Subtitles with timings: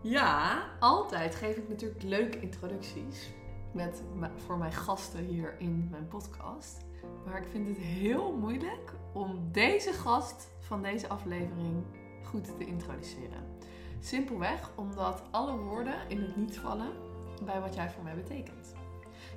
[0.00, 3.30] Ja, altijd geef ik natuurlijk leuke introducties
[3.72, 4.02] met,
[4.46, 6.84] voor mijn gasten hier in mijn podcast.
[7.24, 11.84] Maar ik vind het heel moeilijk om deze gast van deze aflevering
[12.24, 13.56] goed te introduceren.
[14.00, 16.92] Simpelweg omdat alle woorden in het niet vallen
[17.44, 18.74] bij wat jij voor mij betekent.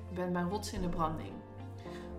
[0.08, 1.32] Je bent mijn rots in de branding.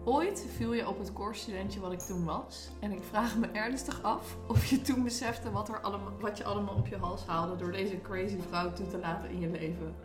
[0.05, 2.69] Ooit viel je op het koorstudentje wat ik toen was.
[2.79, 6.43] En ik vraag me ernstig af of je toen besefte wat, er allemaal, wat je
[6.43, 9.95] allemaal op je hals haalde door deze crazy vrouw toe te laten in je leven.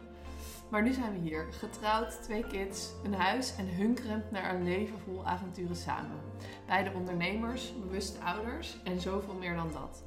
[0.68, 4.98] Maar nu zijn we hier, getrouwd, twee kids, een huis en hunkerend naar een leven
[4.98, 6.20] vol avonturen samen.
[6.66, 10.02] Beide ondernemers, bewuste ouders en zoveel meer dan dat.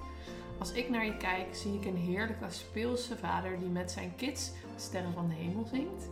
[0.59, 4.51] Als ik naar je kijk, zie ik een heerlijke speelse vader die met zijn kids
[4.75, 6.09] sterren van de hemel zingt.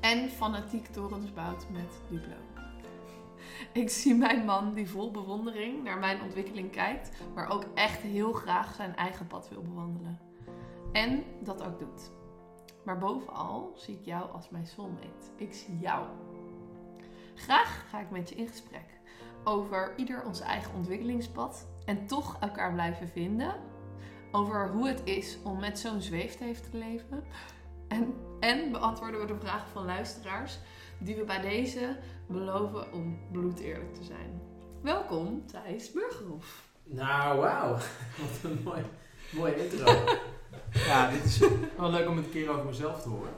[0.00, 2.45] En fanatiek torens bouwt met Duplo.
[3.72, 8.32] Ik zie mijn man die vol bewondering naar mijn ontwikkeling kijkt, maar ook echt heel
[8.32, 10.20] graag zijn eigen pad wil bewandelen.
[10.92, 12.10] En dat ook doet.
[12.84, 15.30] Maar bovenal zie ik jou als mijn soulmate.
[15.36, 16.06] Ik zie jou.
[17.34, 18.96] Graag ga ik met je in gesprek
[19.46, 23.54] over ieder ons eigen ontwikkelingspad en toch elkaar blijven vinden.
[24.32, 27.24] Over hoe het is om met zo'n zweefteef te leven.
[27.88, 30.58] En, en beantwoorden we de vragen van luisteraars
[30.98, 34.40] die we bij deze beloven om bloedeerlijk te zijn.
[34.82, 36.64] Welkom Thijs Burgerhof.
[36.84, 37.72] Nou, wauw.
[38.20, 38.82] Wat een mooi,
[39.30, 39.92] mooie intro.
[40.86, 41.38] ja, dit is
[41.76, 43.32] wel leuk om het een keer over mezelf te horen.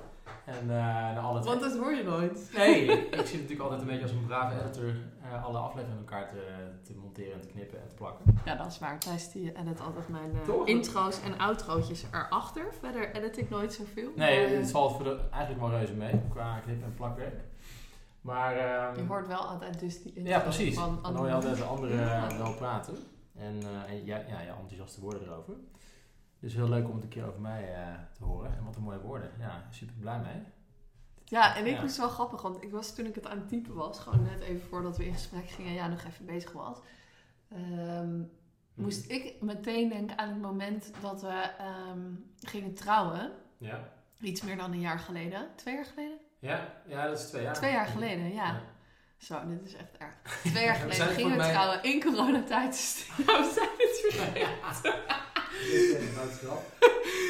[0.44, 2.50] En, uh, alle Want dat hoor je nooit.
[2.56, 6.10] Nee, ik zit natuurlijk altijd een beetje als een brave editor uh, alle afleveringen met
[6.10, 6.42] elkaar te,
[6.82, 8.40] te, monteren en te knippen en te plakken.
[8.44, 8.98] Ja, dat is waar.
[8.98, 12.74] Thijs die edit altijd mijn uh, intro's en outrootjes erachter.
[12.80, 14.10] Verder edit ik nooit zoveel.
[14.16, 17.40] Nee, het valt voor de, eigenlijk wel reuze mee qua knip- en plakwerk.
[18.20, 20.74] Maar, um, je hoort wel altijd dus die Ja, precies.
[20.74, 22.94] Van Dan hoor je altijd de anderen wel praten.
[23.34, 25.54] En, en ja, ja, ja, enthousiaste woorden erover.
[26.40, 28.56] Dus heel leuk om het een keer over mij uh, te horen.
[28.56, 29.30] En wat een mooie woorden.
[29.38, 30.42] Ja, super blij mee.
[31.24, 31.80] Ja, en ik ja.
[31.80, 34.40] moest wel grappig, want ik was toen ik het aan het typen was, gewoon net
[34.40, 36.78] even voordat we in gesprek gingen, ja, nog even bezig was,
[37.52, 38.30] um,
[38.74, 41.50] moest ik meteen denken aan het moment dat we
[41.90, 43.32] um, gingen trouwen.
[43.58, 43.92] Ja.
[44.20, 45.48] Iets meer dan een jaar geleden.
[45.56, 46.18] Twee jaar geleden?
[46.38, 47.54] Ja, ja dat is twee jaar.
[47.54, 48.44] Twee jaar geleden, ja.
[48.44, 48.60] ja.
[49.18, 50.40] Zo, dit is echt erg.
[50.52, 51.50] Twee jaar geleden gingen we mij...
[51.50, 53.06] trouwen in coronatijd.
[53.26, 54.92] Nou, we zijn het vergeten.
[55.60, 56.62] Dit is een grap.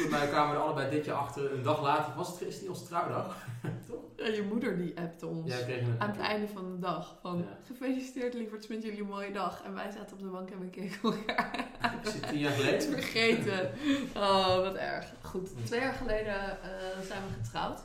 [0.01, 1.53] Voor mij kwamen we er allebei dit jaar achter.
[1.53, 3.37] Een dag later was het is niet onze trouwdag.
[3.89, 4.03] Toch?
[4.15, 5.51] Ja, je moeder die appte ons
[5.97, 7.15] aan het einde van de dag.
[7.21, 7.57] Van ja.
[7.65, 9.61] gefeliciteerd lieverds met jullie mooie dag.
[9.65, 11.65] En wij zaten op de bank en we keken elkaar
[12.03, 12.81] Ik zit tien jaar geleden.
[12.81, 13.71] vergeten.
[14.15, 15.05] Oh, wat erg.
[15.21, 17.79] Goed, twee jaar geleden uh, zijn we getrouwd.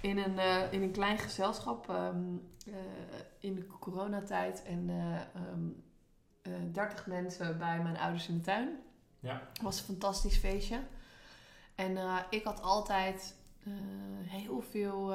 [0.00, 2.74] In een, uh, in een klein gezelschap um, uh,
[3.38, 4.62] in de coronatijd.
[4.62, 4.90] En
[5.52, 5.84] um,
[6.72, 8.68] 30 mensen bij mijn ouders in de tuin.
[9.20, 9.42] Ja.
[9.52, 10.80] Het was een fantastisch feestje.
[11.74, 11.98] En
[12.30, 13.34] ik had altijd
[14.26, 15.14] heel veel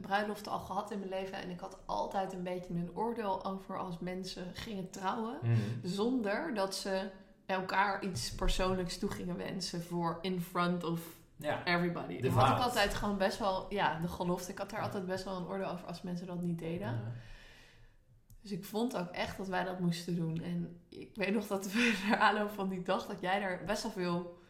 [0.00, 1.38] bruiloften al gehad in mijn leven.
[1.38, 5.38] En ik had altijd een beetje een oordeel over als mensen gingen trouwen.
[5.42, 5.56] Mm.
[5.82, 7.10] Zonder dat ze
[7.46, 11.00] elkaar iets persoonlijks toe gingen wensen voor in front of
[11.36, 11.64] ja.
[11.64, 12.20] everybody.
[12.20, 14.50] De Dan had ik altijd gewoon best wel, ja, de gelofte.
[14.50, 16.88] Ik had daar altijd best wel een oordeel over als mensen dat niet deden.
[16.88, 17.12] Ja.
[18.42, 20.42] Dus ik vond ook echt dat wij dat moesten doen.
[20.42, 23.92] En ik weet nog dat we aanloop van die dag, dat jij daar best wel
[23.92, 24.44] veel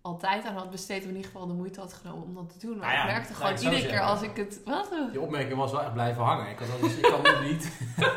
[0.00, 2.66] altijd aan had besteed, of in ieder geval de moeite had genomen om dat te
[2.66, 2.78] doen.
[2.78, 4.60] Maar Nou ja, ik merkte gewoon iedere keer als ik het...
[4.64, 4.88] Wat?
[5.10, 6.50] Die opmerking was wel echt blijven hangen.
[6.50, 7.64] Ik kan, dat dus, ik kan het niet.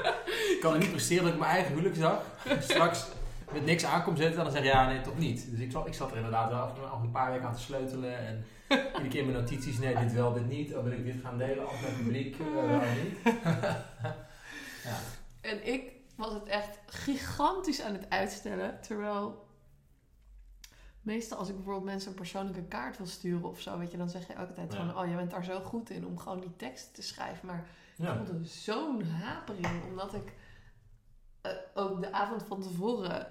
[0.56, 2.24] ik kan het niet presteren dat ik mijn eigen huwelijk zag.
[2.70, 3.08] Straks
[3.54, 5.52] met niks aankom zetten en dan zeg je ja, nee, toch niet.
[5.52, 7.60] Dus ik zat, ik zat er inderdaad wel af- al een paar weken aan te
[7.62, 8.18] sleutelen.
[8.28, 10.76] En iedere keer mijn notities, nee, dit wel, dit niet.
[10.76, 13.18] Of wil ik dit gaan delen, of met het publiek, eh, wel niet.
[14.84, 14.98] ja.
[15.42, 18.82] En ik was het echt gigantisch aan het uitstellen.
[18.82, 19.44] Terwijl
[21.02, 24.10] meestal als ik bijvoorbeeld mensen een persoonlijke kaart wil sturen of zo, weet je, dan
[24.10, 24.78] zeg je ook altijd Ja.
[24.86, 27.48] van, oh, je bent daar zo goed in om gewoon die tekst te schrijven.
[27.48, 27.66] Maar
[27.98, 28.16] ik Ja.
[28.16, 30.34] voelde zo'n hapering, omdat ik
[31.46, 33.28] eh, ook de avond van tevoren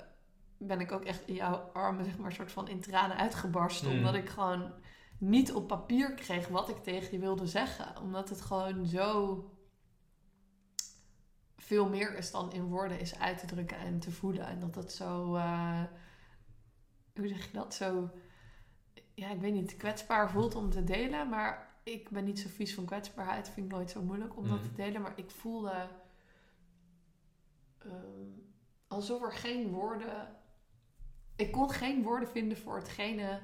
[0.58, 3.90] ben ik ook echt in jouw armen, zeg maar, soort van in tranen uitgebarsten.
[3.90, 3.96] Mm.
[3.96, 4.72] Omdat ik gewoon
[5.18, 8.00] niet op papier kreeg wat ik tegen je wilde zeggen.
[8.00, 9.38] Omdat het gewoon zo
[11.56, 14.46] veel meer is dan in woorden is uit te drukken en te voelen.
[14.46, 15.82] En dat dat zo, eh,
[17.14, 18.10] hoe zeg je dat, zo,
[19.14, 21.28] ja, ik weet niet, kwetsbaar voelt om te delen.
[21.28, 24.58] Maar ik ben niet zo vies van kwetsbaarheid, vind ik nooit zo moeilijk om dat
[24.58, 24.68] Mhm.
[24.68, 25.02] te delen.
[25.02, 25.88] Maar ik voelde
[27.84, 28.28] ehm,
[28.88, 30.28] alsof er geen woorden,
[31.36, 33.40] ik kon geen woorden vinden voor hetgene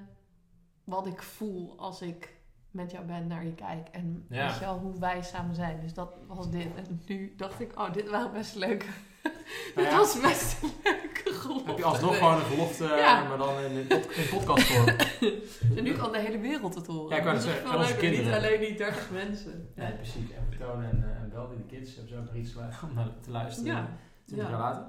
[0.84, 2.38] wat ik voel als ik
[2.70, 3.88] met jou ben, naar je kijk.
[3.88, 4.46] En Ja.
[4.46, 5.80] weet je wel, hoe wij samen zijn.
[5.80, 6.66] Dus dat was dit.
[6.74, 8.84] En nu dacht ik, oh, dit waren best leuk.
[9.74, 9.96] Nou dit ja.
[9.96, 11.68] was best een leuke gelofte.
[11.68, 13.28] Heb je alsnog gewoon een gelofte, Ja.
[13.28, 14.86] maar dan in, pod- in podcastvorm.
[15.76, 17.10] En nu kan de hele wereld het horen.
[17.10, 19.72] Ja, ik wou zeggen, en onze Niet alleen die 30 mensen.
[19.76, 20.30] Ja, precies.
[20.32, 23.20] En Toon en, eh, en Bel, die de kids, hebben ze ook iets om naar
[23.20, 23.72] te luisteren.
[23.74, 23.88] Ja.
[24.34, 24.56] 20 Ja.
[24.56, 24.84] jaar later.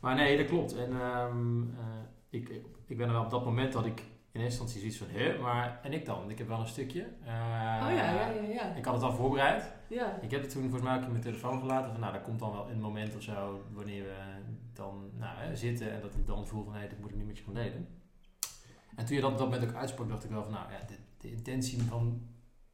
[0.00, 0.76] Maar nee, dat klopt.
[0.76, 2.48] En ehm, eh, ik,
[2.86, 3.98] ik ben er wel op dat moment dat ik
[4.32, 6.30] in eerste instantie zoiets van, hè, maar en ik dan?
[6.30, 7.00] Ik heb wel een stukje.
[7.02, 8.42] Eh, Oh ja, ja, ja.
[8.42, 8.74] ja.
[8.74, 9.72] Ik had het al voorbereid.
[9.88, 10.18] ja.
[10.20, 11.90] Ik heb het toen volgens mij ook in mijn telefoon gelaten.
[11.90, 14.16] Van, nou, dat komt dan wel een moment of zo, wanneer we
[14.72, 17.38] dan nou, zitten en dat ik dan voel van, hé, dit moet ik nu met
[17.38, 17.88] je gaan delen.
[18.96, 20.78] En toen je dat op dat moment ook uitsprak, dacht ik wel van, nou ja,
[20.86, 22.22] de, de intentie van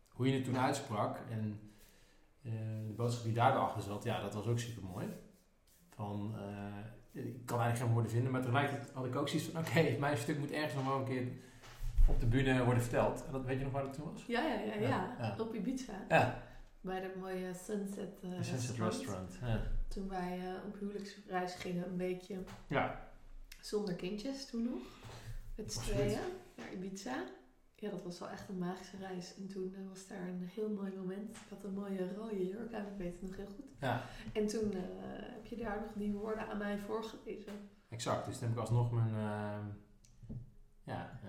[0.08, 1.61] hoe je het toen uitsprak en
[2.43, 2.52] eh,
[2.87, 5.06] de boodschap die daarbij achter zat, ja, dat was ook super mooi.
[5.94, 9.61] Van, eh, ik kan eigenlijk geen woorden vinden, maar tegelijkertijd had ik ook zoiets van,
[9.61, 11.26] oké, mijn stuk moet ergens nog wel een keer
[12.06, 13.25] op de bühne worden verteld.
[13.26, 14.25] En dat weet je nog waar dat toen was?
[14.26, 15.37] Ja, ja, ja, ja.
[15.38, 15.93] Op Ibiza.
[16.08, 16.43] Ja,
[16.81, 19.29] Bij de mooie Sunset, eh, Sunset restaurant.
[19.31, 19.64] Restaurant.
[19.88, 23.08] Toen wij eh, op huwelijksreis gingen, een weekje ja.
[23.61, 24.82] zonder kindjes toen nog.
[25.56, 26.19] Met z'n tweeën
[26.56, 27.25] naar Ibiza.
[27.76, 29.35] Ja, dat was wel echt een magische reis.
[29.37, 31.37] En toen eh, was daar een heel mooi moment.
[31.37, 33.65] Ik had een mooie rode jurk aan, ik weet het nog heel goed.
[33.81, 34.03] ja.
[34.32, 37.53] En toen eh, heb je daar nog die woorden aan mij voorgelezen.
[37.88, 39.15] Exact, dus toen heb ik alsnog mijn.
[39.15, 39.67] ehm,
[40.85, 41.21] ja,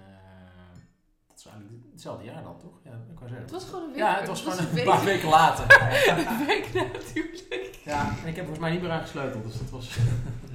[1.45, 2.79] is eigenlijk hetzelfde jaar dan toch?
[2.83, 3.41] Ja, ik wou zeggen.
[3.41, 3.97] Het was gewoon een week.
[3.97, 4.85] ja, het was gewoon een een week.
[4.85, 5.65] paar weken later.
[6.29, 7.79] Een week natuurlijk.
[7.83, 9.97] ja, en ik heb volgens mij niet meer aan gesleuteld, dus dat was.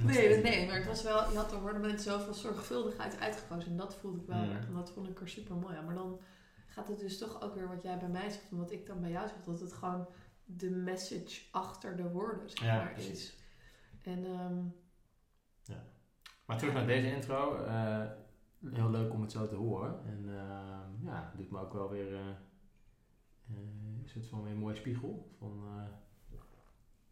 [0.03, 3.71] Nee, nee, maar het was wel, je had er met zoveel zorgvuldigheid uitgekozen.
[3.71, 4.65] En dat voelde ik wel erg.
[4.67, 5.85] En dat vond ik er super mooi aan.
[5.85, 6.19] Maar dan
[6.67, 8.49] gaat het dus toch ook weer wat jij bij mij zegt.
[8.51, 9.37] En wat ik dan bij jou zeg.
[9.45, 10.07] Dat het gewoon
[10.45, 13.11] de message achter de woorden zeg Ja, maar, precies.
[13.11, 13.35] is.
[14.03, 14.57] En ehm,
[16.45, 17.55] Maar terug naar deze intro.
[17.65, 18.01] eh,
[18.73, 19.99] heel leuk om het zo te horen.
[20.05, 22.13] En ehm, ja, het doet me ook wel weer.
[22.13, 22.19] eh
[23.49, 23.57] eh,
[24.01, 25.31] een soort van weer een mooie spiegel.
[25.39, 26.37] Van eh,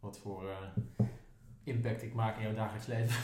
[0.00, 1.06] wat voor eh,
[1.64, 3.22] impact ik maak in jouw dagelijks leven.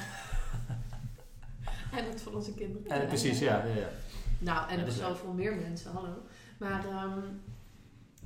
[1.93, 2.87] en dat van onze kinderen.
[3.03, 3.65] Eh, precies, ja.
[3.65, 3.89] ja, ja.
[4.39, 6.15] Nou, en Ja, zoveel meer mensen, hallo.
[6.59, 7.21] Maar ehm,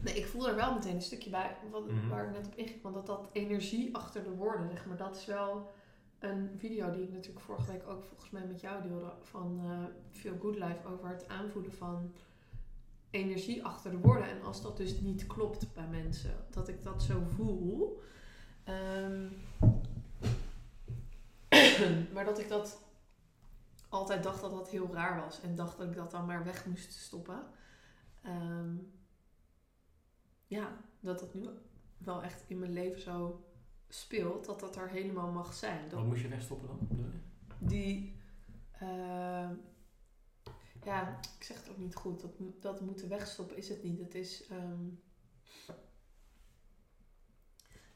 [0.00, 2.08] nee, ik voel er wel meteen een stukje bij wat, Mhm.
[2.08, 2.82] waar ik net op inging.
[2.82, 5.70] Want dat dat energie achter de woorden, zeg maar, dat is wel
[6.20, 9.12] een video die ik natuurlijk vorige week ook volgens mij met jou deelde.
[9.22, 12.12] Van eh Feel Good Life over het aanvoelen van
[13.10, 14.28] energie achter de woorden.
[14.28, 18.02] En als dat dus niet klopt bij mensen, dat ik dat zo voel.
[18.64, 19.28] Ehm,
[22.14, 22.82] maar dat ik dat
[23.88, 25.40] altijd dacht dat dat heel raar was.
[25.40, 27.42] En dacht dat ik dat dan maar weg moest stoppen.
[28.22, 28.76] Ehm,
[30.46, 31.48] ja, dat dat nu
[31.98, 33.44] wel echt in mijn leven zo
[33.94, 34.44] speelt.
[34.44, 35.88] Dat dat er helemaal mag zijn.
[35.88, 36.88] Dat Wat moest je wegstoppen dan?
[37.58, 38.16] die...
[38.72, 39.54] ehm,
[40.84, 42.20] ja, ik zeg het ook niet goed.
[42.20, 43.98] Dat, dat moeten wegstoppen is het niet.
[43.98, 44.46] Het is...
[44.46, 44.86] ehm,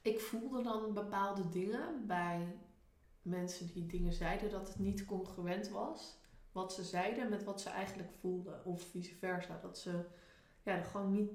[0.02, 2.56] ik voelde dan bepaalde dingen bij
[3.22, 6.18] mensen die dingen zeiden dat het niet congruent was.
[6.52, 8.64] Wat ze zeiden met wat ze eigenlijk voelden.
[8.64, 9.58] Of vice versa.
[9.62, 10.04] Dat ze
[10.62, 11.30] ja, gewoon niet...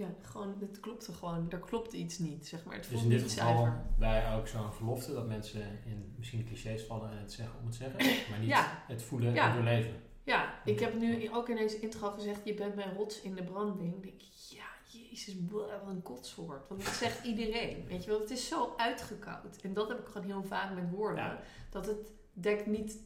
[0.00, 1.50] Ja, gewoon, het klopte gewoon.
[1.50, 2.74] Er klopte iets niet, zeg maar.
[2.74, 3.82] Het Dus in dit niet geval zuiver.
[3.98, 7.74] bij ook zo'n gelofte dat mensen in misschien clichés vallen en het zeggen om het
[7.74, 7.98] zeggen,
[8.30, 8.82] maar niet Ja.
[8.86, 9.48] het voelen Ja.
[9.48, 10.02] en doorleven.
[10.24, 13.42] Ja, ik heb nu ook in deze intro gezegd, je bent mijn rots in de
[13.44, 13.90] branding.
[13.92, 16.68] Dan denk ik, ja, jezus, wat een kotswoord.
[16.68, 18.20] Want dat zegt iedereen, weet je wel.
[18.20, 19.56] Het is zo uitgekoud.
[19.62, 21.24] En dat heb ik gewoon heel vaak met woorden.
[21.24, 21.40] Ja.
[21.70, 22.98] Dat het dekt niet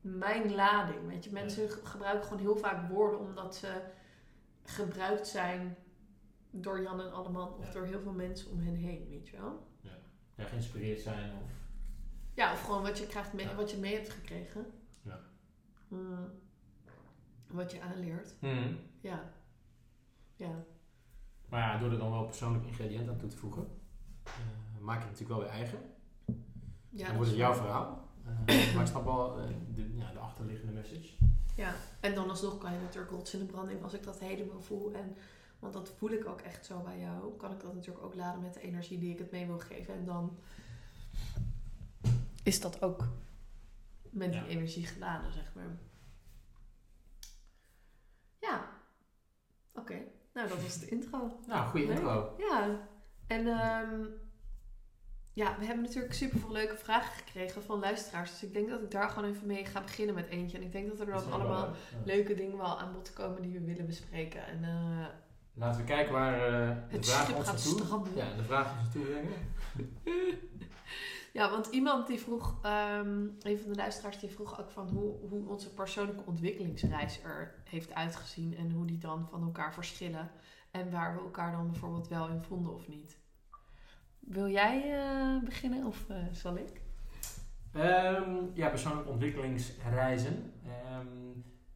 [0.00, 1.30] mijn lading, weet je.
[1.32, 3.80] Mensen ge- gebruiken gewoon heel vaak woorden omdat ze
[4.64, 5.76] gebruikt zijn
[6.50, 7.54] door Jan en Alleman.
[7.54, 7.72] Of Ja.
[7.72, 9.66] door heel veel mensen om hen heen, weet je wel.
[10.34, 11.50] Ja, geïnspireerd zijn of
[12.34, 13.54] Ja, of gewoon wat je, krijgt mee, Ja.
[13.54, 14.66] wat je mee hebt gekregen.
[15.02, 15.20] Ja.
[15.88, 16.30] Mm.
[17.46, 18.34] wat je aanleert.
[19.00, 19.32] Ja.
[20.36, 20.64] Ja.
[21.48, 23.68] Maar ja, door er dan wel persoonlijk ingrediënt aan toe te voegen,
[24.24, 24.32] eh,
[24.80, 25.78] maak je het natuurlijk wel weer eigen.
[26.26, 26.34] ja
[26.90, 28.08] dan dat wordt het jouw verhaal.
[28.24, 31.14] Eh, maar ik snap wel eh, de, ja, de achterliggende message.
[31.56, 34.60] Ja, en dan alsnog kan je natuurlijk rots in de branding als ik dat helemaal
[34.60, 34.92] voel.
[34.92, 35.16] En,
[35.58, 37.36] want dat voel ik ook echt zo bij jou.
[37.36, 39.94] Kan ik dat natuurlijk ook laden met de energie die ik het mee wil geven.
[39.94, 40.38] En dan
[42.42, 43.08] is dat ook
[44.10, 44.40] met Ja.
[44.40, 45.76] die energie geladen, zeg maar.
[48.40, 48.68] Ja.
[49.74, 50.02] Oké.
[50.34, 51.40] Nou, dat was de intro.
[51.46, 51.96] Nou, goede Leuk.
[51.96, 52.34] intro.
[52.38, 52.88] Ja.
[53.26, 54.04] En ehm,
[55.32, 58.30] ja, we hebben natuurlijk super veel leuke vragen gekregen van luisteraars.
[58.30, 60.56] Dus ik denk dat ik daar gewoon even mee ga beginnen met eentje.
[60.58, 61.66] En ik denk dat er dan wel allemaal.
[61.66, 61.74] Ja.
[62.04, 64.46] leuke dingen wel aan bod komen die we willen bespreken.
[64.46, 65.06] En eh,
[65.58, 67.84] Laten we kijken waar eh, de schip ons naartoe.
[67.84, 68.16] stranden.
[68.16, 69.32] Ja, de vragen ons naartoe brengen.
[71.32, 75.28] Ja, want iemand die vroeg, ehm, een van de luisteraars die vroeg ook van hoe,
[75.28, 78.56] hoe onze persoonlijke ontwikkelingsreis er heeft uitgezien.
[78.56, 80.30] En hoe die dan van elkaar verschillen.
[80.70, 83.18] En waar we elkaar dan bijvoorbeeld wel in vonden of niet.
[84.18, 86.80] Wil jij eh, beginnen of eh, zal ik?
[87.72, 90.52] Ehm, ja, persoonlijke ontwikkelingsreizen.
[90.64, 91.32] Ehm,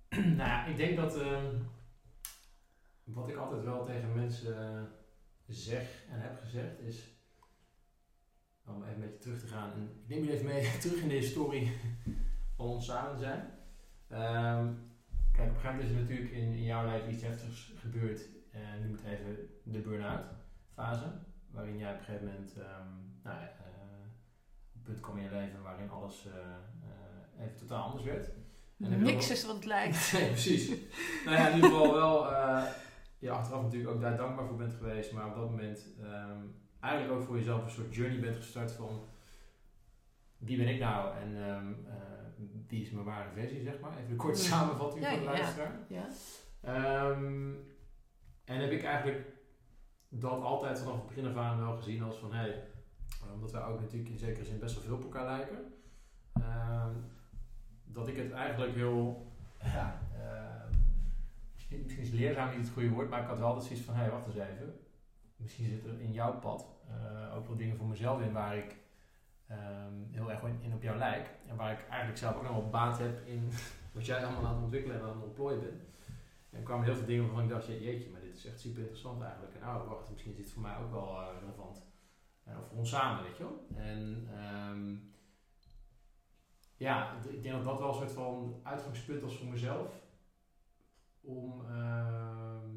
[0.37, 1.17] nou ja, ik denk dat
[3.15, 4.83] wat ik altijd wel tegen mensen eh,
[5.47, 7.19] zeg en heb gezegd is,
[8.67, 11.09] om even een beetje terug te gaan, en ik neem jullie even mee terug in
[11.09, 11.73] de historie
[12.57, 13.51] van ons samen zijn.
[14.09, 14.73] Ehm,
[15.33, 18.29] kijk, op een gegeven moment is er natuurlijk in, in jouw leven iets heftigs gebeurd.
[18.51, 20.25] En nu moet even de burn-out
[20.75, 21.13] fase,
[21.51, 22.89] waarin jij op een gegeven moment ehm,
[23.23, 24.07] nou, ja, eh,
[24.75, 26.33] op punt kwam in je leven waarin alles eh,
[26.89, 28.29] eh, even totaal anders werd.
[28.79, 30.13] En Niks is wat het lijkt.
[30.13, 30.69] Nee, precies.
[31.25, 32.65] nou ja, in ieder geval wel eh
[33.21, 36.39] je achteraf natuurlijk ook daar dankbaar voor bent geweest, maar op dat moment ehm,
[36.81, 39.01] eigenlijk ook voor jezelf een soort journey bent gestart van
[40.39, 41.67] wie ben ik nou en eh,
[42.69, 43.99] wie is mijn ware versie, zeg maar.
[43.99, 44.49] Even een korte Ja.
[44.49, 45.39] samenvatting Ja, voor de ja, ja.
[45.39, 45.79] luisteraar.
[45.89, 46.09] Ja.
[46.61, 47.53] Ehm,
[48.45, 49.27] en heb ik eigenlijk
[50.09, 52.65] dat altijd vanaf het begin af aan wel gezien als van, hé, hey,
[53.35, 55.73] omdat wij ook natuurlijk in zekere zin best wel veel op elkaar lijken,
[57.85, 60.70] dat ik het eigenlijk heel, ja, eh,
[61.79, 64.01] misschien is leerzaam niet het goede woord, maar ik had wel altijd zoiets van, hé,
[64.01, 64.81] hey, wacht eens even,
[65.37, 68.77] misschien zit er in jouw pad eh, ook wel dingen voor mezelf in waar ik
[69.47, 72.71] ehm, heel erg in, op jou lijk en waar ik eigenlijk zelf ook nog wel
[72.71, 73.51] baat heb in
[73.95, 75.83] wat jij allemaal aan het ontwikkelen en aan het ontplooien bent.
[76.51, 78.61] En er kwamen heel veel dingen waarvan ik dacht, je- jeetje, maar dit is echt
[78.61, 79.55] super interessant eigenlijk.
[79.55, 81.83] En nou, wacht, misschien is dit voor mij ook wel eh, relevant.
[82.45, 83.67] En of voor ons samen, weet je wel.
[83.77, 84.95] En ehm,
[86.77, 90.09] ja, ik denk dat dat wel een soort van uitgangspunt was voor mezelf.
[91.21, 92.77] Om ehm,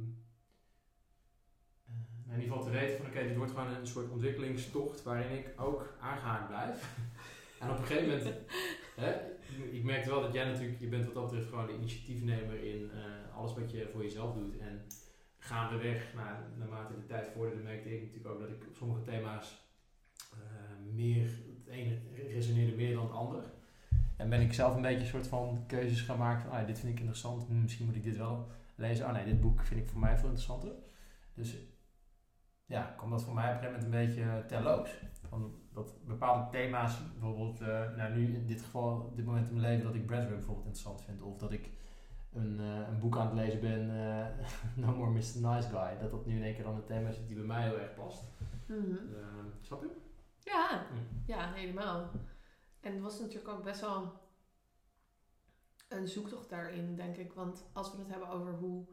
[1.85, 5.37] eh, in ieder geval te weten van, oké, dit wordt gewoon een soort ontwikkelingstocht waarin
[5.37, 6.97] ik ook aangehaakt blijf.
[7.59, 8.35] en op een gegeven moment
[8.95, 9.13] Hè?
[9.71, 12.91] Ik merkte wel dat jij natuurlijk, je bent wat dat betreft gewoon de initiatiefnemer in
[12.91, 14.57] eh, alles wat je voor jezelf doet.
[14.57, 14.81] En
[15.37, 19.61] gaandeweg, nou, naarmate de tijd vorderde, merkte ik natuurlijk ook dat ik op sommige thema's
[20.33, 21.97] eh, meer, het ene
[22.29, 23.43] resoneerde meer dan het ander.
[24.23, 26.65] En ben ik zelf een beetje een soort van keuzes gaan maken van, ah, ja,
[26.65, 29.05] dit vind ik interessant, hm, misschien moet ik dit wel lezen.
[29.05, 30.71] Oh nee, dit boek vind ik voor mij veel interessanter.
[31.33, 31.57] Dus
[32.65, 34.91] ja, kwam dat voor mij op een gegeven moment een beetje terloops.
[35.29, 39.53] Van dat bepaalde thema's, bijvoorbeeld, eh, nou nu in dit geval, op dit moment in
[39.53, 41.21] mijn leven, dat ik breathwork bijvoorbeeld interessant vind.
[41.21, 41.69] Of dat ik
[42.33, 44.45] een, eh, een boek aan het lezen ben, eh,
[44.85, 45.19] No More Mr.
[45.19, 45.97] Nice Guy.
[45.99, 47.93] Dat dat nu in één keer dan een thema is die bij mij heel erg
[47.93, 48.23] past.
[48.67, 48.91] Mhm.
[48.91, 49.89] Eh, snap je?
[50.39, 50.85] Ja,
[51.25, 52.11] ja, helemaal.
[52.83, 54.21] En het was natuurlijk ook best wel
[55.87, 57.33] een zoektocht daarin, denk ik.
[57.33, 58.85] Want als we het hebben over hoe,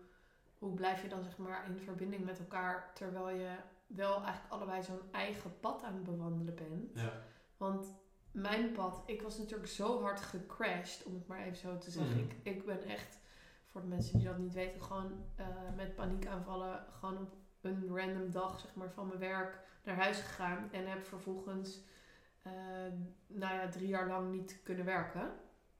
[0.59, 3.57] hoe blijf je dan zeg maar in verbinding met elkaar, terwijl je
[3.87, 6.91] wel eigenlijk allebei zo'n eigen pad aan het bewandelen bent.
[6.95, 7.13] Ja.
[7.57, 7.95] Want
[8.31, 12.17] mijn pad, ik was natuurlijk zo hard gecrashed, om het maar even zo te zeggen.
[12.17, 12.25] Mhm.
[12.25, 13.19] Ik, ik ben echt,
[13.67, 18.31] voor de mensen die dat niet weten, gewoon eh, met paniekaanvallen gewoon op een random
[18.31, 20.69] dag zeg maar, van mijn werk naar huis gegaan.
[20.73, 21.81] En heb vervolgens,
[22.43, 22.53] eh,
[23.27, 25.33] nou ja, drie jaar lang niet kunnen werken.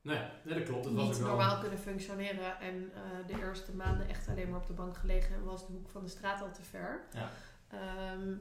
[0.03, 0.85] Nee, nee, dat klopt.
[0.85, 1.29] Dat was niet ook wel.
[1.29, 2.61] normaal kunnen functioneren.
[2.61, 5.35] En eh, de eerste maanden echt alleen maar op de bank gelegen.
[5.35, 7.05] En was de hoek van de straat al te ver.
[7.13, 7.31] Ja.
[7.69, 8.35] Ehm,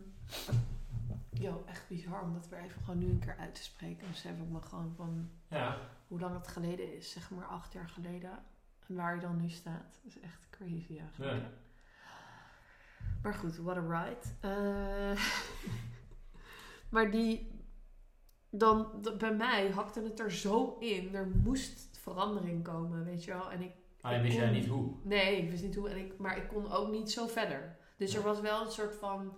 [1.30, 4.00] yo, echt bizar om dat weer even gewoon nu een keer uit te spreken.
[4.00, 7.12] Dan besef ik me gewoon van Ja, hoe lang het geleden is.
[7.12, 8.40] Zeg maar acht jaar geleden.
[8.88, 10.00] En waar je dan nu staat.
[10.04, 11.42] Dat is echt crazy eigenlijk.
[11.42, 11.50] Ja.
[13.22, 14.28] Maar goed, what a ride.
[14.40, 15.24] Eh,
[16.94, 17.58] maar die...
[18.50, 18.88] Dan,
[19.18, 21.16] bij mij hakte het er zo in.
[21.16, 23.52] Er moest verandering komen, weet je wel.
[23.52, 24.92] En ik alleen wist jij niet hoe.
[25.04, 25.90] Nee, ik wist niet hoe.
[25.90, 27.78] En ik, maar ik kon ook niet zo verder.
[27.98, 29.34] Dus er was wel een soort van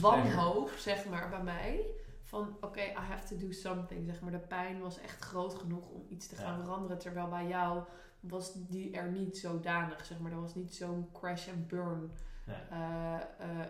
[0.00, 1.86] wanhoop, zeg maar, bij mij.
[2.22, 4.30] Van, oké, I have to do something, zeg maar.
[4.32, 6.64] De pijn was echt groot genoeg om iets te gaan Ja.
[6.64, 6.98] veranderen.
[6.98, 7.82] Terwijl bij jou
[8.20, 10.32] was die er niet zodanig, zeg maar.
[10.32, 12.10] Er was niet zo'n crash and burn
[12.46, 12.56] Nee.
[12.70, 13.66] eh, eh,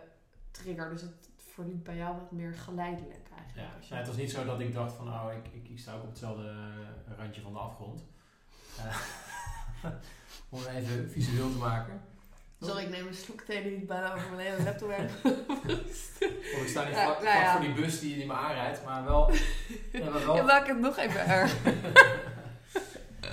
[0.51, 0.91] trigger.
[0.91, 3.85] Dus het verliep bij jou wat meer geleidelijk eigenlijk.
[3.89, 6.03] Ja, het was niet zo dat ik dacht van, oh, ik, ik, ik sta ook
[6.03, 8.05] op hetzelfde eh, randje van de afgrond.
[8.79, 8.97] Eh,
[10.49, 12.01] om het even visueel te maken.
[12.61, 15.11] Sorry, ik neem een slok thee die ik bijna over mijn hele laptop heb.
[16.55, 17.53] Of ik sta niet Ja, vlak, nou ja.
[17.53, 19.33] voor die bus die, die me aanrijdt, maar wel...
[19.93, 21.65] ja, maar wel Je maakt het nog even erg.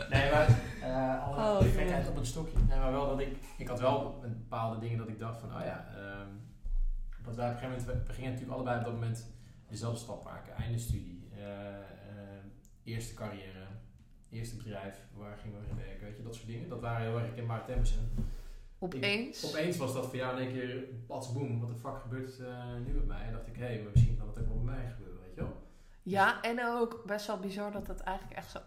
[0.09, 2.57] nee, maar eh alle Oh, gekheid op een stokje.
[2.67, 3.37] Nee, maar wel dat ik...
[3.57, 5.87] Ik had wel een bepaalde dingen dat ik dacht van, oh ja...
[5.95, 6.44] ehm
[7.33, 8.07] wij op een gegeven moment...
[8.07, 9.27] We, gingen natuurlijk allebei op dat moment
[9.67, 10.55] dezelfde stap maken.
[10.55, 11.29] Einde studie.
[11.37, 11.83] eh, eh,
[12.83, 13.65] eerste carrière.
[14.29, 14.97] Eerste bedrijf.
[15.13, 16.05] Waar gingen we werken?
[16.05, 16.69] Weet je, dat soort dingen.
[16.69, 17.97] Dat waren heel erg herkenbare thema's.
[17.97, 18.25] En
[18.79, 19.45] Opeens.
[19.45, 22.73] Opeens was dat voor jou in één keer pats boem, wat de fuck gebeurt eh,
[22.85, 23.25] nu met mij?
[23.25, 25.35] En dacht ik, hé, hey, maar misschien kan dat ook wel bij mij gebeuren, weet
[25.35, 25.63] je wel?
[26.03, 28.59] Ja, en ook best wel bizar dat dat eigenlijk echt zo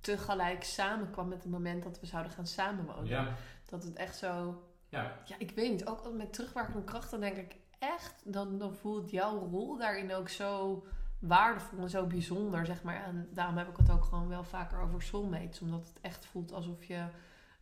[0.00, 3.06] tegelijk samenkwam met het moment dat we zouden gaan samenwonen.
[3.06, 4.62] Ja, Dat het echt zo...
[4.88, 5.86] ja, Ja, ik weet niet.
[5.86, 8.32] Ook met terugwerkende kracht, dan denk ik echt...
[8.32, 10.84] Dan, dan voelt jouw rol daarin ook zo
[11.18, 13.04] waardevol en zo bijzonder, zeg maar.
[13.04, 15.60] En daarom heb ik het ook gewoon wel vaker over soulmates.
[15.60, 17.06] Omdat het echt voelt alsof je,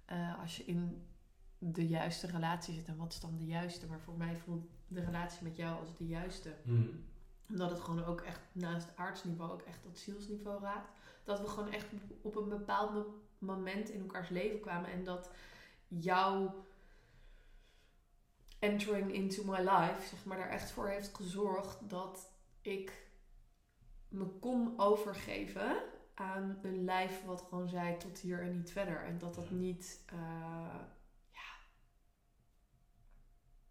[0.04, 1.06] eh, als je in
[1.58, 2.88] de juiste relatie zit.
[2.88, 3.86] En wat is dan de juiste?
[3.86, 6.54] Maar voor mij voelt de relatie met jou als de juiste.
[6.64, 7.04] Hmm.
[7.48, 10.88] Omdat het gewoon ook echt naast aardsniveau ook echt dat zielsniveau raakt.
[11.24, 11.86] Dat we gewoon echt
[12.22, 14.90] op een bepaald mo- moment in elkaars leven kwamen.
[14.90, 15.30] En dat
[15.88, 16.64] jouw
[18.64, 22.30] entering into my life, zeg maar, daar echt voor heeft gezorgd dat
[22.62, 23.06] ik
[24.08, 25.82] me kon overgeven
[26.14, 29.04] aan een lijf wat gewoon zei tot hier en niet verder.
[29.04, 30.18] En dat dat niet, eh,
[31.30, 31.50] ja,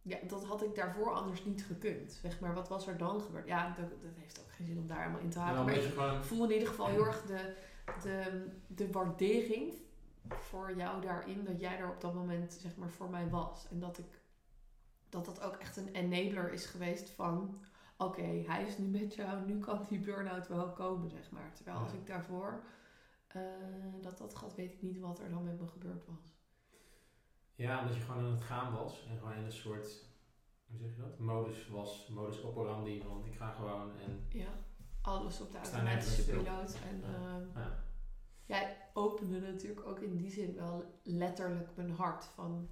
[0.01, 2.11] ja, dat had ik daarvoor anders niet gekund.
[2.11, 3.47] Zeg maar, wat was er dan gebeurd?
[3.47, 5.65] Ja, dat, dat heeft ook geen zin om daar helemaal in te En haken.
[5.65, 6.23] maar ik gewoon...
[6.23, 7.55] voel in ieder geval heel erg de,
[8.01, 9.81] de, de waardering
[10.29, 11.43] voor jou daarin.
[11.43, 13.67] Dat jij er op dat moment, zeg maar, voor mij was.
[13.71, 14.21] En dat ik,
[15.13, 17.61] dat dat ook echt een enabler is geweest van...
[17.97, 21.53] Oké, hij is nu met jou, nu kan die burn-out wel komen, zeg maar.
[21.53, 22.63] Terwijl als ik daarvoor
[23.27, 23.41] eh,
[24.01, 26.33] dat dat gehad, weet ik niet wat er dan met me gebeurd was.
[27.55, 30.05] Ja, omdat je gewoon aan het gaan was en gewoon in een soort,
[30.67, 34.53] hoe zeg je dat, modus was, modus operandi van ik ga gewoon en Ja,
[35.01, 36.77] alles op de automatische piloot.
[36.89, 37.15] En Ja.
[37.15, 37.83] ehm, ja.
[38.45, 42.25] jij opende natuurlijk ook in die zin wel letterlijk mijn hart.
[42.25, 42.69] Van,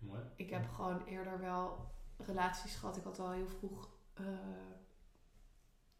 [0.00, 0.20] mooi.
[0.36, 2.96] ik heb gewoon eerder wel relaties gehad.
[2.96, 4.24] Ik had al heel vroeg eh,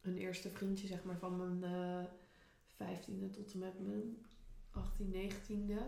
[0.00, 2.04] een eerste vriendje, zeg maar, van mijn eh
[2.76, 4.26] vijftiende tot en met mijn
[4.70, 5.82] 18, 19e.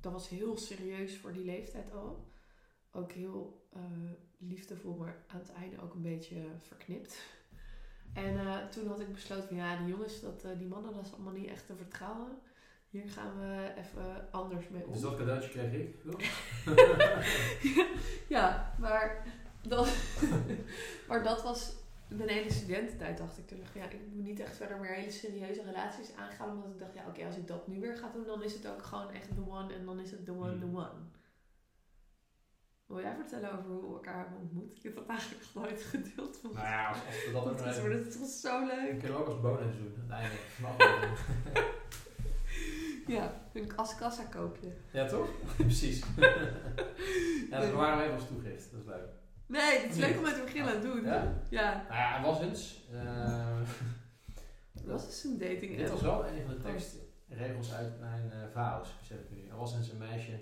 [0.00, 2.30] Dat was heel serieus voor die leeftijd al.
[2.90, 3.80] Ook heel eh,
[4.38, 7.22] liefdevol, maar aan het einde ook een beetje verknipt.
[8.12, 11.32] En toen had ik besloten van ja, die jongens, dat, die mannen, dat is allemaal
[11.32, 12.38] niet echt te vertrouwen.
[12.92, 14.92] Hier gaan we even anders mee om.
[14.92, 16.02] Dus dat cadeautje kreeg ik.
[16.02, 16.20] toch?
[18.36, 19.24] ja, maar
[19.62, 19.88] dat,
[21.08, 21.72] maar dat was
[22.08, 23.58] mijn hele studententijd, dacht ik toen.
[23.60, 26.50] ik, Ja, ik moet niet echt verder meer hele serieuze relaties aangaan.
[26.50, 28.68] Omdat ik dacht, ja, oké, als ik dat nu weer ga doen, dan is het
[28.68, 29.74] ook gewoon echt the one.
[29.74, 30.76] En dan is het the one, the Hmm.
[30.76, 30.90] one.
[32.86, 34.76] Wil jij vertellen over hoe we elkaar hebben ontmoet?
[34.76, 36.42] Ik heb dat eigenlijk nooit gedeeld.
[36.42, 38.88] Nou ja, als, we dat ook dat is, even- maar dat was zo leuk.
[38.98, 41.70] kunnen we ook als bonus doen, aan het einde van de aflevering.
[43.06, 44.72] Ja, een kassa koopje.
[44.92, 45.28] Ja, toch?
[45.56, 46.04] Precies.
[47.50, 49.08] ja, dat waren we even als toegift, dat is leuk.
[49.46, 51.04] Nee, het is leuk om met te beginnen te doen.
[51.04, 51.32] Ja?
[51.50, 51.72] Ja.
[51.88, 53.60] Nou ja, er was eens, eh,
[54.72, 58.46] Dat was dus een dating dit was wel een van de tekstregels uit mijn uh,
[58.52, 59.48] VAO's, besef ik nu.
[59.48, 60.32] Er was eens een meisje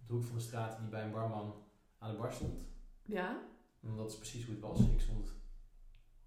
[0.00, 1.54] op de hoek van de straat die bij een barman
[1.98, 2.66] aan de bar stond.
[3.02, 3.38] Ja?
[3.82, 4.80] En dat is precies hoe het was.
[4.80, 5.34] Ik stond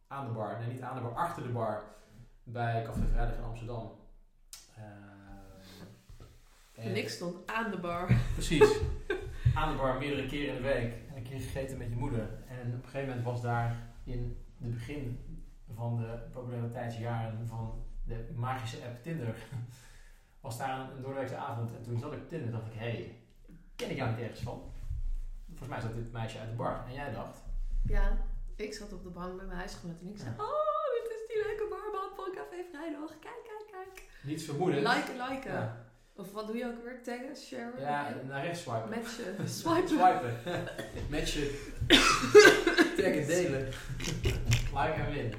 [0.08, 1.84] aan de bar, nee niet aan de bar, achter de bar
[2.44, 3.92] bij Café Vrijdag in Amsterdam.
[4.76, 4.84] Eh,
[6.82, 8.12] En ik stond aan de bar.
[8.34, 8.78] Precies.
[9.56, 10.94] Aan de bar meerdere keren in de week.
[11.10, 12.30] En een keer gegeten met je moeder.
[12.48, 15.20] En op een gegeven moment was daar in het begin
[15.76, 19.36] van de populariteitsjaren van de magische app Tinder.
[20.42, 21.76] Was daar een, een doordeweekse avond.
[21.76, 23.22] En toen zat ik op Tinder en dacht ik, hé, hey,
[23.76, 24.72] ken ik jou niet ergens van?
[25.48, 26.86] Volgens mij zat dit meisje uit de bar.
[26.88, 27.44] En jij dacht,
[27.84, 28.18] Ja,
[28.56, 30.44] ik zat op de bank met mijn huisgenoot en ik zei: Ja.
[30.44, 33.10] Oh, dit is die leuke barman van Café Vrijdag.
[33.20, 34.10] Kijk, kijk, kijk.
[34.24, 34.88] niets vermoedend.
[34.88, 35.54] Liken, liken.
[35.54, 35.89] Ja,
[36.20, 37.04] Of wat doe je ook weer?
[37.04, 37.82] Taggen, sharen?
[37.82, 38.90] ja naar rechts swipen.
[38.90, 39.50] Matchen.
[39.60, 39.88] Swipen.
[39.88, 40.68] Swipen.
[41.12, 41.48] Matchen.
[42.98, 43.66] Taggen, delen.
[44.74, 45.34] like en win.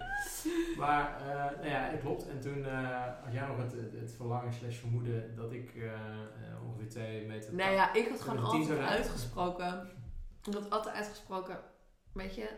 [0.77, 2.29] Maar, eh, nou ja, dat klopt.
[2.29, 6.65] En toen eh, had jij nog het, het, verlangen slash vermoeden dat ik eh, eh,
[6.67, 7.55] ongeveer twee meter...
[7.55, 9.91] Nou ja, ik had gewoon altijd uitgesproken.
[10.45, 11.59] Ik had altijd uitgesproken.
[12.13, 12.49] Weet je,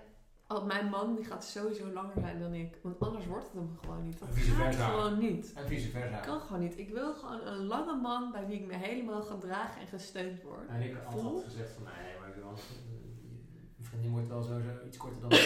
[0.54, 2.78] al- mijn man die gaat sowieso langer zijn dan ik.
[2.82, 4.18] Want anders wordt het hem gewoon niet.
[4.18, 4.88] Dat En vice gaat versa.
[4.88, 5.52] gewoon niet.
[5.54, 6.16] En vice versa.
[6.16, 6.78] Ik kan gewoon niet.
[6.78, 10.68] Ik wil gewoon een lange man bij wie ik me helemaal gedragen en gesteund word.
[10.68, 11.22] En ik Vol?
[11.22, 12.52] altijd gezegd van, nee, maar ik wil...
[13.76, 15.30] Je vriendin wordt wel sowieso iets korter dan...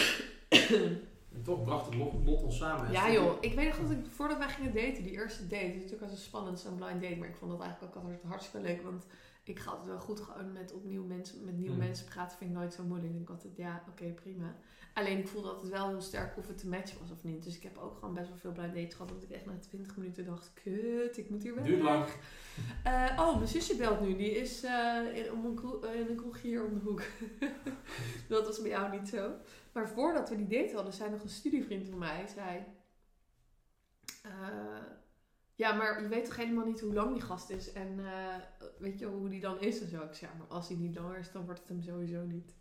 [1.33, 2.85] en toch bracht het lot, lot ons samen.
[2.85, 5.63] En Ja joh, ik weet nog dat ik voordat wij gingen daten, die eerste date,
[5.65, 8.03] het is natuurlijk wel zo spannend, zo'n blind date, maar ik vond dat eigenlijk ook
[8.03, 9.05] altijd hartstikke leuk, want
[9.47, 11.79] ik ga altijd wel goed gewoon met opnieuw mensen, met nieuwe Mm.
[11.79, 13.11] mensen praten, vind ik nooit zo moeilijk.
[13.11, 14.55] Ik denk altijd, ja, oké, prima.
[14.93, 17.43] Alleen ik voelde altijd wel heel sterk of het te matchen was of niet.
[17.43, 19.59] Dus ik heb ook gewoon best wel veel blind dates gehad, dat ik echt na
[19.59, 21.65] 20 minuten dacht, kut, ik moet hier weg.
[21.65, 22.05] Duurt lang.
[22.83, 24.15] Eh, oh, mijn zusje belt nu.
[24.15, 27.01] Die is eh, in, om een kroeg, eh, in een kroeg hier om de hoek.
[28.29, 29.31] dat was bij jou niet zo.
[29.73, 32.27] Maar voordat we die date hadden, zei nog een studievriend van mij.
[32.27, 32.63] Zei,
[35.57, 37.71] ja, maar je weet toch helemaal niet hoe lang die gast is.
[37.71, 38.35] En eh,
[38.77, 40.01] weet je hoe die dan is en zo.
[40.01, 42.55] Ik zei, ja, maar als hij niet langer is, dan wordt het hem sowieso niet.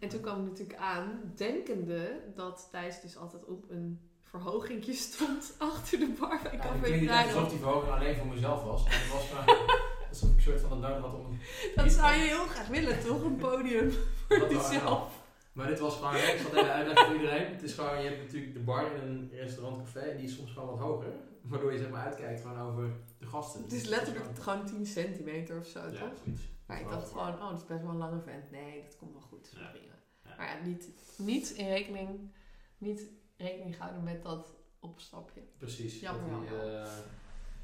[0.00, 5.54] En toen kwam ik natuurlijk aan, denkende dat Thijs dus altijd op een verhogingje stond
[5.58, 8.62] achter de bar bij Ja, Café ik klinkt niet alsof die verhoging alleen voor mezelf
[8.62, 8.84] was.
[8.88, 9.72] Het was gewoon...
[10.08, 11.38] Alsof ik een soort van een duim had om...
[11.74, 13.22] Dat zou je heel graag willen, toch?
[13.22, 13.92] Een podium
[14.28, 15.22] voor Dat jezelf.
[15.52, 17.52] Maar dit was gewoon, ik zal even uitleggen voor iedereen.
[17.52, 20.34] Het is gewoon, je hebt natuurlijk de bar in een restaurant café en die is
[20.34, 21.12] soms gewoon wat hoger.
[21.50, 23.62] Waardoor je zeg maar uitkijkt gewoon over de gasten.
[23.62, 26.18] Het is letterlijk gewoon 10 centimeter of zo, Ja, toch?
[26.24, 26.42] zoiets.
[26.66, 28.50] Maar ik dacht gewoon, oh, dat is best wel een lange vent.
[28.50, 29.52] Nee, dat komt wel goed.
[29.56, 29.70] Ja.
[29.70, 29.92] Prima.
[30.36, 32.30] Maar ja, niet, niet in rekening,
[32.78, 33.02] niet
[33.36, 35.40] rekening houden met dat opstapje.
[35.58, 36.00] Precies.
[36.00, 36.74] Jammer, dat die, jammer.
[36.82, 36.88] eh,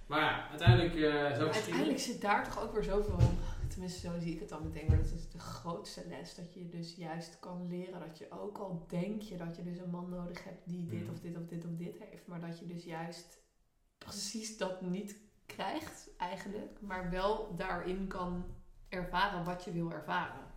[0.06, 3.18] maar ja, uiteindelijk eh zo Uiteindelijk zit daar toch ook weer zoveel,
[3.68, 6.34] tenminste zo zie ik het dan meteen, maar dat is de grootste les.
[6.34, 9.78] Dat je dus juist kan leren dat je ook al denk je dat je dus
[9.78, 11.10] een man nodig hebt die dit Mhm.
[11.12, 12.26] of dit of dit of dit heeft.
[12.26, 13.38] Maar dat je dus juist
[14.04, 18.44] precies dat niet krijgt eigenlijk, maar wel daarin kan
[18.88, 20.48] ervaren wat je wil ervaren.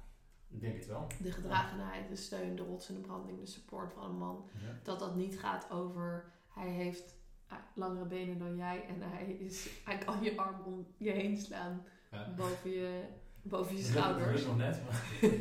[0.49, 1.07] Ik denk het wel.
[1.21, 4.49] De gedragenheid, de steun, de rots en de branding, de support van een man.
[4.61, 4.79] Ja.
[4.83, 7.15] Dat dat niet gaat over hij heeft
[7.47, 11.37] ah, langere benen dan jij en hij, is, hij kan je arm om je heen
[11.37, 12.33] slaan Ja.
[12.37, 13.03] boven je,
[13.41, 14.45] boven je Dat is schouders.
[14.45, 15.01] nog net, maar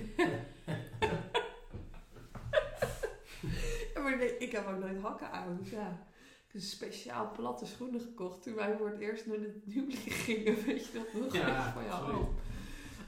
[3.95, 5.57] Ja, maar nee, ik heb ook nooit hakken aan.
[5.57, 6.07] Dus ja,
[6.61, 10.55] speciaal platte schoenen gekocht toen wij voor het eerst naar het huwelijk gingen.
[10.67, 11.33] Weet je dat nog?
[11.33, 12.15] Ja, van jou.
[12.15, 12.29] Oh.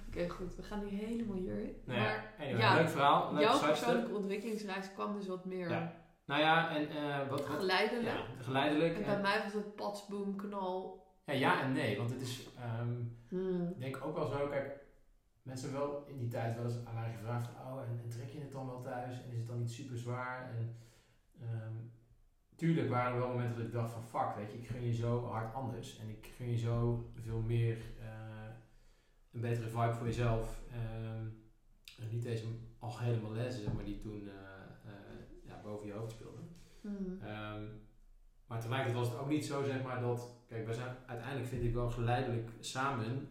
[0.09, 0.57] Oké, goed.
[0.57, 1.77] We gaan niet helemaal hierin.
[1.85, 3.33] nou maar ja, anyway, ja, leuk verhaal.
[3.33, 6.03] Leuk jouw persoonlijke ontwikkelingsreis kwam dus wat meer Ja.
[6.25, 8.07] Nou ja, en eh, wat, wat geleidelijk.
[8.17, 8.95] ja, geleidelijk.
[8.97, 11.07] En bij En, mij was het patsboom, knal.
[11.27, 12.49] ja, ja en nee, want het is,
[13.29, 13.69] Hmm.
[13.69, 14.81] ik denk ook wel zo, kijk,
[15.43, 18.31] mensen wel in die tijd wel eens aan mij gevraagd van, oh, en, en trek
[18.31, 19.23] je het dan wel thuis?
[19.25, 20.51] En is het dan niet super zwaar?
[20.57, 20.77] En
[21.41, 21.73] ehm,
[22.57, 24.95] tuurlijk waren er wel momenten dat ik dacht van, fuck, weet je, ik gun je
[24.95, 25.99] zo hard anders.
[25.99, 28.51] En ik gun je zo veel meer eh,
[29.33, 30.61] een betere vibe voor jezelf.
[30.71, 31.27] Ehm,
[31.99, 32.45] en niet deze
[32.79, 36.49] al helemaal lezen, maar die toen eh, eh, ja, boven je hoofd speelden.
[36.81, 37.19] Hmm.
[37.23, 37.63] Ehm,
[38.47, 40.43] maar tegelijkertijd was het ook niet zo, zeg maar, dat...
[40.49, 43.29] Kijk, wij zijn uiteindelijk, vind ik wel, geleidelijk samen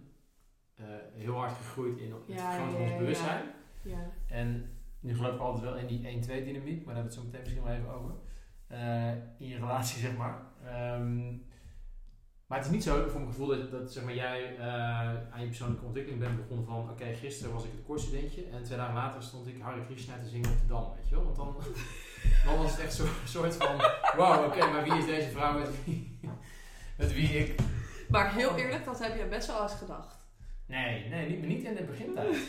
[1.13, 3.45] heel hard gegroeid in het Ja, van ja, ons bewustzijn.
[3.83, 4.12] Ja.
[4.27, 7.13] En nu geloof ik altijd wel in die 1-2 dynamiek, maar daar hebben we het
[7.13, 8.12] zo meteen misschien wel even over.
[8.73, 9.07] Eh,
[9.38, 10.36] in je relatie, zeg maar.
[10.65, 11.25] Ehm,
[12.47, 14.67] maar het is niet zo, voor mijn gevoel, dat, dat zeg maar, jij eh,
[15.33, 16.89] aan je persoonlijke ontwikkeling bent begonnen van...
[16.89, 20.29] Oké, gisteren was ik het kortstudentje en twee dagen later stond ik Hare Krishna te
[20.29, 21.23] zingen op de Dam, weet je wel.
[21.23, 21.55] Want dan,
[22.45, 23.75] dan was het echt zo'n soort van...
[24.17, 26.19] Wow, oké, maar wie is deze vrouw met wie,
[26.97, 27.59] met wie ik...
[28.09, 30.15] Maar heel eerlijk, dat heb je best wel eens gedacht.
[30.65, 32.27] Nee, nee, niet, niet in de begintijd.
[32.31, 32.41] Nee,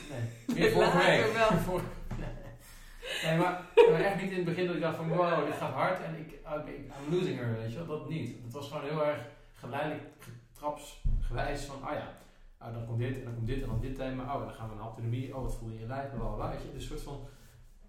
[0.46, 1.32] Nee, meer vorige later week.
[1.32, 1.58] wel.
[1.68, 1.86] Vorige-
[2.18, 2.28] nee.
[3.24, 5.72] Nee, maar, maar echt niet in het begin dat ik dacht van wow, dit gaat
[5.72, 7.86] hard en ik, oké, I'm losing her, weet je wel.
[7.98, 8.42] Dat niet.
[8.42, 10.02] Het was gewoon heel erg geleidelijk,
[10.52, 12.16] trapsgewijs van, ah ja,
[12.60, 14.34] oh, dan komt dit en dan komt dit en dan dit thema.
[14.34, 15.36] Oh, dan gaan we naar autonomie.
[15.36, 16.50] Oh, wat voel je in je lijf, bla bla bla.
[16.50, 17.26] Weet je, dus een soort van,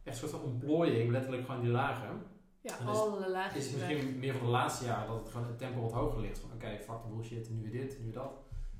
[0.03, 2.23] echt een soort van ontplooiing, letterlijk gewoon die lagen.
[2.61, 3.89] Ja, En alle Het laagjes is weg.
[3.89, 6.39] misschien meer van de laatste jaren dat het gewoon het tempo wat hoger ligt.
[6.39, 8.31] Van oké, fuck de bullshit, nu weer dit, nu weer dat.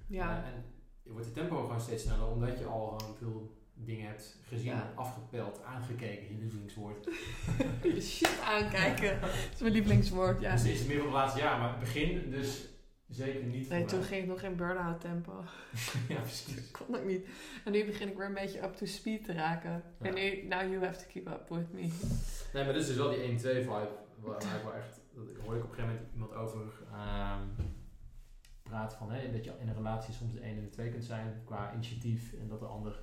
[0.08, 0.30] Ja.
[0.30, 0.65] Eh, en
[1.04, 4.66] je wordt het tempo gewoon steeds sneller, omdat je al gewoon veel dingen hebt gezien,
[4.72, 4.92] Ja.
[4.96, 7.06] afgepeld, aangekeken, je lievelingswoord.
[7.96, 9.22] Je shit aankijken.
[9.22, 10.52] Dat is mijn lievelingswoord, ja.
[10.52, 12.68] Dus het is meer van de laatste jaar, maar het begin dus
[13.08, 14.08] zeker niet Nee, toen mij.
[14.08, 15.44] ging ik nog in burn-out tempo.
[16.10, 16.56] ja, precies.
[16.56, 17.28] Dat kon ook niet.
[17.66, 19.84] En nu begin ik weer een beetje up to speed te raken.
[20.02, 20.06] Ja.
[20.08, 21.82] En nu, now you have to keep up with me.
[22.54, 23.68] Nee, maar dit is dus wel die 1-2 vibe,
[24.20, 26.62] waar ik wel echt, dat ik hoor ik op een gegeven moment iemand over
[26.94, 27.42] ehm
[28.64, 31.04] praten van hè, dat je in een relatie soms de 1 en de 2 kunt
[31.04, 33.00] zijn qua initiatief en dat de ander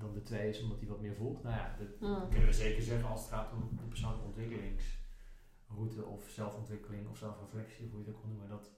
[0.00, 1.42] dan de 2 is omdat hij wat meer voelt.
[1.42, 1.88] Nou ja, dat
[2.30, 7.84] kunnen we zeker zeggen als het gaat om de persoonlijke ontwikkelingsroute of zelfontwikkeling of zelfreflectie,
[7.84, 8.70] of hoe je het ook noemen, dat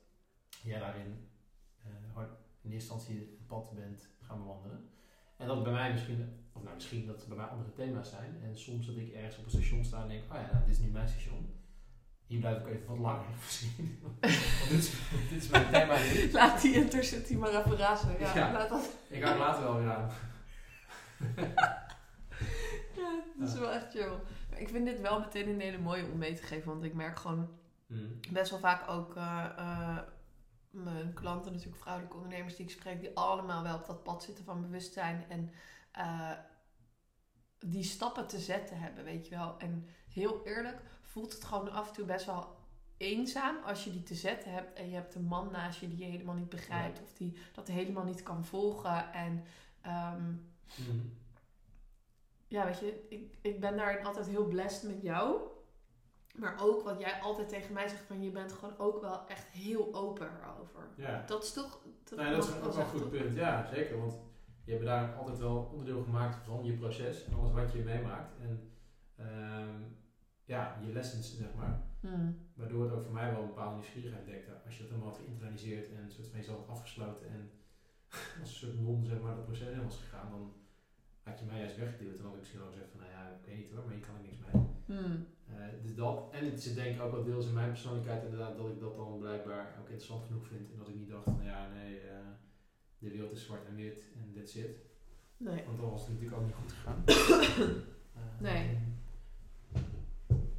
[0.62, 1.28] jij daarin
[1.84, 2.22] eh,
[2.62, 4.88] in eerste instantie het pad bent gaan bewandelen.
[5.36, 8.40] En dat bij mij misschien, of nou misschien dat het bij mij andere thema's zijn.
[8.42, 10.74] En soms dat ik ergens op een station sta en denk, oh ja, nou, dit
[10.74, 11.60] is nu mijn station.
[12.26, 13.98] Hier blijf ik even wat langer misschien.
[14.02, 14.30] Want dit,
[14.78, 14.92] is,
[15.30, 15.96] dit is mijn thema.
[16.32, 18.18] Laat die intercity maar even razen.
[18.18, 18.52] Ja, Ja.
[18.52, 18.90] laat dat.
[19.08, 20.10] Ik ga het later wel weer aan.
[22.96, 24.12] Ja, dat is wel echt chill.
[24.50, 26.68] Maar ik vind dit wel meteen een hele mooie om mee te geven.
[26.70, 27.48] Want ik merk gewoon
[27.86, 28.20] Mm.
[28.32, 29.98] best wel vaak ook eh, eh,
[30.70, 34.44] mijn klanten, natuurlijk vrouwelijke ondernemers die ik spreek, die allemaal wel op dat pad zitten
[34.44, 35.50] van bewustzijn en
[35.92, 36.30] eh,
[37.58, 39.58] die stappen te zetten hebben, weet je wel.
[39.58, 42.56] En heel eerlijk voelt het gewoon af en toe best wel
[42.96, 45.98] eenzaam als je die te zetten hebt en je hebt een man naast je die
[45.98, 49.12] je helemaal niet begrijpt of die dat helemaal niet kan volgen.
[49.12, 49.44] En
[49.80, 50.32] ehm,
[50.76, 51.12] Mm.
[52.48, 55.50] ja, weet je, ik, ik ben daarin altijd heel blessed met jou.
[56.34, 59.48] Maar ook wat jij altijd tegen mij zegt, van je bent gewoon ook wel echt
[59.48, 60.88] heel open erover.
[60.96, 61.24] Ja.
[61.26, 61.82] Dat is toch...
[62.04, 63.10] Dat, Nee, dat is ook wel een goed toch?
[63.10, 63.36] punt.
[63.36, 63.98] Ja, zeker.
[63.98, 64.14] Want
[64.64, 68.32] je hebt daar altijd wel onderdeel gemaakt van je proces en alles wat je meemaakt.
[68.40, 68.72] En
[69.16, 69.82] ehm,
[70.44, 71.82] ja, je lessons, zeg maar.
[72.00, 72.50] Hmm.
[72.54, 74.62] Waardoor het ook voor mij wel een bepaalde nieuwsgierigheid dekte.
[74.64, 77.50] Als je dat helemaal had geïnternaliseerd en een soort van jezelf afgesloten en
[78.40, 80.52] als een soort non zeg maar dat proces in was gegaan, dan
[81.22, 82.16] had je mij juist weggeduwd.
[82.16, 84.06] Dan had ik misschien wel gezegd van, nou ja, ik weet niet hoor, maar hier
[84.06, 84.62] kan ik niks mee.
[84.86, 85.26] Hmm.
[85.48, 88.56] Eh, dus dat, en het zit denk ik ook wel deels in mijn persoonlijkheid inderdaad,
[88.56, 90.70] dat ik dat dan blijkbaar ook interessant genoeg vind.
[90.70, 92.16] En dat ik niet dacht van, ja nee, eh,
[92.98, 94.76] de wereld is zwart en wit en that's it.
[95.36, 95.64] Nee.
[95.64, 97.02] Want dan was het natuurlijk ook niet goed gegaan.
[98.12, 98.78] Eh, Nee.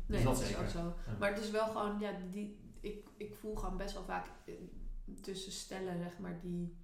[0.05, 0.79] Nee, dat dat, is ook zo.
[0.79, 1.17] Ja.
[1.19, 4.25] Maar het is wel gewoon, ja, die, ik, ik voel gewoon best wel vaak
[5.21, 6.77] tussen stellen, zeg maar, die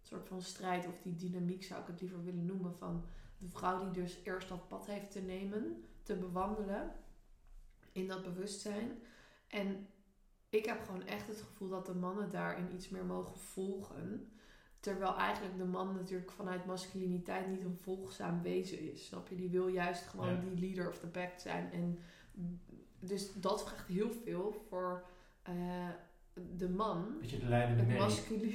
[0.00, 2.76] soort van strijd of die dynamiek zou ik het liever willen noemen.
[2.76, 3.04] Van
[3.42, 6.92] de vrouw die dus eerst dat pad heeft te nemen, te bewandelen
[7.92, 9.02] in dat bewustzijn.
[9.46, 9.86] En
[10.48, 14.32] ik heb gewoon echt het gevoel dat de mannen daarin iets meer mogen volgen.
[14.80, 19.06] Terwijl eigenlijk de man natuurlijk vanuit masculiniteit niet een volgzaam wezen is.
[19.06, 19.36] Snap je?
[19.36, 20.40] Die wil juist gewoon Ja.
[20.40, 21.72] die leader of the pack zijn.
[21.72, 21.98] En
[23.00, 25.04] dus dat vraagt heel veel voor
[25.42, 25.88] eh,
[26.56, 27.18] de man.
[27.20, 28.00] Beetje de leidende merrie.
[28.00, 28.54] masculine.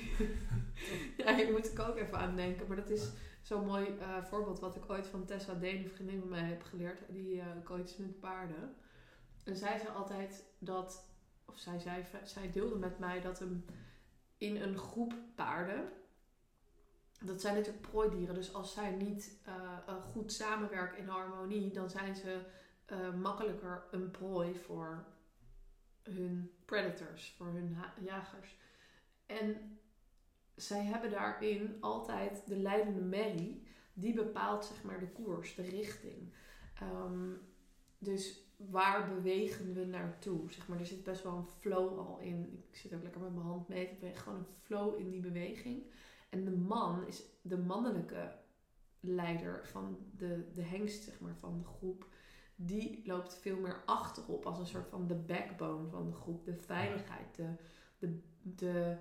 [1.18, 2.68] ja, hier moet ik ook even aan denken.
[2.68, 3.10] Maar dat is
[3.48, 6.64] zo'n mooi eh, voorbeeld wat ik ooit van Tessa Deen, een vriendin van mij, heb
[6.64, 7.02] geleerd.
[7.10, 8.76] Die eh coaches met paarden.
[9.44, 11.10] En zij zei altijd dat,
[11.46, 13.66] of zij, zei, zij deelde met mij dat hem
[14.38, 15.90] in een groep paarden,
[17.20, 18.36] dat zijn natuurlijk prooidieren.
[18.36, 22.42] Dus als zij niet eh, goed samenwerken in harmonie, dan zijn ze
[23.22, 25.06] makkelijker een prooi voor
[26.04, 28.56] hun predators, voor hun jagers.
[29.26, 29.80] En
[30.58, 36.34] zij hebben daarin altijd de leidende merrie, die bepaalt zeg maar de koers, de richting.
[36.74, 37.32] Ehm,
[37.98, 40.52] dus waar bewegen we naartoe?
[40.52, 42.64] Zeg maar, er zit best wel een flow al in.
[42.70, 44.22] Ik zit ook lekker met mijn hand mee te bewegen.
[44.22, 45.84] Gewoon een flow in die beweging.
[46.30, 48.36] En de man is de mannelijke
[49.00, 52.08] leider van de, de hengst zeg maar, van de groep.
[52.56, 56.46] Die loopt veel meer achterop als een soort van de backbone van de groep.
[56.46, 57.54] De veiligheid, de,
[58.00, 58.98] de, de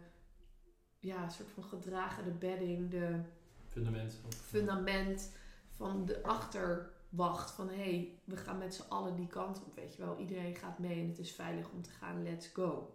[1.07, 3.21] ja, soort van gedragene bedding, de
[3.69, 4.21] Fundament.
[4.31, 5.33] fundament
[5.69, 7.51] van de achterwacht.
[7.51, 10.19] Van hé, hey, we gaan met z'n allen die kant op, weet je wel.
[10.19, 12.95] Iedereen gaat mee en het is veilig om te gaan, let's go.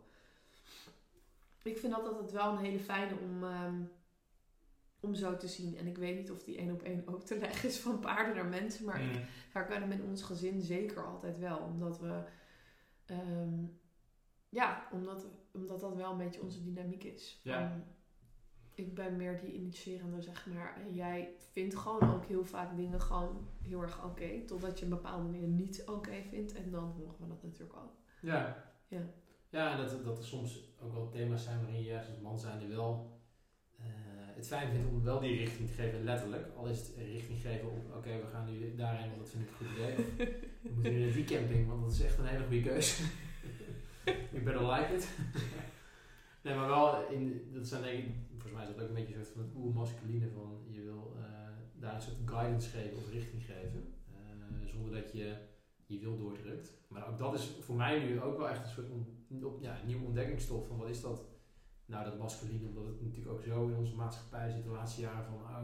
[1.64, 3.82] Ik vind dat altijd wel een hele fijne om, ehm,
[5.00, 5.78] om zo te zien.
[5.78, 8.36] En ik weet niet of die één op één ook te leggen is van paarden
[8.36, 8.86] naar mensen.
[8.86, 9.26] Maar ik Mm.
[9.52, 11.58] herken hem in ons gezin zeker altijd wel.
[11.58, 12.24] Omdat we...
[13.06, 13.64] ehm,
[14.50, 17.40] ja, omdat, omdat dat wel een beetje onze dynamiek is.
[17.44, 17.80] Ja.
[18.74, 20.82] Ik ben meer die initiërende, zeg maar.
[20.86, 24.46] En jij vindt gewoon ook heel vaak dingen gewoon heel erg oké.
[24.46, 26.54] totdat je bepaalde dingen niet oké vindt.
[26.54, 27.92] En dan horen we dat natuurlijk ook.
[28.22, 28.70] Ja.
[28.88, 29.02] Ja.
[29.50, 32.40] Ja, en dat, dat er soms ook wel thema's zijn waarin je juist als man
[32.40, 33.20] zijnde wel
[33.78, 33.86] eh,
[34.36, 36.48] het fijn vindt om wel die richting te geven, letterlijk.
[36.56, 39.44] Al is het een richting geven op, oké, we gaan nu daarheen, want dat vind
[39.44, 39.98] ik een goed idee.
[39.98, 40.06] Of,
[40.62, 43.04] we moeten nu naar die camping, want dat is echt een hele goede keuze.
[44.32, 45.10] you better like it.
[46.44, 49.16] nee, maar wel, in, dat zijn denk ik, volgens mij is dat ook een beetje
[49.16, 51.24] een soort van het oermasculine van, je wil eh,
[51.80, 53.94] daar een soort guidance geven of richting geven.
[54.14, 55.36] eh, zonder dat je
[55.86, 56.74] je wil doordrukt.
[56.88, 60.06] Maar ook dat is voor mij nu ook wel echt een soort on- ja, nieuwe
[60.06, 61.24] ontdekkingsstof van wat is dat
[61.86, 65.26] nou dat masculine, omdat het natuurlijk ook zo in onze maatschappij zit de laatste jaren
[65.26, 65.64] van oh,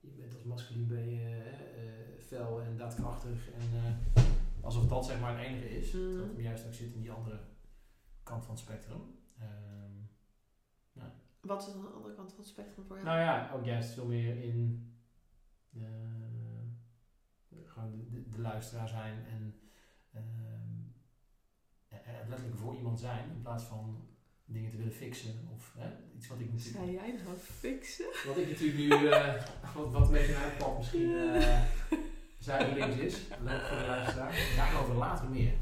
[0.00, 1.36] je bent als masculin ben je
[1.76, 3.96] eh, fel en daadkrachtig en
[4.60, 5.92] alsof dat zeg maar het enige is.
[5.92, 6.16] Mhm.
[6.18, 7.38] Dat hem juist ook zit in die andere
[8.22, 9.00] kant van het spectrum.
[9.38, 9.89] Ehm,
[11.40, 13.08] Wat is dan de andere kant van het spectrum voor jou?
[13.08, 14.90] nou ja, ook juist veel meer in
[15.74, 15.80] eh,
[17.64, 19.54] gewoon de, de, de luisteraar zijn en
[21.88, 24.08] er letterlijk voor iemand zijn in plaats van
[24.44, 28.06] dingen te willen fixen of hè, iets wat ik natuurlijk, Zei jij nou fixen?
[28.26, 28.88] wat ik natuurlijk nu
[29.74, 31.62] wat, wat een beetje pad misschien eh
[32.40, 33.26] zijdelings is.
[33.42, 34.52] Leuk voor de luisteraar.
[34.56, 35.52] Daarover later meer.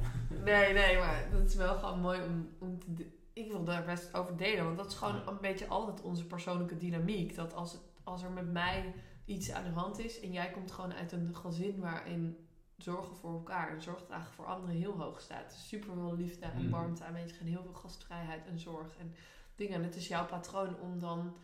[0.44, 3.06] Nee, nee, maar dat is wel gewoon mooi om, om te...
[3.38, 6.76] Ik wil daar best over delen, want dat is gewoon een beetje altijd onze persoonlijke
[6.76, 7.34] dynamiek.
[7.34, 10.72] Dat als, het, als er met mij iets aan de hand is en jij komt
[10.72, 15.20] gewoon uit een gezin waarin zorgen voor elkaar en zorg dragen voor anderen heel hoog
[15.20, 15.52] staat.
[15.52, 16.70] Super veel liefde en Mhm.
[16.70, 19.14] warmte aanwezig en heel veel gastvrijheid en zorg en
[19.54, 19.74] dingen.
[19.74, 21.36] En het is jouw patroon om dan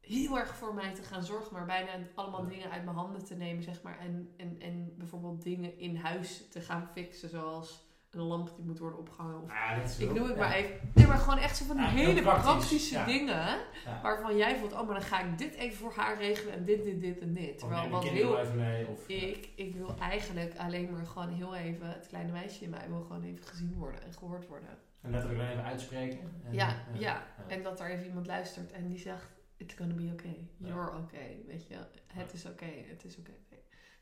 [0.00, 3.34] heel erg voor mij te gaan zorgen, maar bijna allemaal dingen uit mijn handen te
[3.34, 3.98] nemen, zeg maar.
[3.98, 8.78] En, en, en bijvoorbeeld dingen in huis te gaan fixen, zoals een lamp die moet
[8.78, 9.42] worden opgehangen.
[9.42, 10.38] Of, Ja, dat is ik noem het ja.
[10.38, 10.90] maar even.
[10.94, 13.04] Nee, maar gewoon echt zo van die Ja, hele praktisch, praktische ja.
[13.04, 13.58] dingen.
[14.02, 16.84] Waarvan jij voelt, oh, maar dan ga ik dit even voor haar regelen en dit,
[16.84, 17.58] dit, dit en dit.
[17.58, 18.40] Terwijl wat de kinderen heel...
[18.46, 18.86] even mee.
[18.86, 19.16] Of, ja.
[19.16, 23.00] Ik, ik wil eigenlijk alleen maar gewoon heel even, het kleine meisje in mij wil
[23.00, 24.78] gewoon even gezien worden en gehoord worden.
[25.00, 26.18] En letterlijk alleen even uitspreken.
[26.44, 27.26] En, Ja, ja.
[27.46, 30.48] En dat er even iemand luistert en die zegt, it's gonna be okay.
[30.56, 31.42] You're okay.
[31.46, 33.32] Weet je, het is oké, het is oké.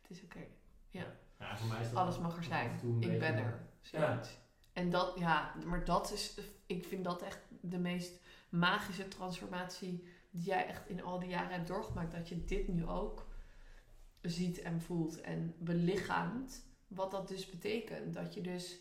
[0.02, 0.40] Het is oké.
[0.90, 1.04] Ja,
[1.38, 2.70] voor mij is dat Alles mag er zijn.
[3.00, 3.60] Ik ben er.
[3.80, 4.38] Zoiets.
[4.72, 10.42] En dat, ja, maar dat is, ik vind dat echt de meest magische transformatie die
[10.42, 12.12] jij echt in al die jaren hebt doorgemaakt.
[12.12, 13.26] Dat je dit nu ook
[14.22, 16.66] ziet en voelt en belichaamt.
[16.86, 18.14] Wat dat dus betekent.
[18.14, 18.78] Dat je dus,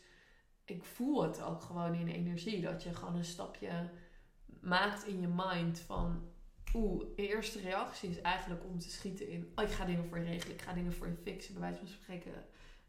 [0.66, 2.62] ik voel het ook gewoon in energie.
[2.62, 3.90] Dat je gewoon een stapje
[4.60, 6.36] maakt in je mind van...
[6.74, 9.52] Oeh, eerste reactie is eigenlijk om te schieten in...
[9.56, 10.56] Oh, ik ga dingen voor je regelen.
[10.56, 11.54] Ik ga dingen voor je fixen.
[11.54, 12.32] Bij wijze van spreken.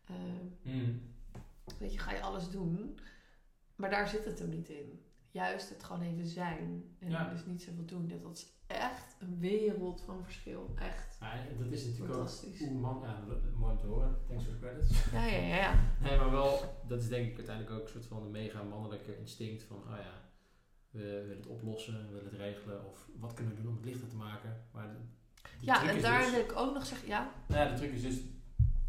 [0.07, 0.15] eh,
[0.63, 1.01] Mm.
[1.79, 2.99] Weet je, ga je alles doen.
[3.77, 5.01] Maar daar zit het hem niet in.
[5.31, 6.85] Juist het gewoon even zijn.
[6.99, 7.29] En Ja.
[7.31, 8.09] dus niet zoveel doen.
[8.23, 10.75] Dat is echt een wereld van verschil.
[10.79, 12.61] Echt Ja, dat is natuurlijk ook fantastisch.
[12.61, 13.25] Oeh man, ja,
[13.57, 14.19] mooi te horen.
[14.29, 15.11] Thanks for the credits.
[15.13, 15.57] Ja, ja, ja.
[15.57, 15.75] ja.
[16.01, 19.19] Nee, maar wel, dat is denk ik uiteindelijk ook een soort van een mega mannelijke
[19.19, 20.28] instinct van, oh ja,
[20.91, 23.85] we willen het oplossen, we willen het regelen, of wat kunnen we doen om het
[23.85, 24.67] lichter te maken.
[24.73, 24.99] Maar de,
[25.59, 27.93] de Ja, en daar dus, wil ik ook nog zeggen, ja, nou ja, de truc
[27.93, 28.21] is dus,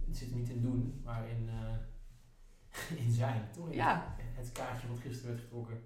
[0.05, 3.49] het zit niet in doen, maar in, eh, in zijn.
[3.51, 3.73] Toch?
[3.73, 4.15] Ja.
[4.17, 5.83] Het kaartje wat gisteren werd getrokken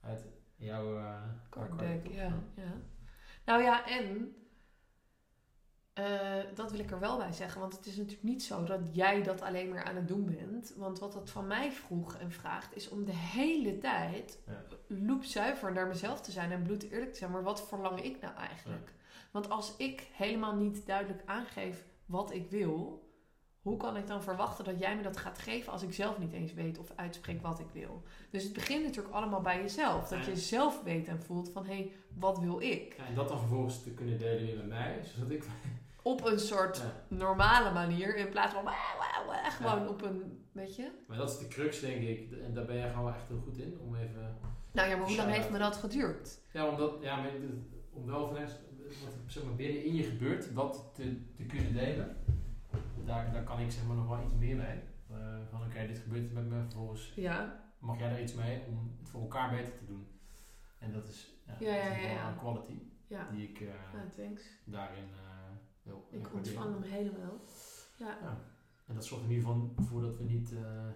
[0.00, 0.24] uit
[0.56, 2.80] jouw uh, card deck, ja, ja.
[3.44, 4.34] Nou ja, en
[5.92, 6.04] eh,
[6.54, 9.22] dat wil ik er wel bij zeggen, want het is natuurlijk niet zo dat jij
[9.22, 10.74] dat alleen maar aan het doen bent.
[10.76, 14.38] Want wat dat van mij vroeg en vraagt, is om de hele tijd
[14.86, 17.30] loepzuiver naar mezelf te zijn en bloed eerlijk te zijn.
[17.30, 18.92] Maar wat verlang ik nou eigenlijk?
[19.30, 23.10] Want als ik helemaal niet duidelijk aangeef wat ik wil,
[23.62, 26.32] hoe kan ik dan verwachten dat jij me dat gaat geven als ik zelf niet
[26.32, 28.02] eens weet of uitspreek wat ik wil?
[28.30, 30.08] Dus het begint natuurlijk allemaal bij jezelf.
[30.08, 30.30] Dat Ja.
[30.30, 32.94] je zelf weet en voelt van hé, hey, wat wil ik?
[32.96, 35.44] Ja, en dat dan vervolgens te kunnen delen weer met mij, zodat ik...
[36.02, 37.04] Op een soort Ja.
[37.16, 39.88] normale manier in plaats van wauw, wauw, wauw, gewoon Ja.
[39.88, 40.90] op een, weet je?
[41.08, 43.58] Maar dat is de crux denk ik, en daar ben jij gewoon echt heel goed
[43.58, 44.36] in, om even...
[44.72, 46.40] Nou ja, maar hoe lang heeft me dat geduurd?
[46.52, 47.30] Ja, omdat, ja, maar
[47.92, 48.60] om wel vanuit
[49.04, 52.16] wat zeg maar, binnen in je gebeurt, dat te, te kunnen delen.
[53.04, 54.80] Daar, daar kan ik zeg maar nog wel iets meer mee.
[55.10, 55.16] Eh,
[55.50, 59.08] van oké, dit gebeurt met me, vervolgens Ja, mag jij daar iets mee om het
[59.10, 60.06] voor elkaar beter te doen.
[60.78, 62.78] En dat is, ja, Ja, dat is ja, een quality
[63.32, 64.42] die ik eh, thanks.
[64.64, 65.21] daarin eh
[66.10, 67.40] Ik ontvang hem helemaal.
[67.96, 68.18] Ja.
[68.22, 68.38] Ja.
[68.86, 70.86] En dat zorgt in ieder geval voor dat we niet eh,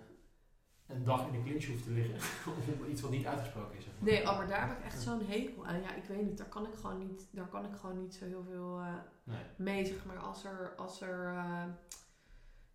[0.87, 2.15] een dag in de clinch hoeven te liggen
[2.83, 3.85] om iets wat niet uitgesproken is.
[3.85, 4.11] zeg maar.
[4.13, 5.81] Nee, oh, maar daar heb ik echt zo'n hekel aan.
[5.81, 8.25] Ja, ik weet niet, daar kan ik gewoon niet, daar kan ik gewoon niet zo
[8.25, 8.95] heel veel eh,
[9.25, 9.43] Nee.
[9.57, 10.19] mee, zeg maar.
[10.19, 11.65] Als er, als er uh,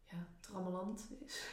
[0.04, 1.50] ja, trammeland is.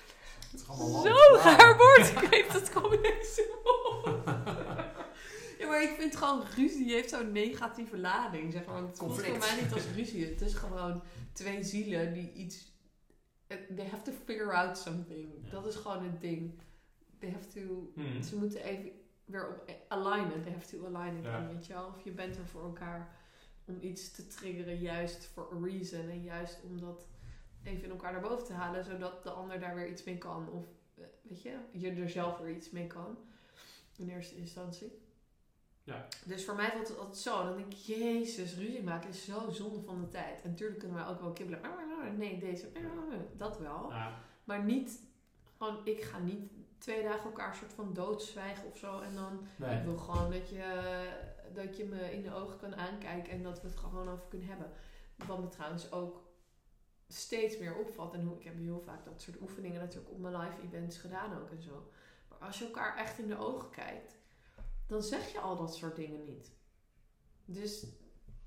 [0.68, 2.22] Allemaal Zo raar woord.
[2.22, 2.90] Ik weet dat kom
[3.22, 4.06] zo op.
[5.58, 8.74] Ja, maar ik vind gewoon ruzie heeft zo'n negatieve lading, zeg maar.
[8.74, 10.26] Want het voelt voor mij niet als ruzie.
[10.26, 12.76] Het is gewoon twee zielen die iets...
[13.46, 15.28] They have to figure out something.
[15.44, 15.50] Ja.
[15.50, 16.60] Dat is gewoon het ding.
[17.18, 17.92] They have to...
[17.94, 18.22] Hmm.
[18.22, 18.90] Ze moeten even
[19.24, 20.42] weer op alignen.
[20.42, 21.40] They have to align it Ja.
[21.40, 21.86] dan, weet je wel.
[21.86, 23.16] Of je bent er voor elkaar
[23.64, 26.08] om iets te triggeren, juist for a reason.
[26.08, 27.08] En juist om dat
[27.62, 30.48] even in elkaar naar boven te halen, zodat de ander daar weer iets mee kan.
[30.50, 33.18] Of, eh, weet je, je er zelf weer iets mee kan.
[33.96, 35.06] In eerste instantie.
[35.88, 36.06] Ja.
[36.24, 37.44] Dus voor mij voelt het altijd zo.
[37.44, 40.42] Dan denk ik, jezus, ruzie maken is zo zonde van de tijd.
[40.42, 41.60] En natuurlijk kunnen we ook wel kibbelen.
[42.16, 42.68] Nee, deze,
[43.36, 43.90] dat wel.
[43.90, 44.20] Ja.
[44.44, 45.00] Maar niet,
[45.56, 49.00] gewoon, ik ga niet twee dagen elkaar soort van doodzwijgen of zo.
[49.00, 49.78] En dan, Nee.
[49.78, 51.08] ik wil gewoon dat je,
[51.54, 54.48] dat je me in de ogen kan aankijken en dat we het gewoon over kunnen
[54.48, 54.70] hebben.
[55.26, 56.22] Wat me trouwens ook
[57.08, 58.14] steeds meer opvalt.
[58.14, 61.38] En hoe, ik heb heel vaak dat soort oefeningen natuurlijk op mijn live events gedaan
[61.40, 61.90] ook en zo.
[62.28, 64.17] Maar als je elkaar echt in de ogen kijkt,
[64.88, 66.52] dan zeg je al dat soort dingen niet.
[67.44, 67.86] Dus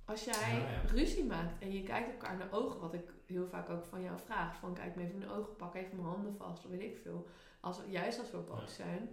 [0.06, 0.82] als jij Ja, ja.
[0.82, 4.02] ruzie maakt en je kijkt elkaar in de ogen, wat ik heel vaak ook van
[4.02, 6.72] jou vraag, van kijk me even in de ogen, pak even mijn handen vast, of
[6.72, 7.28] weet ik veel.
[7.60, 9.10] Als, juist als we boos zijn,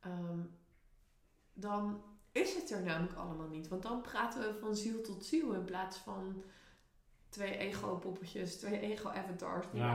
[0.00, 0.40] ehm,
[1.52, 2.02] dan
[2.32, 3.68] is het er namelijk allemaal niet.
[3.68, 6.42] Want dan praten we van ziel tot ziel in plaats van
[7.28, 9.92] twee ego-poppetjes, twee ego-avatars die Ja,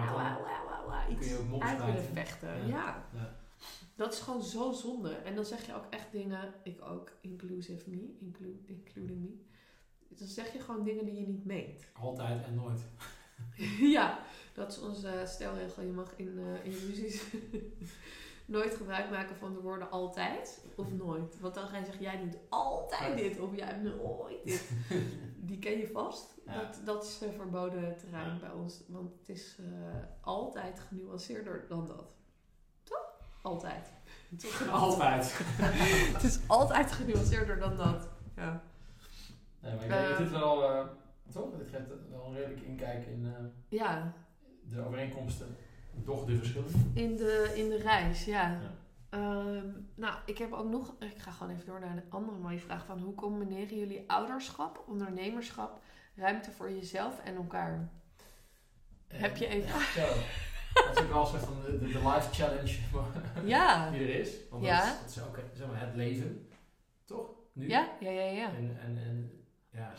[1.10, 2.68] iets uit willen vechten.
[2.68, 3.10] Ja.
[3.96, 5.10] Dat is gewoon zo zonde.
[5.14, 9.44] En dan zeg je ook echt dingen, ik ook, inclusive me, inclu- including me.
[10.10, 11.86] Dan zeg je gewoon dingen die je niet meent.
[12.02, 12.82] Altijd en nooit.
[13.80, 14.20] ja,
[14.54, 15.84] dat is onze stelregel.
[15.84, 17.24] Je mag in, in ruzies
[18.46, 21.40] nooit gebruik maken van de woorden altijd of nooit.
[21.40, 24.72] Want dan ga je zeggen, jij doet altijd dit of jij doet nooit dit.
[25.48, 26.34] Die ken je vast.
[26.46, 26.62] Ja.
[26.62, 28.40] Dat, dat is eh, verboden terrein Ja.
[28.40, 28.84] bij ons.
[28.88, 29.66] Want het is eh,
[30.22, 32.16] altijd genuanceerder dan dat.
[33.46, 33.54] Toch?
[33.54, 33.94] Altijd.
[34.38, 34.70] Toch?
[34.72, 35.34] Altijd.
[36.14, 38.08] het is altijd genuanceerder dan dat.
[38.36, 38.62] Ja.
[39.60, 40.10] Nee, maar ik denk Eh.
[40.10, 40.86] dat dit wel, eh,
[41.32, 41.58] toch?
[41.58, 43.44] Dit geeft wel een redelijk inkijk in eh,
[43.80, 44.14] Ja,
[44.70, 45.56] de overeenkomsten,
[45.94, 46.92] doch de verschillen.
[46.94, 48.50] in de, in de reis, ja.
[48.52, 48.60] Ja.
[49.10, 50.94] Ehm, nou, ik heb ook nog...
[51.00, 52.86] Ik ga gewoon even door naar een andere mooie vraag.
[52.86, 55.80] Van hoe combineren jullie ouderschap, ondernemerschap,
[56.16, 57.90] ruimte voor jezelf en elkaar?
[59.08, 60.08] Heb je even- Ja, zo.
[60.76, 62.78] Dat is ook wel een soort van de, de, de life challenge
[63.56, 63.90] Ja.
[63.90, 64.32] die er is.
[64.50, 64.78] Want Ja.
[64.80, 66.48] dat, is, dat is ook zeg maar, het leven,
[67.06, 67.30] toch?
[67.54, 67.68] Nu.
[67.70, 68.48] Ja, ja, ja, ja.
[68.56, 69.32] En, en, en
[69.70, 69.94] ja,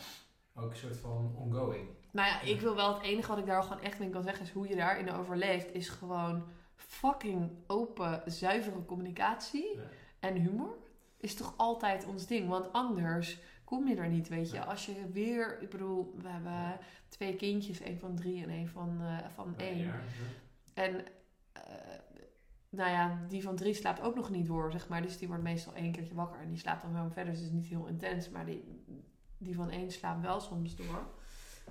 [0.55, 1.87] ook een soort van ongoing.
[2.11, 4.45] Nou ja, ik wil wel het enige wat ik daar gewoon echt in kan zeggen
[4.45, 6.43] is hoe je daarin overleeft, is gewoon
[6.75, 9.81] fucking open, zuivere communicatie Ja.
[10.19, 10.75] en humor.
[11.17, 14.55] Is toch altijd ons ding, want anders kom je er niet, weet je.
[14.55, 14.63] Ja.
[14.63, 18.97] Als je weer, ik bedoel, we hebben twee kindjes, een van drie en een van,
[19.01, 19.77] eh, van één.
[19.77, 19.99] ja.
[20.77, 21.05] En
[21.53, 21.61] eh,
[22.69, 25.01] nou ja, die van drie slaapt ook nog niet door, zeg maar.
[25.01, 27.31] Dus die wordt meestal één keertje wakker en die slaapt dan wel verder.
[27.33, 28.83] Dus het is niet heel intens, maar die,
[29.37, 31.07] die van één slaapt wel soms door.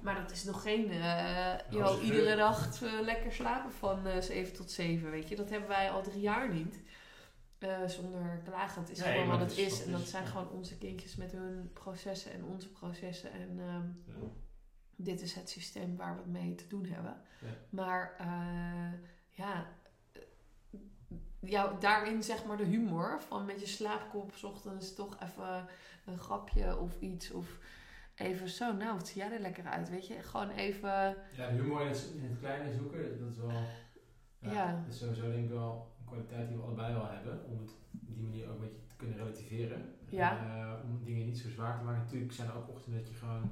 [0.02, 4.52] Maar dat is nog geen, eh Nou, iedere dag eh, lekker slapen van eh 7
[4.54, 5.36] tot 7, weet je.
[5.36, 6.80] Dat hebben wij al drie jaar niet.
[7.86, 8.80] Zonder klagen.
[8.82, 10.28] Het is Nee, gewoon wat het is- En dat is- zijn ja.
[10.28, 13.32] gewoon onze kindjes met hun processen en onze processen.
[13.32, 13.86] En ehm,
[14.20, 14.28] Ja.
[14.96, 17.16] Dit is het systeem waar we het mee te doen hebben.
[17.40, 17.48] Ja.
[17.70, 18.92] Maar eh,
[19.30, 19.66] ja,
[21.40, 25.66] ja, daarin zeg maar de humor van met je slaapkop 's ochtends toch even
[26.06, 27.30] een grapje of iets.
[27.30, 27.58] Of
[28.14, 30.22] even zo, nou wat zie jij er lekker uit, weet je.
[30.22, 33.50] Gewoon even, Ja, humor in het, in het kleine zoeken, dat is wel.
[34.38, 34.82] Ja, Ja.
[34.84, 37.44] Dat is sowieso denk ik wel een kwaliteit die we allebei wel hebben.
[37.44, 39.94] Om het op die manier ook een beetje te kunnen relativeren.
[40.08, 40.38] Ja.
[40.38, 42.02] Eh, om dingen niet zo zwaar te maken.
[42.02, 43.50] Natuurlijk zijn er ook ochtenden dat je gewoon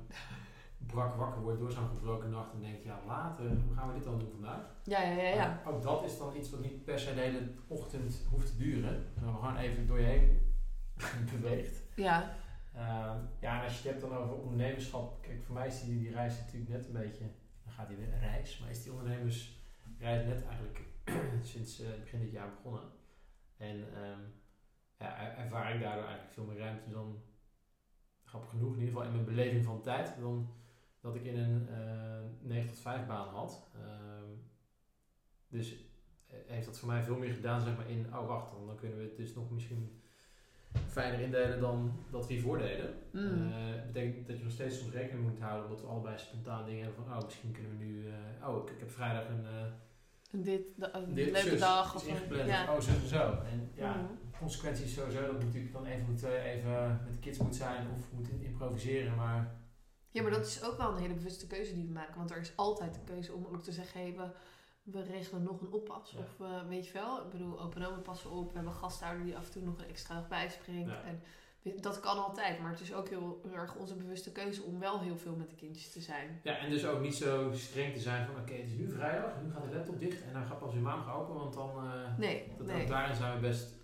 [0.87, 2.53] brak wakker wordt door zo'n gebroken nacht.
[2.53, 4.61] En denkt, ja later, hoe gaan we dit dan doen vandaag?
[4.85, 5.35] ja, ja, ja.
[5.35, 5.63] ja.
[5.67, 9.05] Ook dat is dan iets wat niet per se de hele ochtend hoeft te duren.
[9.23, 10.39] Maar gewoon even door je heen
[11.41, 11.83] beweegt.
[11.97, 12.37] Ja,
[12.75, 15.23] Ehm, ja, en als je het hebt dan over ondernemerschap.
[15.23, 17.25] Kijk, voor mij is die, die reis natuurlijk net een beetje.
[17.65, 18.59] Dan gaat die weer reis.
[18.59, 20.81] Maar is die ondernemersreis net eigenlijk
[21.43, 22.83] sinds eh, begin dit jaar begonnen.
[23.57, 24.21] En ehm,
[24.99, 27.23] ja, er- ervaar ik daardoor eigenlijk veel meer ruimte dan.
[28.25, 30.17] Grappig genoeg, in ieder geval in mijn beleving van tijd.
[30.21, 30.49] Dan
[31.05, 32.05] dat ik in een eh
[32.41, 33.63] 9 tot 5 baan had.
[33.75, 34.31] Ehm,
[35.49, 35.73] dus
[36.27, 38.07] eh, heeft dat voor mij veel meer gedaan, zeg maar, in.
[38.15, 40.01] Oh, wacht, dan, kunnen we het dus nog misschien
[40.89, 42.95] fijner indelen dan dat we hiervoor deden.
[43.11, 43.53] Mm.
[43.53, 46.85] Eh, betekent dat je nog steeds soms rekening moet houden, omdat we allebei spontaan dingen
[46.85, 48.05] hebben van, oh, misschien kunnen we nu,
[48.47, 49.47] oh, ik, ik heb vrijdag een,
[50.31, 51.95] en dit, een dit leuke zus dag.
[51.95, 52.75] Of ingepland, ja.
[52.75, 53.39] oh, zo en zo.
[53.51, 54.19] En ja, Mm.
[54.39, 57.87] consequentie is sowieso dat ik natuurlijk dan even, moet, even met de kids moet zijn
[57.97, 59.64] of moet improviseren, maar
[60.15, 62.17] Ja, maar dat is ook wel een hele bewuste keuze die we maken.
[62.17, 64.27] Want er is altijd een keuze om ook te zeggen, hé, we,
[64.83, 66.11] we regelen nog een oppas.
[66.11, 66.19] Ja.
[66.19, 68.49] Of eh, weet je wel, ik bedoel, open oma passen op.
[68.49, 70.91] We hebben een gasthouder die af en toe nog een extra dag bijspringt.
[70.91, 71.03] Ja.
[71.03, 71.23] En
[71.81, 72.61] dat kan altijd.
[72.61, 75.51] Maar het is ook heel, heel erg onze bewuste keuze om wel heel veel met
[75.51, 76.41] de kindjes te zijn.
[76.43, 79.31] Ja, en dus ook niet zo streng te zijn van, oké, het is nu vrijdag,
[79.43, 81.71] nu gaat de laptop dicht en dan gaat pas weer maandag open, want dan...
[81.77, 82.83] eh, Nee, dat, nee.
[82.83, 83.75] Ook daarin zijn we best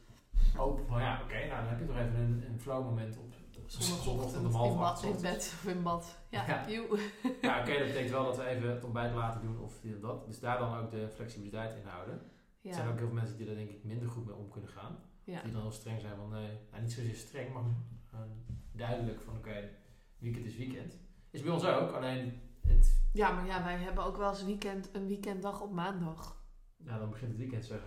[0.58, 3.29] open van, ja, oké, nou dan heb je toch even een, een flow moment op
[3.70, 6.18] Zondagochtend in, bad, in bed of in bad.
[6.28, 6.66] Ja, Ja.
[7.40, 10.26] Ja, oké, dat betekent wel dat we even het ontbijt laten doen of dit dat.
[10.26, 12.14] Dus daar dan ook de flexibiliteit in houden.
[12.14, 14.48] Er zijn Ja, ook heel veel mensen die daar denk ik minder goed mee om
[14.48, 14.98] kunnen gaan.
[15.24, 15.42] ja.
[15.42, 17.62] Die dan heel streng zijn van, nee, nou, niet zozeer streng, maar
[18.72, 19.68] duidelijk van, oké,
[20.18, 20.98] weekend is weekend.
[21.30, 24.88] Is bij ons ook, alleen het, ja, maar ja, wij hebben ook wel eens weekend,
[24.92, 26.42] een weekenddag op maandag.
[26.76, 27.74] ja, dan begint het weekend zo.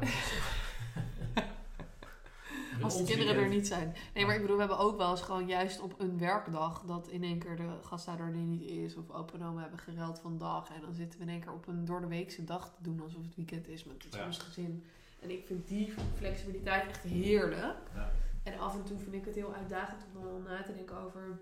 [2.83, 3.95] Als de kinderen er niet zijn.
[4.13, 7.07] Nee, maar ik bedoel, we hebben ook wel eens gewoon juist op een werkdag dat
[7.07, 8.95] in één keer de gasthouder er niet is.
[8.95, 10.69] Of open oma hebben gereld van dag.
[10.75, 13.01] En dan zitten we in één keer op een door de weekse dag te doen
[13.01, 14.25] alsof het weekend is met het Ja.
[14.25, 14.83] ons gezin.
[15.19, 17.77] En ik vind die flexibiliteit echt heerlijk.
[17.93, 18.11] Ja.
[18.43, 21.39] En af en toe vind ik het heel uitdagend om dan na te denken over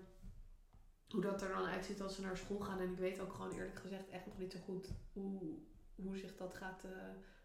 [1.10, 2.78] hoe dat er dan uitziet als ze naar school gaan.
[2.80, 5.40] En ik weet ook gewoon eerlijk gezegd echt nog niet zo goed hoe,
[5.94, 6.90] hoe zich dat gaat eh,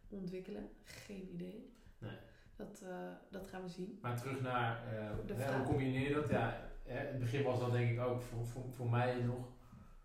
[0.10, 0.70] ontwikkelen.
[0.84, 1.74] Geen idee.
[2.00, 2.18] Nee.
[2.58, 4.00] Dat, eh, dat gaan we zien.
[4.02, 6.30] Maar terug naar, eh, hè, hoe combineer je dat?
[6.30, 9.48] Ja, hè, in het begin was dat denk ik ook voor, voor, voor mij nog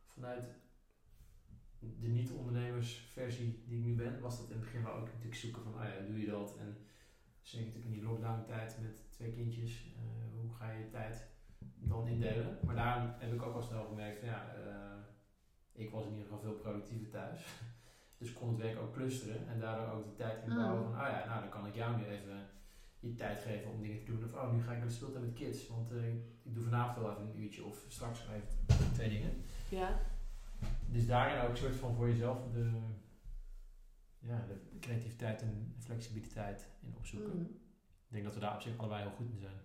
[0.07, 0.49] vanuit
[1.79, 5.63] de niet-ondernemersversie die ik nu ben, was dat in het begin wel ook natuurlijk zoeken
[5.63, 6.57] van, oh ja, hoe doe je dat?
[6.59, 6.77] En
[7.41, 11.27] zeker natuurlijk in die lockdown tijd met twee kindjes, eh, hoe ga je je tijd
[11.75, 12.59] dan indelen?
[12.65, 14.55] Maar daarom heb ik ook al snel gemerkt van, ja,
[15.73, 17.47] ik was in ieder geval veel productiever thuis.
[18.23, 20.93] Dus ik kon het werk ook clusteren en daardoor ook de tijd inbouwen Mm.
[20.93, 22.47] van, oh ja, nou dan kan ik jou nu even
[23.01, 24.25] je tijd geven om dingen te doen.
[24.25, 26.09] Of, oh, nu ga ik naar de speeltuin met kids, want eh,
[26.43, 29.43] ik doe vanavond wel even een uurtje of straks even twee dingen.
[29.69, 30.01] Ja.
[30.87, 32.71] Dus daarin ook een soort van voor jezelf de,
[34.19, 37.37] ja, de creativiteit en flexibiliteit in opzoeken.
[37.39, 37.61] Mm.
[38.07, 39.61] Ik denk dat we daar op zich allebei heel goed in zijn.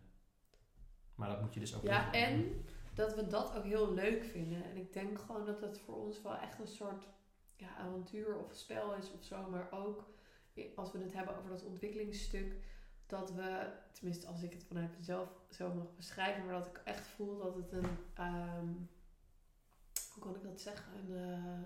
[1.16, 4.64] Maar dat moet je dus ook Ja, en dat we dat ook heel leuk vinden.
[4.64, 7.08] En ik denk gewoon dat het voor ons wel echt een soort
[7.58, 9.49] ja, avontuur of spel is of zo.
[9.49, 10.05] Maar ook
[10.76, 12.55] als we het hebben over dat ontwikkelingsstuk.
[13.05, 16.45] Dat we, tenminste als ik het vanuit mezelf zo mag beschrijven.
[16.45, 18.68] Maar dat ik echt voel dat het een, ehm,
[20.14, 21.16] hoe kan ik dat zeggen?
[21.16, 21.62] Eh,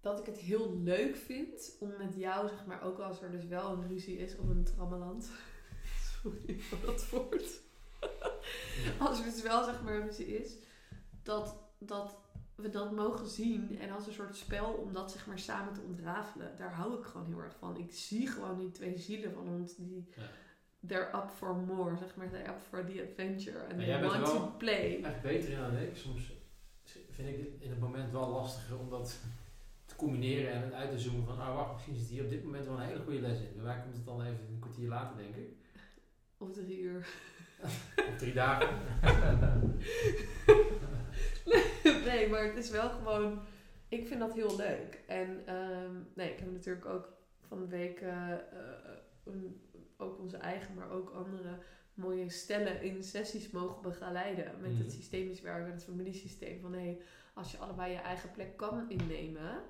[0.00, 3.44] dat ik het heel leuk vind om met jou, zeg maar, ook als er dus
[3.44, 5.30] wel een ruzie is of een trammeland.
[6.22, 7.60] Sorry voor dat woord.
[8.98, 10.56] als het wel zeg maar een ruzie is,
[11.22, 12.16] dat, dat
[12.60, 15.80] we dat mogen zien en als een soort spel om dat zeg maar samen te
[15.80, 17.76] ontrafelen, daar hou ik gewoon heel erg van.
[17.76, 20.22] Ik zie gewoon die twee zielen van ons die Ja.
[20.86, 24.54] they're up for more, zeg maar, they're up for the adventure and they want to
[24.58, 25.02] play.
[25.02, 25.96] Echt beter in dan ik.
[25.96, 26.32] Soms
[27.10, 29.18] vind ik het in het moment wel lastiger om dat
[29.84, 32.66] te combineren en uit te zoomen van, ah wacht, misschien zit hier op dit moment
[32.66, 33.52] wel een hele goede les in.
[33.54, 35.48] Bij mij komt het dan even een kwartier later, denk ik.
[36.38, 37.06] Of drie uur.
[38.08, 38.68] Of drie dagen.
[42.06, 43.40] nee, maar het is wel gewoon.
[43.88, 45.00] Ik vind dat heel leuk.
[45.06, 47.08] En ehm, nee, ik heb natuurlijk ook
[47.48, 48.38] van de week eh, eh,
[49.24, 49.60] een-
[49.96, 51.58] ook onze eigen, maar ook andere
[51.94, 54.52] mooie stellen in sessies mogen begeleiden.
[54.60, 54.82] Met Mhm.
[54.82, 56.60] het systemisch werken en het familiesysteem.
[56.60, 57.00] Van hé, hey,
[57.34, 59.62] als je allebei je eigen plek kan innemen.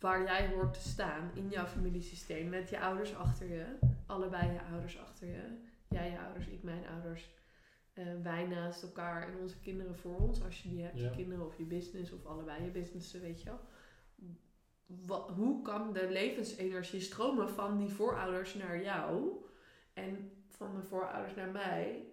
[0.00, 2.48] Waar jij hoort te staan in jouw familiesysteem.
[2.48, 3.64] Met je ouders achter je.
[4.06, 5.42] Allebei je ouders achter je.
[5.88, 7.30] Jij je ouders, ik mijn ouders.
[7.92, 10.42] Eh, wij naast elkaar en onze kinderen voor ons.
[10.42, 11.04] Als je die hebt, Ja.
[11.08, 13.60] je kinderen of je business of allebei je businessen, weet je wel.
[15.34, 19.44] Hoe kan de levensenergie stromen van die voorouders naar jou
[19.92, 22.06] en van de voorouders naar mij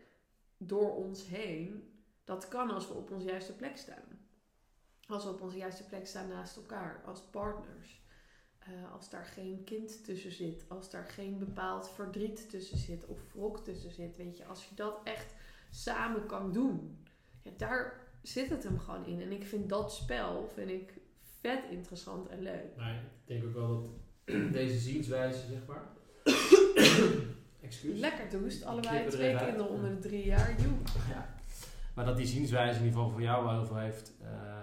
[0.57, 1.93] door ons heen?
[2.23, 4.03] Dat kan als we op onze juiste plek staan.
[5.07, 8.01] Als we op onze juiste plek staan naast elkaar, als partners.
[8.59, 13.33] Eh, als daar geen kind tussen zit, als daar geen bepaald verdriet tussen zit of
[13.33, 15.33] wrok tussen zit, weet je, als je dat echt
[15.69, 17.03] samen kan doen,
[17.43, 19.21] ja, daar zit het hem gewoon in.
[19.21, 20.93] En ik vind dat spel vind ik
[21.39, 22.75] vet interessant en leuk.
[22.77, 23.89] Maar ik denk ook wel dat
[24.59, 25.87] deze zienswijze, zeg maar.
[27.61, 27.99] Excuus.
[27.99, 29.45] Lekker doest, allebei twee uit.
[29.45, 30.71] kinderen onder de drie jaar, joe.
[31.09, 31.35] Ja.
[31.95, 34.59] Maar dat die zienswijze in ieder geval voor jou wel heel veel heeft eh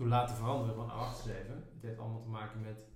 [0.00, 1.54] toen laten veranderen van, oh, wacht eens even.
[1.74, 2.88] Het heeft allemaal te maken met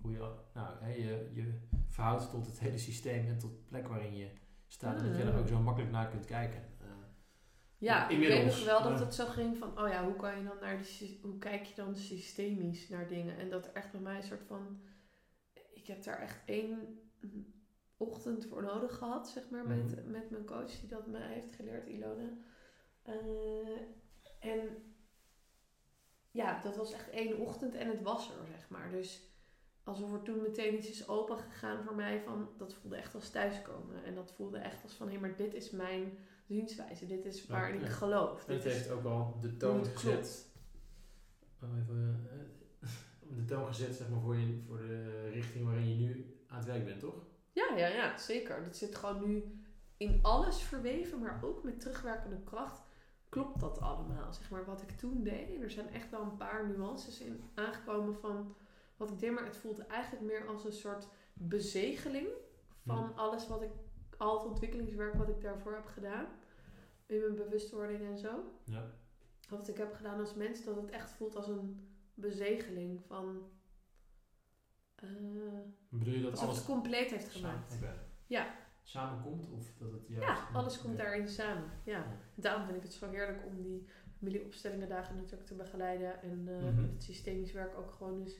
[0.00, 0.18] hoe je
[0.54, 1.52] nou, je, je
[1.88, 4.30] verhoudt tot het hele systeem en tot de plek waarin je
[4.72, 5.00] staat.
[5.04, 6.58] Dat je er ook zo makkelijk naar kunt kijken.
[6.80, 6.86] Eh,
[7.78, 10.38] Ja, ik weet nog wel dat maar- het zo ging van, oh ja, hoe kan
[10.38, 13.38] je dan naar die, sy- hoe kijk je dan systemisch naar dingen?
[13.38, 14.80] En dat er echt bij mij een soort van,
[15.74, 16.98] ik heb daar echt één
[17.96, 20.10] ochtend voor nodig gehad, zeg maar, met, Mhm.
[20.10, 22.28] met mijn coach die dat mij heeft geleerd, Ilona.
[23.02, 23.14] Eh,
[24.40, 24.68] en
[26.30, 28.90] ja, dat was echt één ochtend en het was er, zeg maar.
[28.90, 29.29] Dus
[29.90, 33.30] alsof er toen meteen iets is open gegaan voor mij van, dat voelde echt als
[33.30, 34.04] thuiskomen.
[34.04, 37.06] En dat voelde echt als van, hé, maar dit is mijn zienswijze.
[37.06, 37.66] Dit is ja.
[37.66, 38.46] ik geloof.
[38.46, 40.48] En het Dit is heeft ook al de toon gezet.
[41.62, 42.26] Oh, even,
[42.80, 42.88] eh,
[43.38, 46.66] de toon gezet zeg maar, voor, je, voor de richting waarin je nu aan het
[46.66, 47.14] werk bent, toch?
[47.52, 48.64] Ja, ja, ja, zeker.
[48.64, 49.62] Dat zit gewoon nu
[49.96, 52.82] in alles verweven, maar ook met terugwerkende kracht
[53.28, 54.32] klopt dat allemaal.
[54.32, 55.62] Zeg maar wat ik toen deed.
[55.62, 58.56] Er zijn echt wel een paar nuances in aangekomen van
[59.00, 62.28] wat ik deed, maar het voelt eigenlijk meer als een soort bezegeling
[62.86, 63.70] van alles wat ik,
[64.16, 66.26] al het ontwikkelingswerk wat ik daarvoor heb gedaan.
[67.06, 68.30] In mijn bewustwording en zo.
[68.64, 68.90] Ja.
[69.48, 73.50] Wat ik heb gedaan als mens, dat het echt voelt als een bezegeling van.
[74.94, 75.08] eh,
[75.88, 77.70] Bedoel je dat alles het compleet heeft gemaakt.
[77.72, 77.98] samen.
[78.26, 78.54] Ja.
[78.82, 79.50] samenkomt?
[79.50, 80.26] Of dat het juist...
[80.26, 81.70] Ja, alles komt daarin samen.
[81.84, 81.92] Ja.
[81.98, 82.06] Ja.
[82.34, 83.86] Daarom vind ik het zo heerlijk om die
[84.18, 86.22] familieopstellingen dagen natuurlijk te begeleiden.
[86.22, 86.82] En eh, Mhm.
[86.92, 88.38] het systemisch werk ook gewoon dus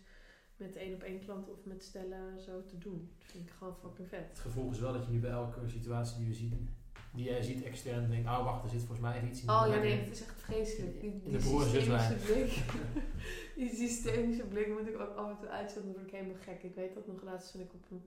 [0.60, 3.10] met één op één klant of met stellen zo te doen.
[3.18, 4.28] Dat vind ik gewoon fucking vet.
[4.28, 6.68] Het gevolg is wel dat je nu bij elke situatie die we zien,
[7.14, 9.48] die jij ziet extern, denkt, oh wacht, er zit volgens mij iets in.
[9.48, 11.00] Oh ja, nee, het is echt vreselijk.
[11.00, 12.62] Die, de systemische blik.
[13.60, 16.62] die systemische blik moet ik ook af en toe uitzetten, dan word ik helemaal gek.
[16.62, 18.04] Ik weet dat nog laatst toen ik op een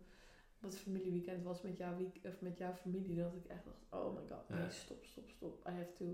[0.59, 4.15] wat familieweekend was met jouw, week, of met jouw familie, dat ik echt dacht, oh
[4.15, 5.67] my god, nee, stop, stop, stop.
[5.67, 6.05] I have to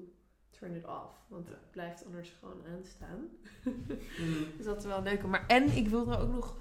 [0.50, 1.14] turn it off.
[1.28, 1.52] Want Ja.
[1.54, 3.28] het blijft anders gewoon aanstaan.
[3.64, 4.46] Mm.
[4.58, 5.24] Dus dat is wel leuk.
[5.24, 6.58] Maar en ik wilde ook nog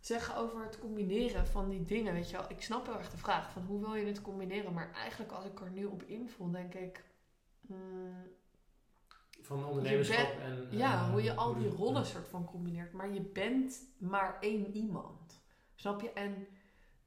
[0.00, 2.12] zeggen over het combineren van die dingen.
[2.12, 4.72] Weet je wel, ik snap heel erg de vraag van hoe wil je het combineren.
[4.72, 7.04] Maar eigenlijk als ik er nu op invul, denk ik...
[7.60, 8.28] mm,
[9.40, 10.66] Van ondernemerschap en...
[10.70, 12.92] ja, eh, hoe je al die rollen soort van combineert.
[12.92, 15.42] Maar je bent maar één iemand.
[15.74, 16.12] Snap je?
[16.12, 16.46] En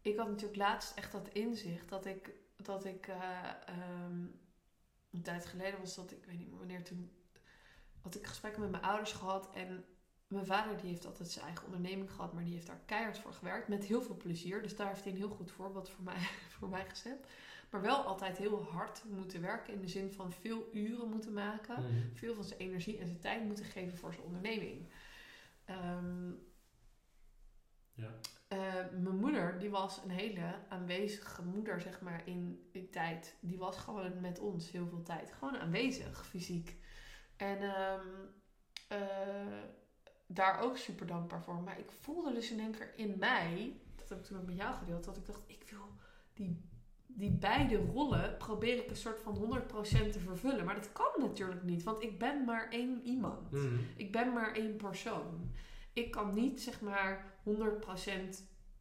[0.02, 2.32] ik had natuurlijk laatst echt dat inzicht dat ik...
[2.56, 3.18] Dat ik eh,
[3.66, 4.26] ehm,
[5.14, 7.12] een tijd geleden was dat, ik weet niet meer wanneer toen...
[8.02, 9.86] Had ik gesprekken met mijn ouders gehad en
[10.28, 13.34] mijn vader die heeft altijd zijn eigen onderneming gehad, maar die heeft daar keihard voor
[13.34, 14.62] gewerkt met heel veel plezier.
[14.62, 16.18] Dus daar heeft hij een heel goed voorbeeld voor mij,
[16.58, 17.28] voor mij gezet.
[17.70, 21.82] Maar wel altijd heel hard moeten werken in de zin van veel uren moeten maken,
[21.84, 22.16] Mhm.
[22.16, 24.88] veel van zijn energie en zijn tijd moeten geven voor zijn onderneming.
[25.66, 26.32] Ehm,
[27.96, 28.12] Ja.
[28.58, 33.36] Eh, mijn moeder, die was een hele aanwezige moeder, zeg maar, in die tijd.
[33.40, 35.32] Die was gewoon met ons heel veel tijd.
[35.32, 36.78] Gewoon aanwezig, fysiek.
[37.38, 38.08] En ehm,
[38.88, 39.64] eh,
[40.28, 41.62] daar ook super dankbaar voor.
[41.62, 44.58] Maar ik voelde dus in één keer in mij, dat heb ik toen ook met
[44.58, 45.88] jou gedeeld, dat ik dacht, ik wil
[46.34, 46.72] die
[47.16, 50.66] die beide rollen probeer ik een soort van 100% te vervullen.
[50.66, 53.52] Maar dat kan natuurlijk niet, want ik ben maar één iemand.
[53.52, 53.76] Mhm.
[53.96, 55.52] Ik ben maar één persoon.
[55.94, 57.50] Ik kan niet zeg maar 100%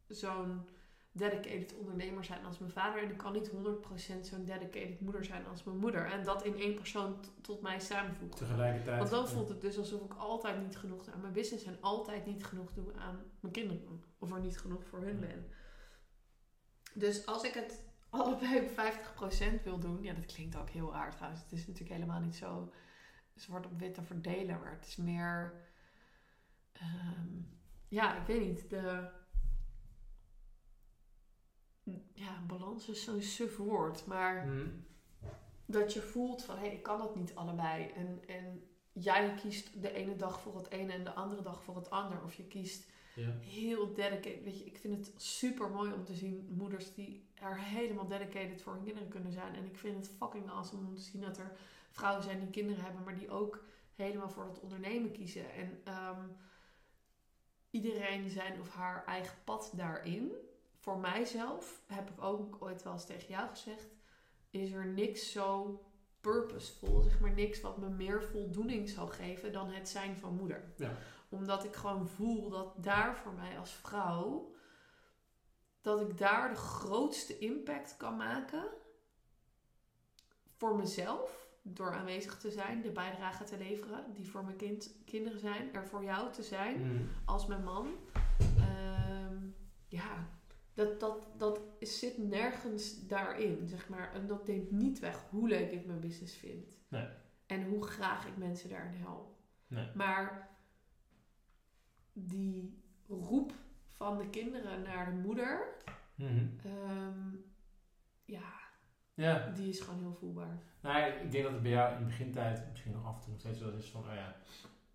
[0.07, 0.67] zo'n
[1.11, 3.03] dedicated ondernemer zijn als mijn vader.
[3.03, 3.55] En ik kan niet 100%
[4.21, 6.05] zo'n dedicated moeder zijn als mijn moeder.
[6.05, 8.37] En dat in één persoon tot mij samenvoegen.
[8.37, 8.97] Tegelijkertijd.
[8.97, 11.77] Want dan voelt het dus alsof ik altijd niet genoeg doe aan mijn business en
[11.81, 14.03] altijd niet genoeg doe aan mijn kinderen.
[14.17, 15.51] Of er niet genoeg voor hun ben.
[16.93, 18.69] Dus als ik het allebei op
[19.59, 21.43] 50% wil doen, ja, dat klinkt ook heel aardig trouwens.
[21.43, 22.71] Het is natuurlijk helemaal niet zo
[23.35, 25.53] zwart op wit te verdelen, maar het is meer,
[26.83, 27.27] ehm,
[27.87, 29.09] ja, ik weet niet, de,
[32.13, 34.67] ja, balans is zo'n suf woord, maar Mhm.
[35.65, 37.87] dat je voelt van, hé, hey, ik kan het niet allebei.
[37.87, 41.75] En, en jij kiest de ene dag voor het ene en de andere dag voor
[41.75, 42.23] het ander.
[42.23, 43.31] Of je kiest Ja.
[43.39, 44.43] heel dedicated.
[44.43, 48.61] Weet je, ik vind het super mooi om te zien moeders die er helemaal dedicated
[48.61, 49.55] voor hun kinderen kunnen zijn.
[49.55, 51.51] En ik vind het fucking awesome om te zien dat er
[51.91, 53.63] vrouwen zijn die kinderen hebben, maar die ook
[53.95, 55.51] helemaal voor het ondernemen kiezen.
[55.53, 56.27] En ehm,
[57.73, 60.31] iedereen zijn of haar eigen pad daarin.
[60.79, 63.87] Voor mijzelf heb ik ook ooit wel eens tegen jou gezegd,
[64.49, 65.79] is er niks zo
[66.21, 70.73] purposeful, zeg maar niks wat me meer voldoening zou geven dan het zijn van moeder.
[70.77, 70.91] Ja.
[71.29, 74.53] Omdat ik gewoon voel dat daar voor mij als vrouw,
[75.81, 78.63] dat ik daar de grootste impact kan maken
[80.57, 81.42] voor mezelf.
[81.65, 85.87] Door aanwezig te zijn, de bijdrage te leveren die voor mijn kind, kinderen zijn, er
[85.87, 87.03] voor jou te zijn Mhm.
[87.25, 87.95] als mijn man.
[88.57, 89.37] Ehm,
[89.87, 90.27] ja,
[90.73, 94.13] dat, dat, dat zit nergens daarin, zeg maar.
[94.13, 96.77] En dat neemt niet weg hoe leuk ik mijn business vind.
[96.87, 97.07] Nee.
[97.45, 99.35] En hoe graag ik mensen daarin help.
[99.67, 99.87] Nee.
[99.95, 100.49] Maar
[102.13, 103.51] die roep
[103.87, 105.73] van de kinderen naar de moeder,
[106.15, 106.45] Mhm.
[106.65, 107.35] ehm,
[108.25, 108.61] ja,
[109.13, 109.51] Ja.
[109.55, 110.57] die is gewoon heel voelbaar.
[110.81, 113.31] Nou, ik denk dat het bij jou in de begintijd misschien nog af en toe
[113.31, 114.35] nog steeds wel is van, oh ja,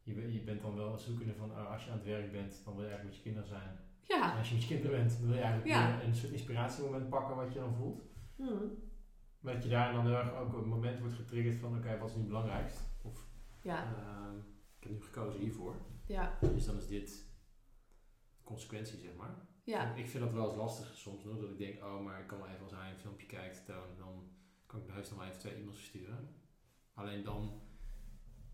[0.03, 2.75] je, je bent dan wel zoekende van, oh, als je aan het werk bent, dan
[2.75, 3.69] wil je eigenlijk met je kinderen zijn.
[3.69, 4.39] En Ja.
[4.39, 6.03] als je met je kinderen bent, dan wil je eigenlijk Ja.
[6.03, 8.03] een soort inspiratiemoment pakken wat je dan voelt.
[8.37, 8.67] Hm.
[9.41, 12.09] Maar dat je daar dan heel erg ook een moment wordt getriggerd van, oké, wat
[12.09, 12.81] is nu het belangrijkst?
[13.03, 13.27] Of,
[13.63, 14.37] Ja, ehm,
[14.79, 15.77] ik heb nu gekozen hiervoor.
[16.07, 17.27] ja, Dus dan is dit
[18.45, 19.35] consequentie, zeg maar.
[19.69, 19.95] Ja.
[19.95, 22.39] Ik vind dat wel eens lastig soms, hoor, dat ik denk, oh, maar ik kan
[22.39, 24.29] wel even als hij een filmpje kijkt, toon, dan
[24.67, 26.35] kan ik naar huis nog even twee e-mails versturen.
[26.95, 27.61] Alleen dan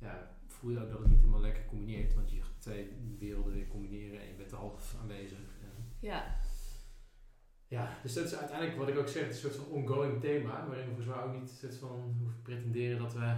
[0.00, 3.52] ja, voel je ook dat het niet helemaal lekker combineert, want je gaat twee werelden
[3.52, 5.38] weer combineren en je bent half aanwezig.
[5.38, 6.40] En Ja,
[7.68, 10.20] ja, dus dat is uiteindelijk wat ik ook zeg, het is een soort van ongoing
[10.20, 13.36] thema, waarin we volgens mij ook niet soort van hoeven pretenderen dat we,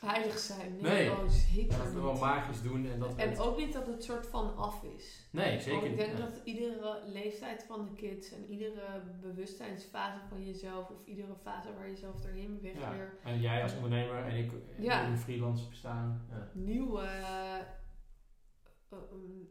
[0.00, 0.72] heilig zijn.
[0.72, 1.10] Nee, Nee.
[1.10, 2.20] oh, zeker dat we wel niet.
[2.20, 3.16] magisch doen en dat.
[3.16, 5.28] En het- ook niet dat het soort van af is.
[5.32, 5.98] nee, zeker Want ik niet.
[5.98, 11.74] denk dat iedere leeftijd van de kids en iedere bewustzijnsfase van jezelf of iedere fase
[11.74, 12.90] waar je zelf doorheen beweegt Ja.
[12.92, 15.04] weer En jij als ondernemer en ik Ja.
[15.06, 16.26] in een freelance bestaan.
[16.30, 16.50] Ja.
[16.54, 18.98] nieuwe, eh, eh,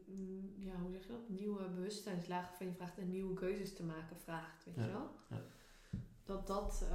[0.06, 1.28] mm, ja, hoe zeg je dat?
[1.28, 4.84] Nieuwe bewustzijnslagen van je vraagt en nieuwe keuzes te maken vraagt, weet Ja.
[4.84, 5.10] je wel?
[5.30, 5.42] Ja.
[6.24, 6.86] Dat dat,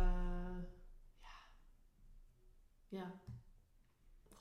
[1.20, 1.30] ja,
[2.88, 3.12] ja,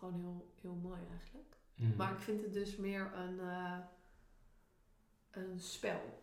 [0.05, 1.57] gewoon heel, heel mooi eigenlijk.
[1.75, 1.97] Mhm.
[1.97, 3.79] Maar ik vind het dus meer een, eh,
[5.31, 6.23] een spel.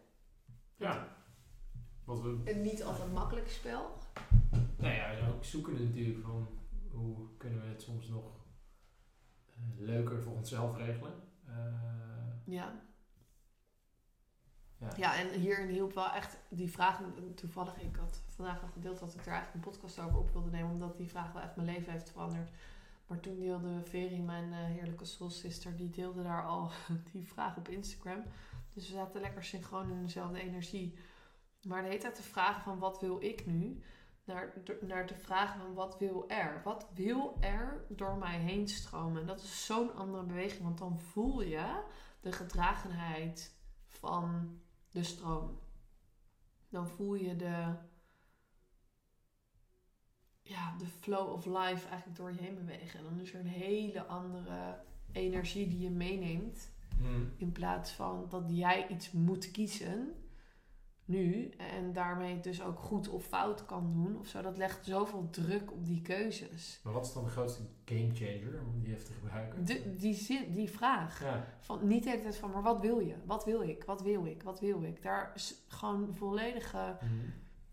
[0.76, 1.08] Ja.
[2.04, 3.98] Wat we Een niet altijd makkelijk spel.
[4.78, 6.48] Nou ja, en ook zoeken natuurlijk van
[6.92, 8.26] hoe kunnen we het soms nog
[9.50, 11.14] eh, leuker voor onszelf regelen.
[11.46, 11.54] Eh,
[12.46, 12.82] Ja.
[14.78, 14.90] Ja.
[14.98, 17.02] Ja, en hierin hielp wel echt die vraag.
[17.36, 20.50] Toevallig, ik had vandaag nog gedeeld dat ik er eigenlijk een podcast over op wilde
[20.50, 22.50] nemen, omdat die vraag wel echt mijn leven heeft veranderd.
[23.12, 26.72] Maar toen deelde Veri, mijn eh, heerlijke soul sister, die deelde daar al
[27.12, 28.24] die vraag op Instagram.
[28.74, 30.98] Dus we zaten lekker synchroon in dezelfde energie.
[31.62, 33.84] Maar de hele tijd de vragen van wat wil ik nu?
[34.24, 36.62] Naar, naar de vraag van wat wil er?
[36.64, 39.22] Wat wil er door mij heen stromen?
[39.22, 41.84] En dat is zo'n andere beweging, want dan voel je
[42.22, 43.56] de gedragenheid
[43.86, 44.60] van
[44.90, 45.60] de stroom.
[46.70, 47.76] Dan voel je de,
[50.52, 53.00] ja, de flow of life eigenlijk door je heen bewegen.
[53.00, 54.80] En dan is er een hele andere
[55.12, 56.72] energie die je meeneemt.
[57.00, 60.14] mm, In plaats van dat jij iets moet kiezen
[61.06, 64.42] nu en daarmee het dus ook goed of fout kan doen of zo.
[64.42, 66.80] Dat legt zoveel druk op die keuzes.
[66.84, 69.66] Maar wat is dan de grootste game changer om die even te gebruiken?
[69.66, 71.24] De, die, zin, die vraag.
[71.24, 73.16] Ja, Van, niet de hele tijd van, maar wat wil je?
[73.26, 73.84] Wat wil ik?
[73.84, 74.44] Wat wil ik?
[74.44, 75.02] Wat wil ik?
[75.04, 77.14] Daar is gewoon volledige Mhm.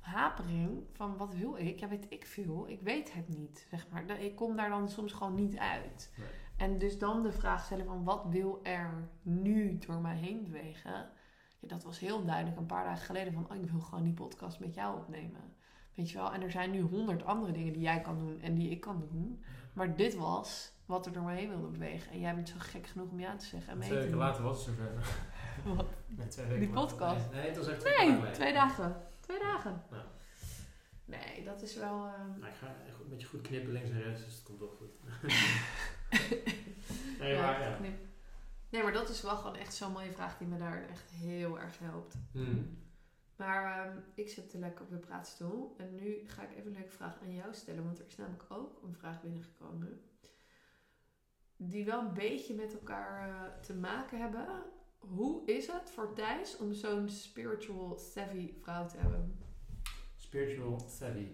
[0.09, 1.81] Hapering van wat wil ik?
[1.81, 2.69] Ja, weet ik veel.
[2.69, 4.21] Ik weet het niet, zeg maar.
[4.21, 6.13] Ik kom daar dan soms gewoon niet uit.
[6.17, 6.29] Nee.
[6.57, 11.11] En dus dan de vraag stellen van wat wil er nu door mij heen bewegen?
[11.59, 14.13] Ja, dat was heel duidelijk een paar dagen geleden van oh, ik wil gewoon die
[14.13, 15.57] podcast met jou opnemen.
[15.95, 16.33] Weet je wel?
[16.33, 19.09] En er zijn nu honderd andere dingen die jij kan doen en die ik kan
[19.11, 19.45] doen.
[19.73, 22.13] Maar dit was wat er door me heen wilde bewegen.
[22.13, 24.43] En jij bent zo gek genoeg om ja te zeggen en mee Twee weken later
[24.43, 24.93] was het zover.
[25.77, 25.87] Wat?
[26.07, 27.31] Nee, twee weken Die podcast?
[27.31, 28.97] Nee, nee, het was echt twee Nee, twee dagen.
[29.29, 29.83] Twee dagen.
[29.91, 30.05] Ja.
[31.05, 32.07] Nee, dat is wel...
[32.07, 32.67] ehm, Nou, ik ga
[33.03, 34.91] een beetje goed knippen links en rechts, dus het komt wel goed.
[37.21, 37.79] nee, maar ja.
[38.71, 41.59] nee, maar dat is wel gewoon echt zo'n mooie vraag die me daar echt heel
[41.61, 42.15] erg helpt.
[42.33, 42.79] Hmm.
[43.37, 45.75] Maar ehm, ik zit te lekker op de praatstoel.
[45.79, 47.85] En nu ga ik even een leuke vraag aan jou stellen.
[47.85, 50.01] Want er is namelijk ook een vraag binnengekomen.
[51.57, 54.47] Die wel een beetje met elkaar eh, te maken hebben.
[54.99, 59.39] Hoe is het voor Thijs om zo'n spiritual savvy vrouw te hebben?
[60.17, 61.29] Spiritual savvy.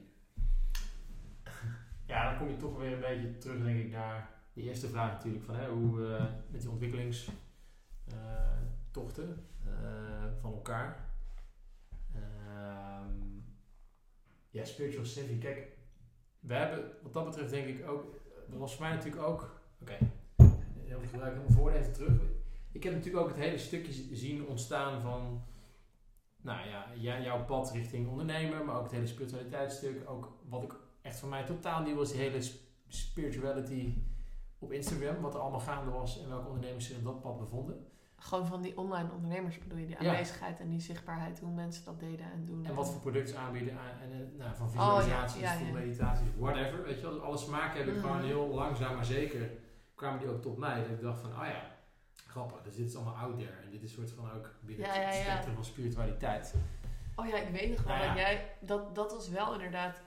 [2.07, 5.13] Ja, dan kom je toch weer een beetje terug, denk ik, naar die eerste vraag
[5.13, 5.45] natuurlijk.
[5.45, 11.11] Van, hè, hoe eh, met die ontwikkelingstochten eh, van elkaar.
[12.15, 13.39] Ehm,
[14.51, 15.39] ja, spiritual savvy.
[15.39, 15.79] Kijk,
[16.41, 18.21] we hebben wat dat betreft denk ik ook...
[18.49, 19.61] Dat was voor mij natuurlijk ook...
[19.81, 19.99] Oké,
[20.85, 22.34] heel veel gebruik mijn voor even terug.
[22.75, 25.43] Ik heb natuurlijk ook het hele stukje zien ontstaan van...
[26.43, 30.11] Nou ja, jij- jouw pad richting ondernemer, maar ook het hele spiritualiteitsstuk.
[30.11, 33.95] Ook wat ik echt voor mij totaal nieuw was, die hele sp- spirituality
[34.59, 35.21] op Instagram.
[35.21, 37.87] Wat er allemaal gaande was en welke ondernemers zich op dat pad bevonden.
[38.17, 40.11] Gewoon van die online ondernemers bedoel je, die Ja.
[40.11, 42.67] aanwezigheid en die zichtbaarheid, hoe mensen dat deden en doen.
[42.67, 43.79] En wat voor producten aanbieden.
[43.79, 46.83] aan- En, eh, nou, van Oh, ja, visualisaties, ja, tot meditaties, whatever.
[46.83, 48.03] Weet je wel, alle smaken heb ik Mhm.
[48.07, 49.51] gewoon heel langzaam maar zeker
[49.95, 50.81] kwamen die ook tot mij.
[50.81, 51.74] Dat ik dacht van, oh ja,
[52.35, 52.63] grappig.
[52.63, 53.57] Dus dit is allemaal out there.
[53.65, 56.55] En dit is soort van ook binnen Ja, het spectrum van spiritualiteit.
[57.17, 58.57] Oh ja, ik weet nog wel Nou dat jij...
[58.61, 60.03] Dat, dat was wel inderdaad...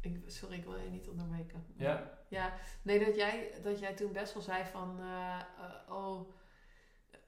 [0.00, 1.64] Ik, sorry, ik wil je niet onderbreken.
[1.76, 2.52] Ja, Ja,
[2.82, 5.00] nee, dat jij, dat jij toen best wel zei van...
[5.00, 6.28] eh, eh, oh,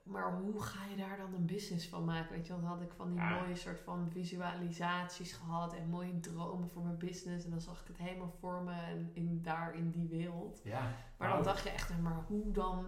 [0.03, 2.33] maar hoe ga je daar dan een business van maken?
[2.37, 3.41] Weet je, want dan had ik van die Ja.
[3.41, 5.75] mooie soort van visualisaties gehad...
[5.75, 7.45] en mooie dromen voor mijn business.
[7.45, 10.61] En dan zag ik het helemaal voor me en in, daar in die wereld.
[10.65, 10.93] ja.
[11.17, 12.87] Maar dan dacht je echt, maar hoe dan...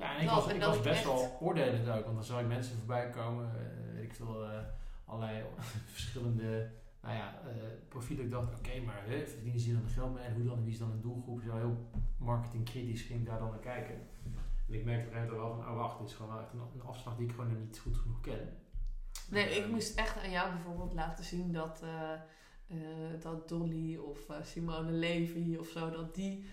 [0.00, 2.76] Ja, en ik was, ik was best wel oordelend ook, want dan zag ik mensen
[2.76, 4.58] voorbij komen, eh, weet ik veel, eh,
[5.04, 5.44] allerlei
[5.92, 6.70] verschillende
[7.02, 7.52] nou ja, eh,
[7.88, 8.24] profielen.
[8.24, 10.72] Ik dacht, oké, maar hè, verdienen ze hier dan geld mee en hoe dan, wie
[10.72, 11.40] is dan een doelgroep?
[11.42, 13.94] Zo heel marketingkritisch ging ik daar dan naar kijken.
[14.68, 16.42] En ik merkte op een gegeven moment wel van, oh wacht, dit is gewoon wel
[16.42, 18.56] echt een, een afslag die ik gewoon niet goed genoeg ken.
[19.30, 21.82] Nee, ik Ehm, moest echt aan jou bijvoorbeeld laten zien dat,
[23.20, 26.44] dat Dolly of Simone Levy of zo, dat die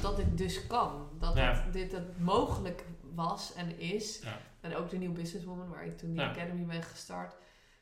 [0.00, 1.08] dat ik dus kan.
[1.18, 1.66] Dat Ja.
[1.72, 4.20] dit het mogelijk was en is.
[4.22, 4.38] Ja.
[4.60, 7.36] En ook de nieuwe businesswoman waar ik toen die academy ben gestart.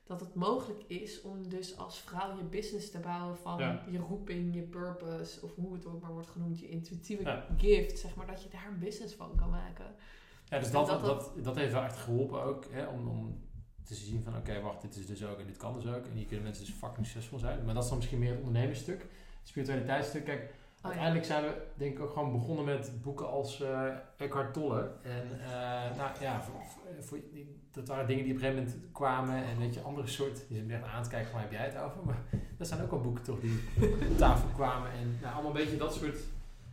[0.05, 3.59] Dat het mogelijk is om dus als vrouw je business te bouwen van
[3.90, 8.14] je roeping, je purpose, of hoe het ook maar wordt genoemd, je intuïtieve gift, zeg
[8.14, 9.94] maar, dat je daar een business van kan maken.
[10.44, 13.40] Ja, dus dat, dat dat, dat, heeft wel echt geholpen ook, hè, om, om
[13.84, 16.07] te zien van, oké, wacht, dit is dus ook en dit kan dus ook.
[16.07, 17.64] En hier kunnen mensen dus fucking succesvol zijn.
[17.64, 19.00] Maar dat is dan misschien meer het ondernemersstuk.
[19.00, 20.88] Het spiritualiteitsstuk, kijk, Oh.
[20.88, 24.90] Uiteindelijk zijn we denk ik ook gewoon begonnen met boeken als eh Eckhart Tolle.
[25.02, 26.42] En eh, nou ja,
[27.00, 27.18] voor,
[27.72, 29.44] dat waren dingen die op een gegeven moment kwamen.
[29.44, 31.58] En weet je, andere soort, je zit me echt aan te kijken van waar heb
[31.58, 32.04] jij het over?
[32.04, 32.22] Maar
[32.58, 33.60] dat zijn ook wel boeken toch die
[34.10, 34.90] op tafel kwamen.
[34.90, 36.18] En nou, allemaal een beetje dat soort...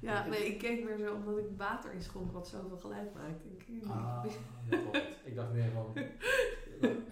[0.01, 3.45] Ja, nee, ik keek meer zo omdat ik water inschonk wat zoveel geluid maakt.
[3.45, 4.24] Ik, Ah,
[4.70, 4.97] klopt.
[5.24, 5.93] ik dacht meer van,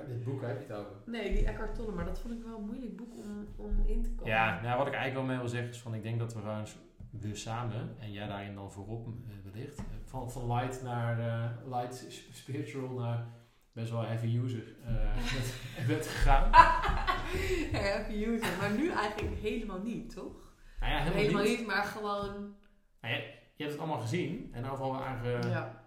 [0.08, 0.92] dit boek heb je het over.
[1.06, 4.04] Nee, die Eckhart Tolle, maar dat vond ik wel een moeilijk boek om, om in
[4.04, 4.34] te komen.
[4.34, 6.40] Ja, nou, wat ik eigenlijk wel mee wil zeggen is van, ik denk dat we
[6.40, 6.66] gewoon
[7.12, 11.50] we samen, en jij daarin dan voorop eh, wellicht, eh, van, van light naar eh,
[11.80, 13.28] light spiritual naar
[13.72, 16.52] best wel heavy user eh met gegaan.
[17.84, 18.58] happy user.
[18.60, 20.56] Maar nu eigenlijk helemaal niet, toch?
[20.80, 21.58] Nou ja, helemaal, helemaal niet.
[21.58, 22.56] niet, maar gewoon...
[23.02, 23.20] Nou ja,
[23.56, 25.87] je hebt het allemaal gezien en overal aangeproefd ja.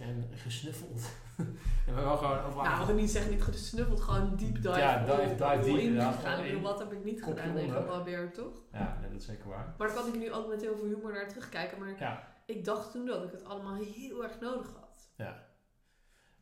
[0.00, 1.10] En gesnuffeld.
[1.86, 4.68] en we wel gewoon overal Nou, ik niet zeggen niet gesnuffeld, gewoon deep dive.
[4.78, 6.38] Ja, dive- dive deep, in ja, gegaan.
[6.38, 7.54] Ik bedoel, wat heb ik niet Kopje gedaan?
[7.54, 7.80] Nee, onder.
[7.80, 8.62] geprobeerd, toch?
[8.72, 9.74] Ja, nee, dat is zeker waar.
[9.78, 11.78] Maar daar kan ik nu ook met heel veel humor naar terugkijken.
[11.78, 12.28] Maar Ja.
[12.46, 14.82] ik dacht toen dat ik het allemaal heel erg nodig had.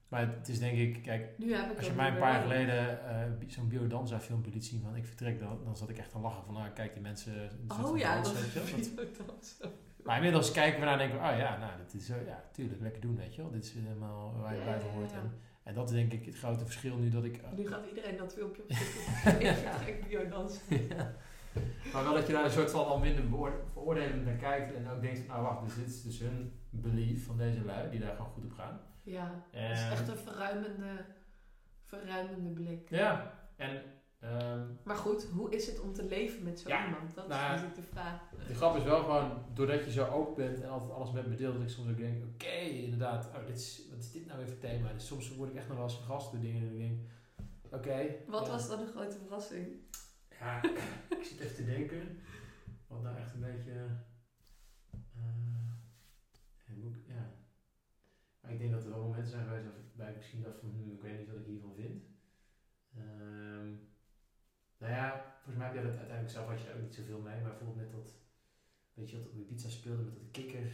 [0.08, 2.42] Maar het is denk ik, kijk, Nu heb ik Als je mij een paar jaar
[2.42, 6.10] geleden bi- zo'n biodanza filmpje liet zien van ik vertrek, dan, dan zat ik echt
[6.10, 7.50] te lachen van nou kijk die mensen.
[7.82, 9.66] Oh ja, dat is zo.
[10.04, 12.44] Maar inmiddels kijken we naar en denken we, oh ja, nou dit is zo, ja
[12.52, 13.50] tuurlijk, lekker doen weet je wel.
[13.50, 15.10] Dit is helemaal waar je Ja, bij hoort.
[15.10, 15.16] ja.
[15.16, 17.40] En, en dat is denk ik het grote verschil nu dat ik...
[17.56, 19.42] Nu gaat iedereen dat filmpje opzoeken.
[19.62, 20.60] ja, ik biodans.
[20.68, 21.14] Ja.
[21.92, 23.24] Maar wel dat je daar een soort van al minder
[23.72, 27.26] veroordelend naar kijkt en ook denkt van nou wacht, dus dit is dus hun belief
[27.26, 28.80] van deze lui die daar gewoon goed op gaan.
[29.02, 31.04] Ja, En, dat is echt een verruimende,
[31.84, 32.90] verruimende blik.
[32.90, 33.82] Ja, en
[34.22, 37.14] ehm, Maar goed, hoe is het om te leven met zo Ja, iemand?
[37.14, 38.20] Dat nou, is natuurlijk de vraag.
[38.48, 41.34] De grap is wel gewoon, doordat je zo open bent en altijd alles met me
[41.34, 44.38] deelt, dat ik soms ook denk, oké, inderdaad, oh, dit is, wat is dit nou
[44.38, 44.92] weer voor thema?
[44.92, 47.00] Dus soms word ik echt nog wel eens verrast door dingen en ik denk,
[47.70, 48.14] oké.
[48.26, 48.52] Wat ja.
[48.52, 49.66] was dan een grote verrassing?
[50.40, 50.62] Ja,
[51.18, 52.18] ik zit even te denken.
[52.86, 53.72] Wat nou echt een beetje...
[54.92, 55.42] eh,
[57.06, 57.34] ja.
[58.40, 60.70] Maar ik denk dat er wel momenten zijn geweest waarbij ik misschien dacht van...
[60.70, 62.02] hm, ik weet niet wat ik hiervan vind.
[62.96, 63.74] Ehm,
[64.82, 67.20] nou ja, volgens mij heb jij dat uiteindelijk zelf had je daar ook niet zoveel
[67.20, 67.40] mee.
[67.40, 68.08] Maar bijvoorbeeld met dat...
[68.94, 70.66] Weet je wat op je pizza speelde met dat kikker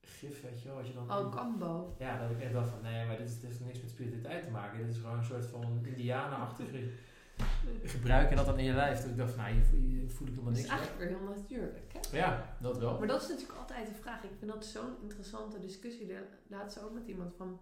[0.00, 0.76] gif, weet je wel?
[0.76, 1.94] Wat je dan Oh, Cambo.
[1.98, 4.44] ja, dat ik echt dacht van, nee, maar dit, is, dit heeft niks met spiritualiteit
[4.44, 4.78] te maken.
[4.78, 6.90] Dit is gewoon een soort van indianenachtige
[7.94, 9.00] gebruik en dat dan in je lijf.
[9.00, 10.78] Dat ik dacht van, nou, hier, voel- ik helemaal is niks mee.
[10.78, 12.16] eigenlijk weer heel natuurlijk, hè?
[12.16, 12.98] Ja, dat wel.
[12.98, 14.22] Maar dat is natuurlijk altijd de vraag.
[14.24, 16.06] Ik vind dat zo'n interessante discussie.
[16.06, 17.60] De laatst ook met iemand van...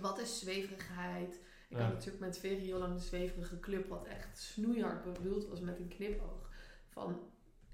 [0.00, 1.40] Wat is zweverigheid?
[1.68, 3.88] Ik had natuurlijk met Veri heel lang de zweverige club...
[3.88, 6.50] wat echt snoeihard bedoeld was met een knipoog.
[6.88, 7.20] Van,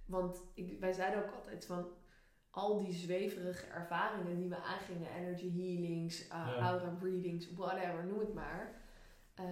[0.06, 1.86] want ik, wij zeiden ook altijd van...
[2.50, 5.10] Al die zweverige ervaringen die we aangingen...
[5.14, 8.80] Energy healings, uh, aura readings, whatever, noem het maar...
[9.34, 9.44] eh,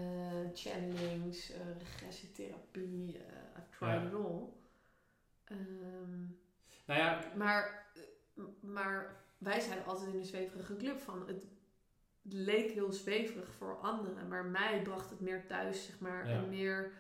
[0.54, 4.42] channelings, eh, regressietherapie, eh I've tried it all.
[5.44, 6.20] Ehm,
[6.86, 7.86] Nou ja, maar,
[8.60, 11.42] maar wij zijn altijd in de zweverige club van het
[12.22, 16.34] leek heel zweverig voor anderen, maar mij bracht het meer thuis, zeg maar, Ja.
[16.34, 16.92] en meer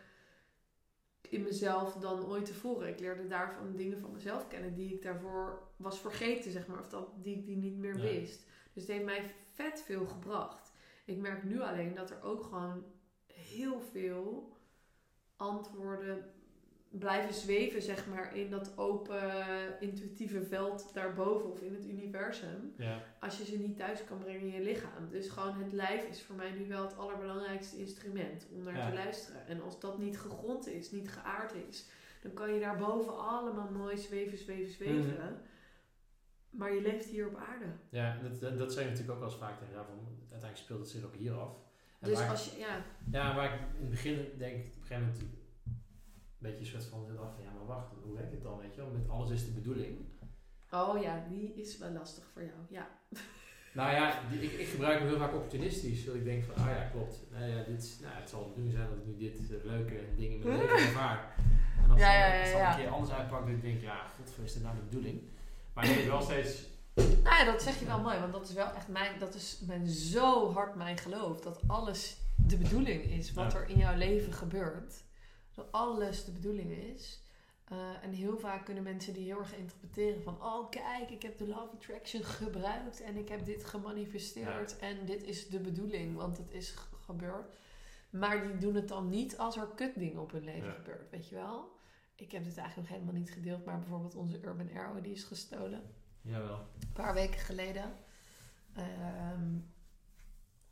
[1.28, 2.88] in mezelf dan ooit tevoren.
[2.88, 6.88] Ik leerde daarvan dingen van mezelf kennen die ik daarvoor was vergeten, zeg maar, of
[6.88, 8.02] dat, die ik die niet meer Ja.
[8.02, 8.46] wist.
[8.72, 10.72] Dus het heeft mij vet veel gebracht.
[11.04, 12.84] Ik merk nu alleen dat er ook gewoon
[13.26, 14.56] heel veel
[15.36, 16.32] antwoorden
[16.90, 19.20] blijven zweven, zeg maar, in dat open,
[19.80, 22.72] intuïtieve veld daarboven of in het universum.
[22.76, 25.10] ja, Als je ze niet thuis kan brengen in je lichaam.
[25.10, 28.88] Dus gewoon het lijf is voor mij nu wel het allerbelangrijkste instrument om naar Ja.
[28.88, 29.46] te luisteren.
[29.46, 31.88] En als dat niet gegrond is, niet geaard is,
[32.22, 35.14] dan kan je daarboven allemaal mooi zweven, zweven, zweven.
[35.14, 35.32] Mhm.
[36.50, 37.64] Maar je leeft hier op aarde.
[37.90, 41.04] ja dat, dat, je natuurlijk ook wel eens vaak tegen van uiteindelijk speelt het zich
[41.04, 41.52] ook hier af.
[41.98, 44.74] En Dus waar, als je, ja, Ja, waar ik in het begin denk ik op
[44.80, 45.24] een gegeven moment
[46.40, 48.80] beetje een soort van dacht van, ja maar wacht, hoe werkt het dan, weet je
[48.80, 48.90] wel?
[48.90, 49.98] Met alles is de bedoeling.
[50.70, 52.58] oh ja, die is wel lastig voor jou.
[52.68, 52.88] Ja.
[53.72, 56.04] Nou ja, die, ik, ik gebruik hem heel vaak opportunistisch.
[56.04, 57.20] Dat ik denk van, ah ja, klopt.
[57.32, 60.32] Nou ja, dit, nou, het zal bedoeling zijn dat ik nu dit eh, leuke ding
[60.32, 61.34] in mijn leven ervaar.
[61.84, 64.62] En als Ja, dan- dan een keer anders uitpakt, ik denk, ja, godver, is dit
[64.62, 65.20] nou de bedoeling?
[65.74, 68.52] Maar ik weet wel steeds, Nou ja, dat zeg je wel mooi, want dat is
[68.54, 71.40] wel echt mijn, dat is mijn, zo hard mijn geloof.
[71.40, 75.02] Dat alles de bedoeling is wat er in jouw leven gebeurt.
[75.60, 77.22] Dat alles de bedoeling is.
[77.64, 80.42] Eh, en heel vaak kunnen mensen die heel erg interpreteren van...
[80.42, 84.78] Oh, kijk, ik heb de Love Attraction gebruikt en ik heb dit gemanifesteerd.
[84.78, 87.56] En dit is de bedoeling, want het is gebeurd.
[88.10, 90.72] Maar die doen het dan niet als er kutdingen op hun leven Ja.
[90.74, 91.78] gebeurt, weet je wel?
[92.14, 95.24] Ik heb dit eigenlijk nog helemaal niet gedeeld, maar bijvoorbeeld onze Urban Arrow die is
[95.24, 95.82] gestolen
[96.20, 96.66] jawel.
[96.80, 97.92] een paar weken geleden.
[98.74, 99.56] Ehm,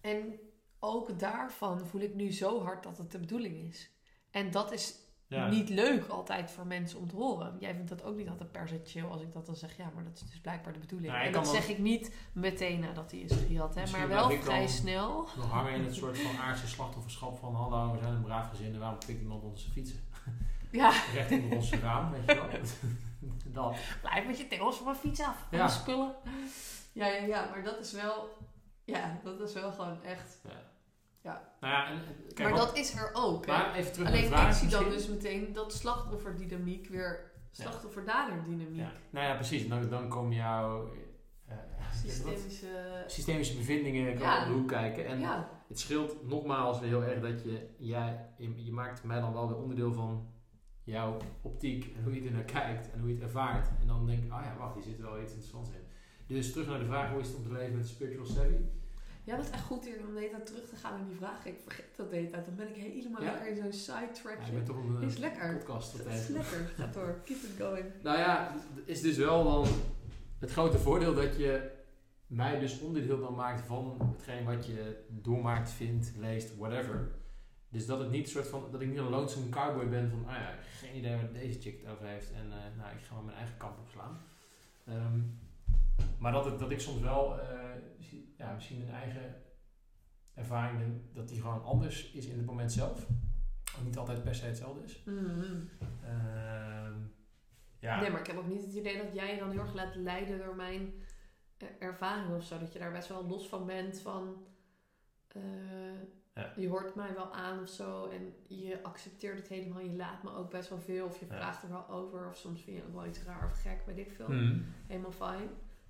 [0.01, 0.39] en
[0.79, 3.91] ook daarvan voel ik nu zo hard dat het de bedoeling is.
[4.31, 4.95] En dat is
[5.27, 5.49] Ja.
[5.49, 7.57] niet leuk altijd voor mensen om te horen.
[7.61, 9.77] Jij vindt dat ook niet altijd per se chill als ik dat dan zeg.
[9.77, 11.13] Ja, maar dat is dus blijkbaar de bedoeling.
[11.13, 13.75] Nou, en dat zeg ik niet meteen nadat hij is gejat.
[13.75, 15.29] Hè, maar wel vrij snel.
[15.37, 18.73] Nog hangen in het soort van aardse slachtofferschap van, hallo, we zijn een braaf gezin
[18.75, 20.01] en waarom pikt iemand onze fietsen?
[20.71, 22.49] Ja, Recht onder onze raam, weet je wel?
[23.45, 23.77] dat.
[24.01, 25.47] blijf met je tengels van mijn fiets af.
[25.51, 25.67] Ja.
[25.67, 26.15] de spullen.
[26.93, 28.29] Ja, ja, ja, maar dat is wel...
[28.85, 30.39] Ja, dat is wel gewoon echt...
[31.23, 31.99] Nou ja, en,
[32.35, 33.47] kijk, maar dat is er ook.
[33.47, 33.53] hè.
[33.53, 34.49] maar even terug naar Alleen de vraag.
[34.51, 38.81] ik zie dan dus meteen dat slachtofferdynamiek weer slachtoffer-dader-dynamiek.
[38.81, 38.93] Ja.
[39.11, 39.63] Nou ja, precies.
[39.63, 40.89] En dan, dan komen jouw
[41.49, 41.57] wat?
[42.05, 43.05] Systemische...
[43.07, 44.41] systemische bevindingen Ja.
[44.41, 45.07] op de hoek kijken.
[45.07, 49.21] En ja, het scheelt nogmaals weer heel erg dat je, jij, je, je maakt mij
[49.21, 50.27] dan wel weer onderdeel van
[50.85, 53.69] jouw optiek en hoe je er naar kijkt en hoe je het ervaart.
[53.81, 55.87] En dan denk ik, ah ja, wacht, hier zit wel iets interessants in.
[56.27, 58.55] Dus terug naar de vraag, hoe is het om te leven met spiritual savvy?
[59.29, 61.47] Jij bent echt goed hier om de hele tijd terug te gaan naar die vraag.
[61.47, 62.45] Ik vergeet dat de hele tijd.
[62.45, 63.31] Dan ben ik helemaal Ja?
[63.31, 64.47] lekker in zo'n Ja, sidetrackje.
[64.47, 65.57] ik ben toch een is lekker.
[65.57, 66.59] podcast Dat is lekker.
[66.77, 67.21] Ga door.
[67.25, 67.87] Keep it going.
[68.03, 69.67] Nou ja, het is dus wel dan
[70.39, 71.71] het grote voordeel dat je
[72.27, 77.11] mij dus onderdeel dan maakt van hetgeen wat je doormaakt, vindt, leest, whatever.
[77.69, 80.35] Dus dat het niet soort van, dat ik niet een lonesome cowboy ben van, ah
[80.35, 83.25] ja, geen idee waar deze chick het over heeft en eh, nou, ik ga maar
[83.25, 84.21] mijn eigen kant opslaan.
[84.87, 85.19] Ehm,
[86.19, 87.41] maar dat, het, dat ik soms wel,
[87.99, 89.35] zie- ja, misschien een eigen
[90.35, 93.07] ervaring ben, dat die gewoon anders is in het moment zelf.
[93.79, 95.03] Ook niet altijd per se hetzelfde is.
[95.05, 95.57] Mhm.
[96.05, 96.93] Ehm,
[97.79, 98.01] ja.
[98.01, 99.95] Nee, maar ik heb ook niet het idee dat jij je dan heel erg laat
[99.95, 100.93] leiden door mijn
[101.57, 102.59] eh, ervaring of zo.
[102.59, 104.47] Dat je daar best wel los van bent van...
[105.29, 105.43] eh,
[106.35, 106.53] Ja.
[106.57, 109.81] Je hoort mij wel aan of zo en je accepteert het helemaal.
[109.81, 111.35] Je laat me ook best wel veel of je Ja.
[111.37, 112.29] vraagt er wel over.
[112.29, 114.27] Of soms vind je ook wel iets raar of gek, weet ik veel.
[114.27, 114.65] Hmm.
[114.87, 115.49] Helemaal fijn.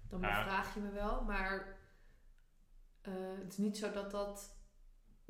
[0.09, 0.43] Dan Ja.
[0.43, 1.25] vraag je me wel.
[1.27, 1.77] Maar
[3.03, 4.57] eh, het is niet zo dat dat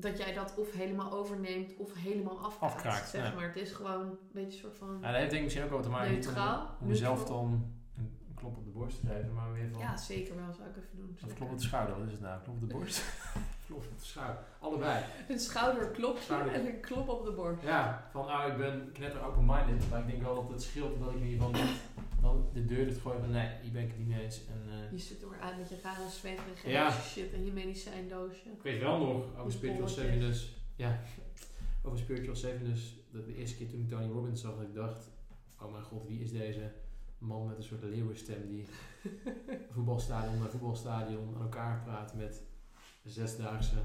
[0.01, 2.75] dat jij dat of helemaal overneemt of helemaal afkraakt.
[2.75, 3.35] Afkraakt, zeg ja.
[3.35, 3.47] maar.
[3.47, 4.99] Het is gewoon een beetje een soort van...
[5.01, 7.17] Ja, dat heeft denk ik misschien ook wel te maken met om, Neutraal, om mezelf
[7.17, 7.43] neutral.
[7.43, 7.53] dan
[7.97, 9.79] een, een klop op de borst te geven, maar weer van...
[9.81, 10.53] Ja, zeker wel.
[10.53, 11.19] Zou ik even doen.
[11.27, 12.43] Of klop op de schouder, wat is het nou?
[12.43, 13.03] Klop op de borst?
[13.67, 14.43] klop op de schouder.
[14.59, 15.05] Allebei.
[15.29, 16.53] Een schouderklopje Schouder.
[16.53, 17.63] en een klop op de borst.
[17.63, 21.11] Ja, van nou, ik ben knetter open-minded, maar ik denk wel dat het scheelt dat
[21.11, 21.81] ik in ieder geval niet
[22.21, 24.41] dan de deur dicht gooi van nee, hier ben ik het niet mee eens.
[24.47, 26.91] En, eh, Je zit er maar aan met je rare zweterige Ja.
[26.91, 28.49] shit en je medicijndoosje.
[28.49, 29.89] ik weet wel nog over Spiritual.
[29.89, 30.35] Seven
[30.77, 31.01] ja,
[31.85, 32.77] over Spiritual Seven
[33.13, 35.09] dat de eerste keer toen ik Tony Robbins zag, dat ik dacht,
[35.61, 36.73] oh mijn god, wie is deze
[37.19, 38.67] man met een soort leeuwenstem die
[39.75, 42.43] voetbalstadion naar voetbalstadion aan elkaar praat met
[43.05, 43.83] zesdaagse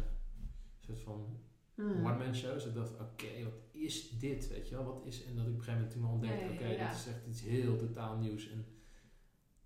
[0.79, 1.37] soort van
[1.75, 2.05] Hmm.
[2.05, 2.65] one-man shows.
[2.65, 4.83] Ik dacht, oké, wat is dit, weet je wel?
[4.85, 6.87] Wat is, en dat ik op een gegeven moment toen ontdekte, oké, ja.
[6.87, 8.49] dit is echt iets heel totaal nieuws.
[8.51, 8.65] En,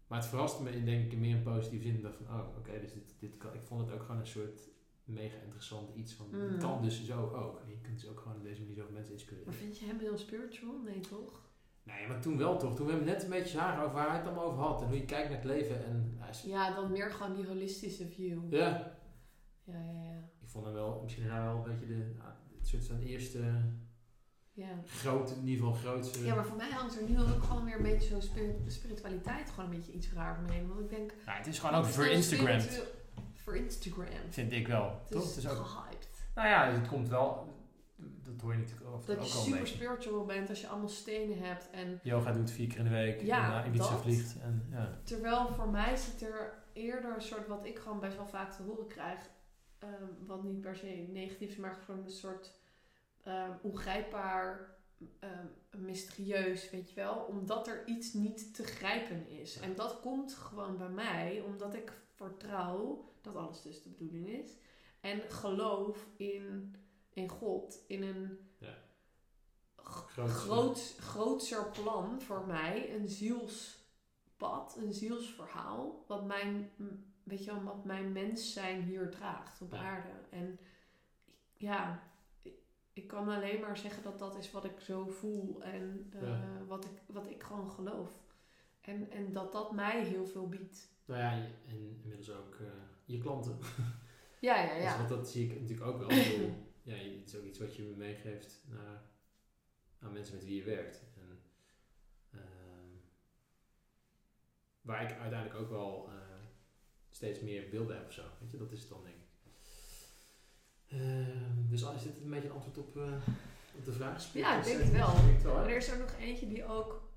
[0.07, 1.95] maar het verraste me in, denk ik, in meer een positieve zin.
[1.95, 4.27] Ik dacht van, oh, oké, dus dit, dit kan, ik vond het ook gewoon een
[4.27, 4.61] soort
[5.03, 6.39] mega interessant iets van, Mm.
[6.41, 7.59] het kan dus zo ook.
[7.59, 9.53] En je kunt dus ook gewoon op deze manier zoveel mensen Maar inspireren.
[9.53, 10.77] vind je hem heel spiritual?
[10.85, 11.45] Nee, toch?
[11.83, 12.75] Nee, maar toen wel toch.
[12.75, 14.81] Toen we hem net een beetje zagen over waar hij het allemaal over had.
[14.81, 15.85] En hoe je kijkt naar het leven.
[15.85, 18.53] En Ja, dan meer gewoon die holistische view.
[18.53, 18.97] ja,
[19.63, 20.29] Ja, ja, ja.
[20.47, 22.13] Ik vond hem wel, misschien is hij wel een beetje de,
[22.57, 23.39] het soort van eerste
[24.53, 24.67] Ja.
[24.85, 26.25] grote, in ieder geval grootste.
[26.25, 29.49] Ja, maar voor mij hangt er nu ook gewoon weer een beetje zo spiri- spiritualiteit
[29.49, 30.67] gewoon een beetje iets raar omheen.
[30.67, 31.13] Want ik denk...
[31.25, 32.59] Ja, het is gewoon ook voor Instagram.
[33.33, 34.05] Voor Instagram.
[34.29, 34.89] Vind ik wel.
[35.03, 35.23] Het toch?
[35.23, 36.09] is Het is ook, gehyped.
[36.35, 37.55] nou ja, het komt wel.
[38.23, 40.89] Dat hoor je natuurlijk ook, Dat ook je al super spiritual bent als je allemaal
[40.89, 41.69] stenen hebt.
[41.69, 43.21] En Yoga doet vier keer in de week.
[43.21, 44.01] Ja, en naar Ibiza dat.
[44.01, 44.35] vliegt.
[44.41, 44.99] En, ja.
[45.03, 48.63] terwijl voor mij zit er eerder een soort wat ik gewoon best wel vaak te
[48.63, 49.19] horen krijg.
[49.79, 52.51] Ehm, wat niet per se negatief is, maar gewoon een soort
[53.23, 54.75] ehm, ongrijpbaar,
[55.19, 55.45] ehm,
[55.77, 57.15] mysterieus, weet je wel.
[57.15, 59.59] Omdat er iets niet te grijpen is.
[59.59, 64.51] En dat komt gewoon bij mij omdat ik vertrouw dat alles dus de bedoeling is.
[65.01, 66.75] En geloof in,
[67.13, 68.39] in God, in een
[69.87, 70.39] Grootste.
[70.39, 76.71] groot, grootser plan voor mij, een zielspad, een zielsverhaal, wat mijn,
[77.27, 79.77] weet je wel, wat mijn mens zijn hier draagt op Ja.
[79.79, 80.09] aarde.
[80.29, 80.59] En
[81.57, 82.03] ja,
[82.93, 86.65] ik, kan alleen maar zeggen dat dat is wat ik zo voel en eh, Ja.
[86.67, 88.11] wat, ik, wat ik gewoon geloof.
[88.81, 90.89] En, en dat dat mij heel veel biedt.
[91.05, 91.31] Nou ja,
[91.67, 92.67] en inmiddels ook eh,
[93.05, 93.57] je klanten.
[94.39, 94.97] Ja, ja, Dus ja.
[94.97, 96.09] want dat zie ik natuurlijk ook wel.
[96.83, 99.01] Ja, het is ook iets wat je meegeeft naar,
[99.99, 101.03] aan mensen met wie je werkt.
[101.17, 101.39] En,
[102.31, 102.89] ehm,
[104.81, 106.26] waar ik uiteindelijk ook wel eh,
[107.17, 108.21] steeds meer beelden heb of zo.
[108.39, 109.25] Weet je, dat is het dan denk ik.
[110.87, 113.03] Ehm, dus is dit een beetje een antwoord op, eh,
[113.75, 114.33] op de vraag?
[114.33, 115.13] Ja, ik denk het wel.
[115.53, 117.09] Maar er is er nog eentje die ook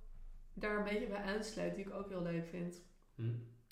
[0.54, 2.76] daar een beetje bij aansluit, die ik ook heel leuk vind.
[3.14, 3.22] Hm?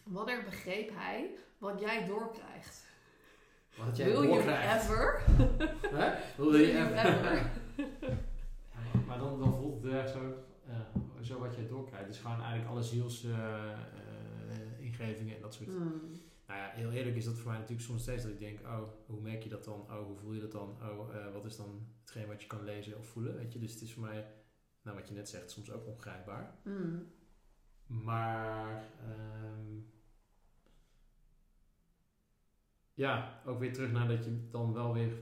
[0.04, 2.86] Wanneer begreep hij wat jij doorkrijgt?
[3.76, 4.84] Wat jij Wil je doorkrijgt.
[4.84, 5.22] ever?
[6.36, 7.50] Wil je Will you ever?
[8.92, 10.34] Ja, maar- dan, dan voelt het erg zo,
[10.66, 10.74] eh,
[11.22, 12.06] zo wat jij doorkrijgt.
[12.06, 12.82] Dus gewoon eigenlijk alle
[15.00, 15.68] en dat soort.
[15.68, 16.00] Hmm.
[16.46, 18.82] Nou ja, heel eerlijk is dat voor mij natuurlijk soms steeds dat ik denk, oh,
[19.06, 19.80] hoe merk je dat dan?
[19.80, 20.76] Oh, hoe voel je dat dan?
[20.82, 23.34] Oh, eh, wat is dan hetgeen wat je kan lezen of voelen?
[23.34, 24.26] Weet je, dus het is voor mij,
[24.82, 26.58] nou wat je net zegt, soms ook ongrijpbaar.
[26.62, 27.12] Hmm.
[27.86, 29.78] Maar ehm,
[32.94, 35.12] ja, ook weer terug naar dat je dan wel weer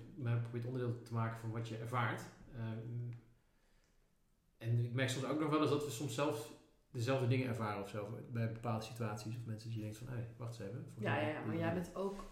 [0.43, 2.23] probeert onderdeel te maken van wat je ervaart.
[2.55, 3.11] Ehm,
[4.59, 6.56] en ik merk soms ook nog wel eens dat we soms zelf
[6.97, 10.15] dezelfde dingen ervaren of zo bij bepaalde situaties of mensen die je denkt van, hé,
[10.15, 10.93] hey, wacht eens even.
[10.99, 12.25] Ja, mij- ja, ja, maar jij bent ook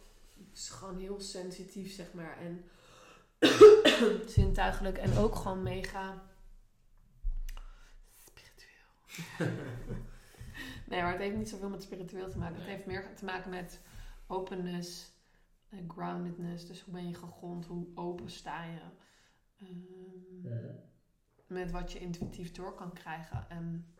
[0.53, 2.39] is gewoon heel sensitief, zeg maar.
[2.39, 2.65] En
[4.27, 6.23] zintuigelijk en ook gewoon mega
[8.19, 9.55] spiritueel.
[10.89, 12.57] nee, maar het heeft niet zoveel met spiritueel te maken.
[12.57, 13.81] Het heeft meer te maken met
[14.27, 15.13] openness
[15.69, 16.67] en groundedness.
[16.67, 17.67] Dus hoe ben je gegrond?
[17.67, 18.81] Hoe open sta je?
[19.59, 20.49] Ehm,
[21.47, 23.51] met wat je intuïtief door kan krijgen.
[23.51, 23.94] En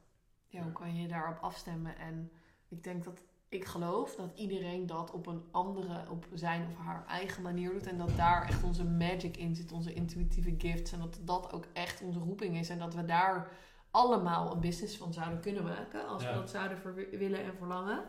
[0.55, 1.99] ja, hoe kan je je daarop afstemmen?
[1.99, 2.31] En
[2.69, 7.07] ik denk dat ik geloof dat iedereen dat op een andere, op zijn of haar
[7.07, 7.87] eigen manier doet.
[7.87, 10.93] En dat daar echt onze magic in zit, onze intuïtieve gifts.
[10.93, 12.69] En dat dat ook echt onze roeping is.
[12.69, 13.51] En dat we daar
[13.91, 16.07] allemaal een business van zouden kunnen maken.
[16.09, 16.29] Als Ja.
[16.29, 18.05] we dat zouden willen en verlangen.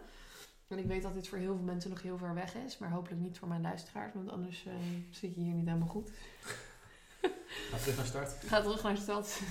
[0.67, 2.77] En ik weet dat dit voor heel veel mensen nog heel ver weg is.
[2.77, 4.13] Maar hopelijk niet voor mijn luisteraars.
[4.13, 4.73] Want anders eh,
[5.09, 6.11] zit je hier niet helemaal goed.
[7.69, 8.29] Ga terug naar start.
[8.31, 9.41] Ga terug naar stad.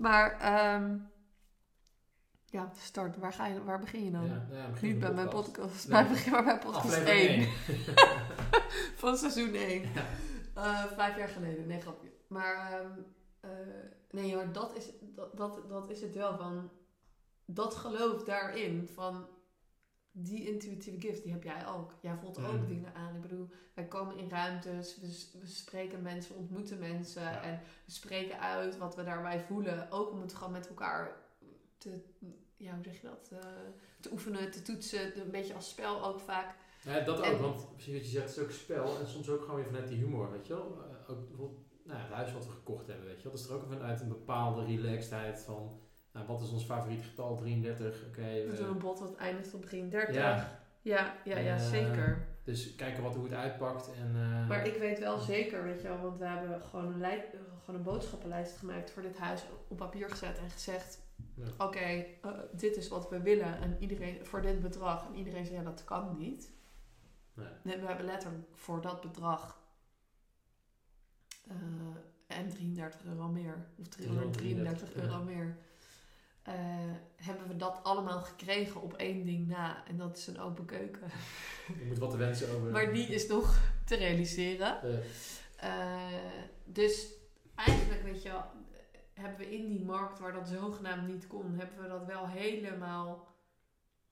[0.00, 0.96] Maar, ehm
[2.50, 3.18] ja, start.
[3.18, 4.26] Waar, ga je, waar begin je dan?
[4.26, 5.88] Ja, ja, begin Niet bij mijn podcast.
[5.88, 5.92] Nee.
[6.02, 7.48] maar begin maar bij podcast Aflevering 1 één.
[9.02, 9.82] van seizoen 1.
[9.82, 10.04] Ja.
[10.54, 12.12] Eh, vijf jaar geleden, nee grapje.
[12.26, 12.98] Maar ehm,
[13.40, 13.50] eh,
[14.10, 16.70] nee hoor, dat is, dat, dat, dat is het wel van,
[17.44, 19.28] dat geloof daarin van,
[20.12, 21.94] die intuïtieve gift, die heb jij ook.
[22.00, 22.44] Jij voelt Mm.
[22.44, 23.14] ook dingen aan.
[23.14, 27.42] Ik bedoel, wij komen in ruimtes, we, spreken mensen, ontmoeten mensen Ja.
[27.42, 29.90] en we spreken uit wat we daarbij voelen.
[29.90, 31.16] Ook om het gewoon met elkaar
[31.78, 32.00] te,
[32.56, 33.48] ja, hoe zeg je dat, Eh,
[34.00, 36.54] te oefenen, te toetsen, een beetje als spel ook vaak.
[36.84, 39.28] Ja, dat ook, En- want precies wat je zegt, het is ook spel en soms
[39.28, 40.78] ook gewoon weer vanuit die humor, weet je wel.
[40.90, 43.32] Eh, ook bijvoorbeeld, nou ja, het huis wat we gekocht hebben, weet je wel.
[43.32, 45.80] Dat is er ook vanuit een bepaalde relaxedheid van,
[46.24, 47.36] nou, wat is ons favoriete getal?
[47.36, 48.20] 33, oké.
[48.50, 50.14] We doen een bot dat eindigt op 33.
[50.14, 52.26] ja, ja, ja, ja, Eh, zeker.
[52.44, 54.14] dus kijken wat, hoe het uitpakt en...
[54.16, 57.30] eh, Maar ik weet wel zeker, weet je wel, want we hebben gewoon een, lij-
[57.32, 60.98] eh, gewoon een boodschappenlijst gemaakt voor dit huis op papier gezet en gezegd:
[61.34, 61.44] Ja.
[61.66, 65.06] Oké, eh, dit is wat we willen en iedereen voor dit bedrag.
[65.06, 66.50] En iedereen zei: Ja, dat kan niet.
[67.34, 67.46] Nee.
[67.62, 69.58] Nee, we hebben letterlijk voor dat bedrag
[72.26, 75.18] en 33 euro meer, of 333 euro ja.
[75.22, 75.56] meer.
[76.50, 76.56] Eh,
[77.16, 79.86] hebben we dat allemaal gekregen op één ding na.
[79.86, 81.10] En dat is een open keuken.
[81.78, 82.70] Je moet wat te wensen over...
[82.70, 84.80] Maar die is nog te realiseren.
[85.56, 85.98] eh,
[86.64, 87.12] dus
[87.54, 88.44] eigenlijk, weet je wel,
[89.14, 93.34] hebben we in die markt waar dat zogenaamd niet kon, hebben we dat wel helemaal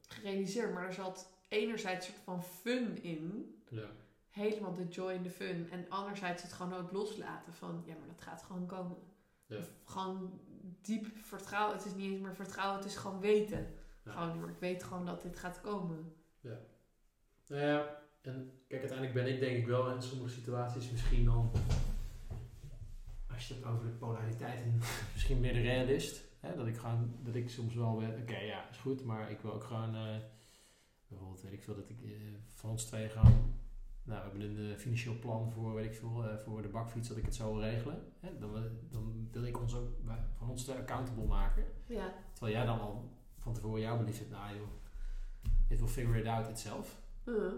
[0.00, 0.74] gerealiseerd.
[0.74, 3.54] Maar er zat enerzijds een soort van fun in.
[3.68, 3.86] ja.
[4.28, 5.68] Helemaal de joy in de fun.
[5.70, 8.96] En anderzijds het gewoon ook loslaten van, ja, maar dat gaat gewoon komen.
[9.46, 9.60] Ja.
[9.84, 10.40] Gewoon
[10.82, 11.76] diep vertrouwen.
[11.76, 13.66] Het is niet eens meer vertrouwen, het is gewoon weten.
[14.04, 14.12] Ja.
[14.12, 16.12] Gewoon, maar ik weet gewoon dat dit gaat komen.
[17.48, 21.50] Nou ja, en kijk, uiteindelijk ben ik denk ik wel in sommige situaties misschien dan,
[23.30, 24.80] als je het over de polariteit en
[25.14, 28.68] misschien meer de realist, hè, dat ik gewoon, dat ik soms wel ben, oké ja,
[28.70, 30.16] is goed, maar ik wil ook gewoon, eh,
[31.08, 32.10] bijvoorbeeld weet ik veel, dat ik eh,
[32.54, 33.57] van ons twee gaan,
[34.08, 37.08] nou we hebben een eh, financieel plan voor, weet ik veel, eh, voor de bakfiets,
[37.08, 38.12] dat ik het zo wil regelen.
[38.20, 41.64] Hè, dan, wil- dan wil ik ons ook wij- van ons twee accountable maken.
[41.86, 44.68] Ja, Terwijl jij dan al van tevoren jouw belief hebt, nou joh,
[45.68, 47.00] it will figure it out itself.
[47.24, 47.52] Uh,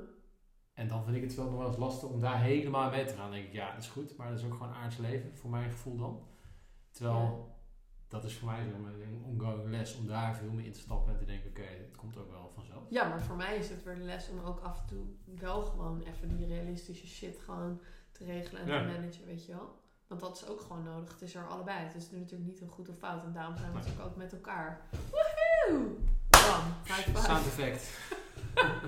[0.74, 3.14] En dan vind ik het wel nog wel eens lastig om daar helemaal mee te
[3.14, 3.22] gaan.
[3.22, 5.50] Dan denk ik, ja, dat is goed, maar dat is ook gewoon aards leven, voor
[5.50, 6.22] mijn gevoel dan.
[6.90, 7.54] Terwijl,
[8.10, 11.18] dat is voor mij een ongoing les om daar veel meer in te stappen en
[11.18, 12.82] te denken, oké, het komt ook wel vanzelf.
[12.88, 15.04] Ja, maar voor mij is het weer de les om ook af en toe
[15.38, 17.80] wel gewoon even die realistische shit gewoon
[18.12, 18.82] te regelen en Ja.
[18.82, 19.78] te managen, weet je wel.
[20.06, 21.12] Want dat is ook gewoon nodig.
[21.12, 21.78] Het is er allebei.
[21.78, 23.24] Het is natuurlijk niet een goed of fout.
[23.24, 24.80] En daarom zijn we natuurlijk ook met elkaar.
[25.10, 25.88] Woehoe!
[26.30, 27.14] Bam.
[27.14, 27.98] Sound effect.
[28.54, 28.82] Oh,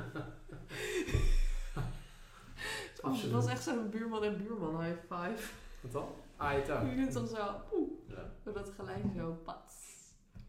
[2.95, 3.33] dat absoluut.
[3.33, 5.53] was echt zo'n buurman en buurman high five.
[5.81, 6.09] Wat dan?
[6.43, 6.86] Ah, je touw.
[6.86, 8.53] Je doet dan zo, poeh, Ja.
[8.53, 9.74] dat geluid zo, pats,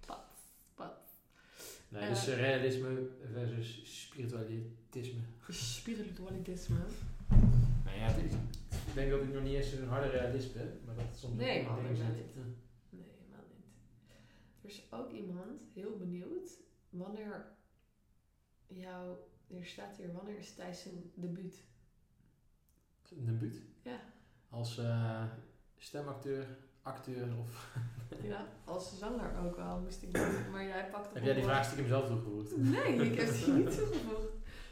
[0.05, 0.37] pats,
[0.75, 1.11] pats.
[1.89, 5.21] Nee, dus eh, realisme versus spiritualisme.
[5.49, 6.79] Spiritualisme.
[7.83, 8.31] Nou ja, is,
[8.87, 11.49] ik denk dat ik nog niet eens een harde realist ben, maar dat soms Nee,
[11.49, 11.97] helemaal niet.
[11.97, 13.65] Nee, helemaal niet.
[14.61, 16.49] Er is ook iemand heel benieuwd
[16.89, 17.45] wanneer
[18.67, 21.63] jouw, er staat hier, wanneer is Thijs zijn debuut?
[23.17, 23.61] Een debuut.
[23.81, 23.99] Ja.
[24.49, 25.23] Als eh,
[25.83, 26.45] stemacteur,
[26.81, 27.49] acteur of...
[28.21, 30.51] Ja, als zanger ook wel, moest ik doen.
[30.51, 32.57] Maar jij pakt Heb jij die vraag stiekem zelf toegevoegd?
[32.57, 34.31] Nee, ik heb die niet toegevoegd.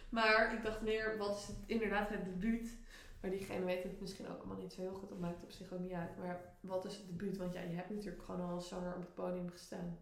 [0.09, 2.77] Maar ik dacht meer, wat is het, inderdaad het debuut?
[3.21, 5.09] Maar diegene weet het misschien ook allemaal niet zo heel goed.
[5.09, 6.17] Dat maakt op zich ook niet uit.
[6.17, 7.37] Maar wat is het debuut?
[7.37, 9.97] Want ja, je hebt natuurlijk gewoon al als zanger op het podium gestaan.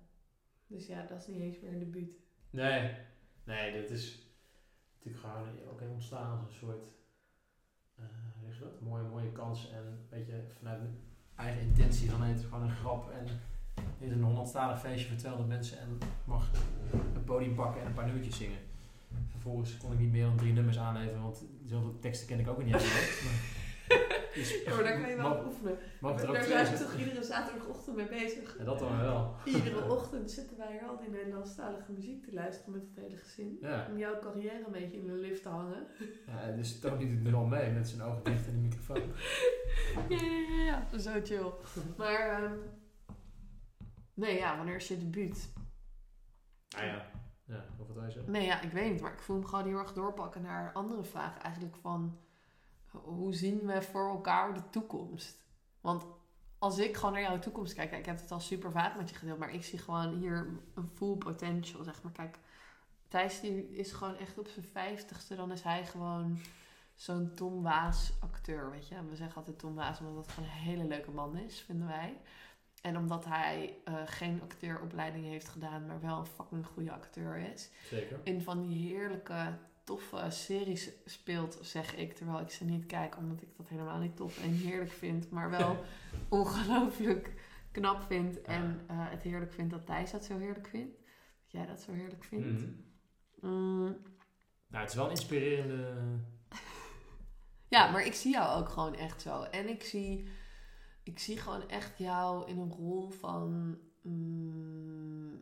[0.68, 2.20] Dus ja, dat is niet eens meer een debuut.
[2.50, 2.98] Nee,
[3.44, 4.34] nee, dit is
[4.96, 6.84] natuurlijk gewoon ook ontstaan als een soort,
[7.96, 8.39] eh hoe zeg je
[8.80, 10.98] mooie, mooie kans en weet je, vanuit mijn
[11.36, 13.26] eigen intentie van het gewoon een grap en
[14.00, 16.50] dit is een Hollandstalig feestje 200 mensen en mag
[17.16, 18.60] een podium pakken en een paar nummertjes zingen.
[19.32, 22.64] Vervolgens kon ik niet meer dan drie nummers aanleveren, want zoveel teksten ken ik ook
[22.64, 22.76] niet
[24.66, 25.78] Ja, maar daar kan je wel op oefenen.
[26.00, 28.58] mag er ook Daar zijn we toch iedere zaterdagochtend mee bezig.
[28.58, 29.36] Ja, dat dan wel.
[29.46, 33.58] Iedere ochtend zitten wij hier al die Nederlandstalige muziek te luisteren met het hele gezin.
[33.62, 33.88] Ja.
[33.92, 35.88] Om jouw carrière een beetje in de lift te hangen.
[36.28, 39.02] ja dus Tony doet het nu al mee met zijn ogen dicht en de microfoon.
[40.10, 40.98] Ja, ja, ja, ja.
[40.98, 41.52] Zo chill.
[41.98, 42.54] Maar, ehm,
[44.14, 45.54] nee ja, wanneer is je debuut?
[46.78, 47.06] Ah ja.
[47.46, 48.32] Ja, of wat je zeggen?
[48.32, 51.04] Nee ja, ik weet niet, maar ik voel hem gewoon heel erg doorpakken naar andere
[51.04, 52.18] vragen eigenlijk van...
[52.92, 55.38] Hoe zien we voor elkaar de toekomst?
[55.82, 56.06] Want
[56.58, 59.10] als ik gewoon naar jouw toekomst kijk, kijk, ik heb het al super vaak met
[59.10, 62.12] je gedeeld, maar ik zie gewoon hier een full potential, zeg maar.
[62.12, 62.38] Kijk,
[63.08, 66.40] Thijs die is gewoon echt op zijn vijftigste, dan is hij gewoon
[66.96, 68.96] zo'n Tom Waas acteur, weet je.
[68.96, 71.88] En we zeggen altijd Tom Waas omdat het gewoon een hele leuke man is, vinden
[71.88, 72.18] wij.
[72.82, 77.70] En omdat hij eh, geen acteuropleiding heeft gedaan, maar wel een fucking goede acteur is.
[77.90, 78.20] Zeker.
[78.24, 79.58] In van die heerlijke,
[79.90, 82.14] toffe series speelt, zeg ik.
[82.14, 85.30] Terwijl ik ze niet kijk, omdat ik dat helemaal niet tof en heerlijk vind.
[85.30, 85.84] Maar wel
[86.40, 87.34] ongelooflijk
[87.72, 88.42] knap vind.
[88.42, 90.96] En eh, het heerlijk vind dat Thijs dat zo heerlijk vindt.
[91.42, 92.62] Dat jij dat zo heerlijk vindt.
[92.62, 92.72] Mhm.
[93.42, 93.98] Mm,
[94.68, 95.94] Nou, het is wel een inspirerende...
[97.68, 99.44] Ja, maar ik zie jou ook gewoon echt zo.
[99.44, 100.28] En ik zie,
[101.04, 105.42] ik zie gewoon echt jou in een rol van mm,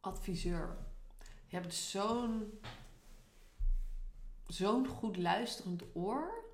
[0.00, 0.76] adviseur.
[1.54, 2.60] Je hebt zo'n
[4.46, 6.44] zo'n goed luisterend oor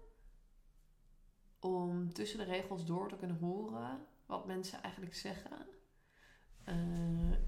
[1.60, 5.66] om tussen de regels door te kunnen horen wat mensen eigenlijk zeggen.
[6.64, 6.74] Eh,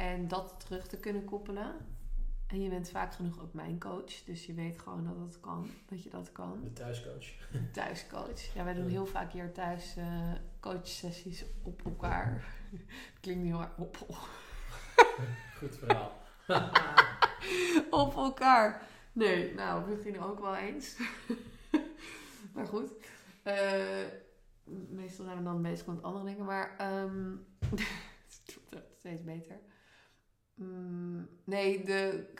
[0.00, 1.74] en dat terug te kunnen koppelen.
[2.46, 4.24] En je bent vaak genoeg ook mijn coach.
[4.24, 5.70] Dus je weet gewoon dat het kan.
[5.86, 6.60] Dat je dat kan.
[6.62, 7.26] De thuiscoach.
[7.72, 8.54] Thuiscoach.
[8.54, 12.44] Ja, wij doen heel vaak hier thuis uh, coachsessies op elkaar.
[13.20, 13.96] Klinkt niet heel erg op.
[15.58, 16.20] Goed verhaal.
[17.90, 18.82] op elkaar.
[19.12, 20.96] Nee, nou, misschien ook wel eens.
[22.54, 22.92] maar goed.
[23.44, 24.04] Uh,
[24.88, 26.44] meestal zijn we dan bezig met andere dingen.
[26.44, 29.60] Maar het wordt steeds beter.
[30.54, 32.30] Mm, nee, de.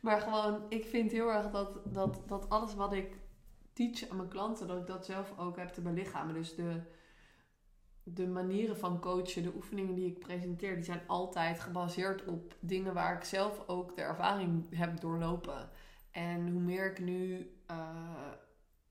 [0.00, 3.16] maar gewoon, ik vind heel erg dat, dat, dat alles wat ik
[3.72, 6.34] teach aan mijn klanten, dat ik dat zelf ook heb te belichamen.
[6.34, 6.80] Dus de,
[8.02, 12.94] de manieren van coachen, de oefeningen die ik presenteer, die zijn altijd gebaseerd op dingen
[12.94, 15.70] waar ik zelf ook de ervaring heb doorlopen.
[16.10, 18.32] En hoe meer ik nu uh,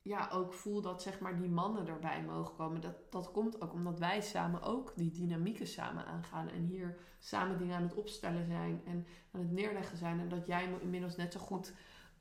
[0.02, 2.81] ja, ook voel dat zeg maar die mannen erbij mogen komen.
[2.81, 6.49] Dat, dat komt ook omdat wij samen ook die dynamieken samen aangaan.
[6.49, 10.19] En hier samen dingen aan het opstellen zijn en aan het neerleggen zijn.
[10.19, 11.73] En dat jij me inmiddels net zo goed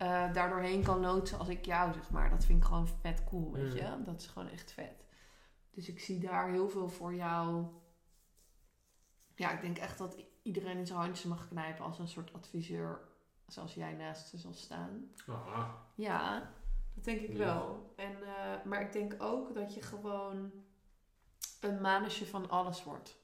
[0.03, 2.31] uh, daardoorheen kan loodsen als ik jou, zeg maar.
[2.31, 3.95] Dat vind ik gewoon vet cool, weet je.
[3.99, 4.05] Mm.
[4.05, 5.07] Dat is gewoon echt vet.
[5.71, 7.67] Dus ik zie daar heel veel voor jou.
[9.35, 13.01] Ja, ik denk echt dat iedereen in zijn handjes mag knijpen als een soort adviseur.
[13.47, 15.11] Zoals jij naast ze zal staan.
[15.27, 15.87] Aha.
[15.95, 16.53] Ja,
[16.95, 17.93] dat denk ik wel.
[17.97, 20.53] En, uh, maar ik denk ook dat je gewoon
[21.61, 23.17] een manusje van alles wordt.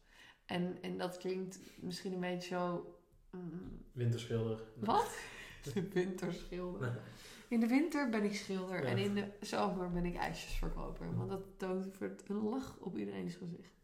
[0.46, 2.94] En, en dat klinkt misschien een beetje zo...
[3.34, 4.60] Um, Winterschilder.
[4.76, 5.18] Wat?
[5.74, 7.02] De winterschilder.
[7.48, 11.16] In de winter ben ik schilder en in de zomer ben ik ijsjesverkoper.
[11.16, 13.74] Want dat toont een lach op iedereen's gezicht.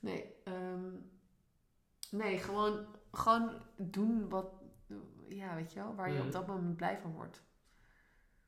[0.00, 1.10] Nee, um,
[2.10, 4.52] nee gewoon, gewoon doen wat,
[5.28, 6.32] ja, weet je wel, waar je op mhm.
[6.32, 7.42] dat moment blij van wordt.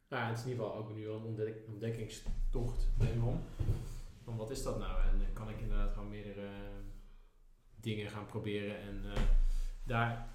[0.08, 2.88] Nou, het is in ieder geval ook nu een ontdek ontdekkingstocht
[3.22, 3.40] om.
[4.24, 5.02] Van wat is dat nou?
[5.02, 6.48] En uh, kan ik inderdaad gewoon meerdere
[7.80, 9.12] dingen gaan proberen en uh,
[9.84, 10.28] daar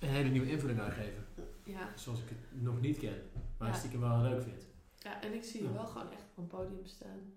[0.00, 1.24] een hele nieuwe invulling aan geven.
[1.64, 1.96] Ja.
[1.96, 3.74] Zoals ik het nog niet ken, maar ja.
[3.74, 4.66] stiekem wel leuk vind.
[4.98, 7.34] Ja, en ik zie je wel gewoon echt op een podium staan.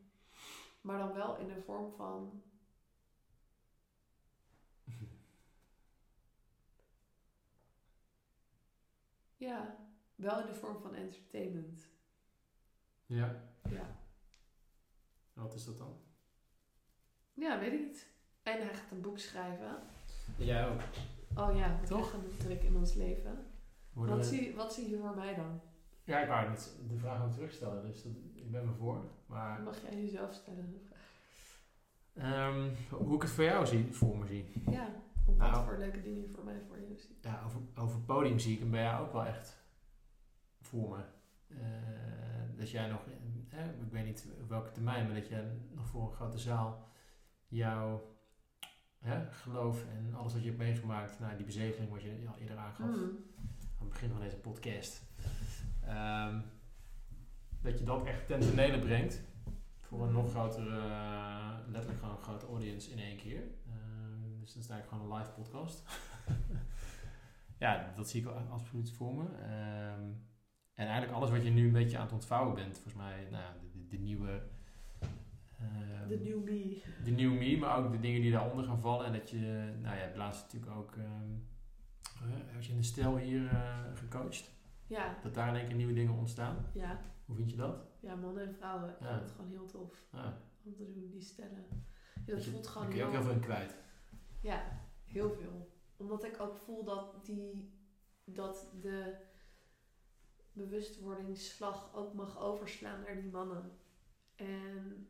[0.81, 2.43] Maar dan wel in de vorm van.
[9.47, 9.77] ja,
[10.15, 11.89] wel in de vorm van entertainment.
[13.05, 13.41] Ja.
[13.69, 13.99] Ja.
[15.33, 15.97] En wat is dat dan?
[17.33, 18.07] Ja, weet ik niet.
[18.43, 19.79] En hij gaat een boek schrijven.
[20.37, 20.81] Jij ook.
[21.35, 23.46] Oh ja, toch een druk in ons leven.
[24.05, 25.61] Wat zie, wat zie je voor mij dan?
[26.03, 29.03] Ja, ik wou niet de vraag ook terugstellen, dus dat, ik ben me voor.
[29.25, 29.61] Maar...
[29.61, 31.05] Mag jij jezelf stellen, de vraag?
[32.53, 34.45] Um, hoe ik het voor jou zie, voor me zie.
[34.69, 34.89] Ja,
[35.25, 37.17] wat nou, voor leuke dingen je voor mij voor je ziet.
[37.21, 39.57] Ja, over, over podium zie ik hem bij jou ook wel echt
[40.61, 41.03] voor me.
[41.47, 43.01] Uh, dat jij nog,
[43.49, 45.43] eh, ik weet niet op welke termijn, maar dat jij
[45.75, 46.87] nog voor een grote zaal
[47.47, 48.15] jouw
[48.99, 52.57] hè, geloof en alles wat je hebt meegemaakt, nou, die bezegeling wat je al eerder
[52.57, 53.17] aangaf mm.
[53.97, 55.03] Het begin van deze podcast,
[55.83, 56.43] um,
[57.61, 59.21] dat je dat echt ten tonele brengt
[59.81, 63.41] voor een nog grotere, uh, letterlijk gewoon een grote audience in één keer.
[63.67, 65.83] Uh, dus dat is eigenlijk gewoon een live podcast.
[67.63, 69.23] ja, dat zie ik absoluut voor me.
[69.23, 70.25] Um,
[70.73, 73.53] en eigenlijk alles wat je nu een beetje aan het ontvouwen bent, volgens mij, nou,
[73.73, 74.41] de, de, nieuwe.
[75.61, 76.81] Uh, de new me.
[77.03, 79.05] De new me, maar ook de dingen die daaronder gaan vallen.
[79.05, 81.47] En dat je, nou ja, laatst natuurlijk ook, um,
[82.23, 84.52] uh, je in de stijl hier uh, gecoacht.
[84.88, 85.18] Ja.
[85.23, 86.65] Dat daar in één keer nieuwe dingen ontstaan.
[86.73, 87.02] Ja.
[87.26, 87.85] Hoe vind je dat?
[87.99, 88.89] Ja, mannen en vrouwen.
[88.89, 89.07] Ik ja.
[89.07, 90.03] vind het gewoon heel tof.
[90.11, 90.41] Ja.
[90.64, 91.65] Om te doen, die stellen.
[92.26, 93.76] Ja, dat je, voelt gewoon kun je ook heel veel in kwijt.
[94.41, 95.72] Ja, heel veel.
[95.98, 97.73] Omdat ik ook voel dat die,
[98.23, 99.15] dat de
[100.52, 103.72] bewustwordingsslag ook mag overslaan naar die mannen.
[104.35, 105.07] En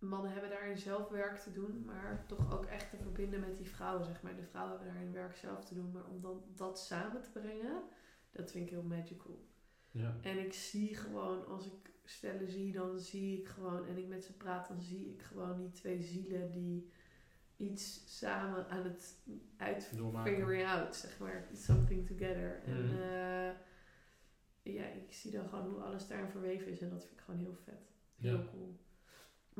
[0.00, 3.68] mannen hebben daarin zelf werk te doen, maar toch ook echt te verbinden met die
[3.68, 4.36] vrouwen, zeg maar.
[4.36, 7.82] De vrouwen hebben daarin werk zelf te doen, maar om dan dat samen te brengen,
[8.30, 9.48] dat vind ik heel magical.
[9.90, 10.16] Ja.
[10.22, 14.24] En ik zie gewoon, als ik stellen zie, dan zie ik gewoon, en ik met
[14.24, 16.90] ze praat, dan zie ik gewoon die twee zielen die
[17.56, 19.16] iets samen aan het
[19.56, 19.84] uit
[20.24, 21.48] figuring out, zeg maar.
[21.54, 22.62] Something together.
[22.64, 23.02] En mhm.
[23.02, 23.52] eh,
[24.74, 27.40] ja, ik zie dan gewoon hoe alles daarin verweven is en dat vind ik gewoon
[27.40, 27.92] heel vet.
[28.16, 28.78] Heel cool.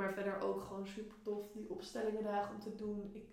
[0.00, 3.10] Maar verder ook gewoon super tof die opstellingen dagen om te doen.
[3.12, 3.24] Ik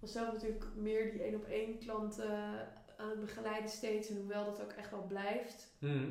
[0.00, 2.30] was zelf natuurlijk meer die één op één klanten
[2.96, 4.08] aan het begeleiden steeds.
[4.08, 6.10] En hoewel dat ook echt wel blijft, Mhm.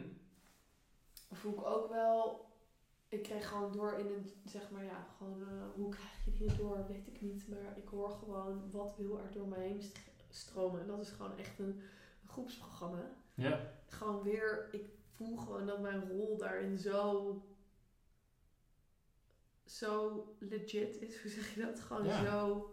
[1.31, 2.45] voel ik ook wel.
[3.07, 6.57] Ik kreeg gewoon door in een, zeg maar ja, gewoon eh, hoe krijg je dingen
[6.57, 7.47] door, weet ik niet.
[7.47, 9.99] Maar ik hoor gewoon wat wil er door mij heen st-
[10.29, 10.81] stromen.
[10.81, 11.65] En dat is gewoon echt een,
[12.21, 13.09] een groepsprogramma.
[13.33, 13.59] Ja.
[13.87, 17.41] Gewoon weer, ik voel gewoon dat mijn rol daarin zo,
[19.65, 21.21] zo legit is.
[21.21, 21.79] Hoe zeg je dat?
[21.79, 22.23] Gewoon Ja.
[22.25, 22.69] zo,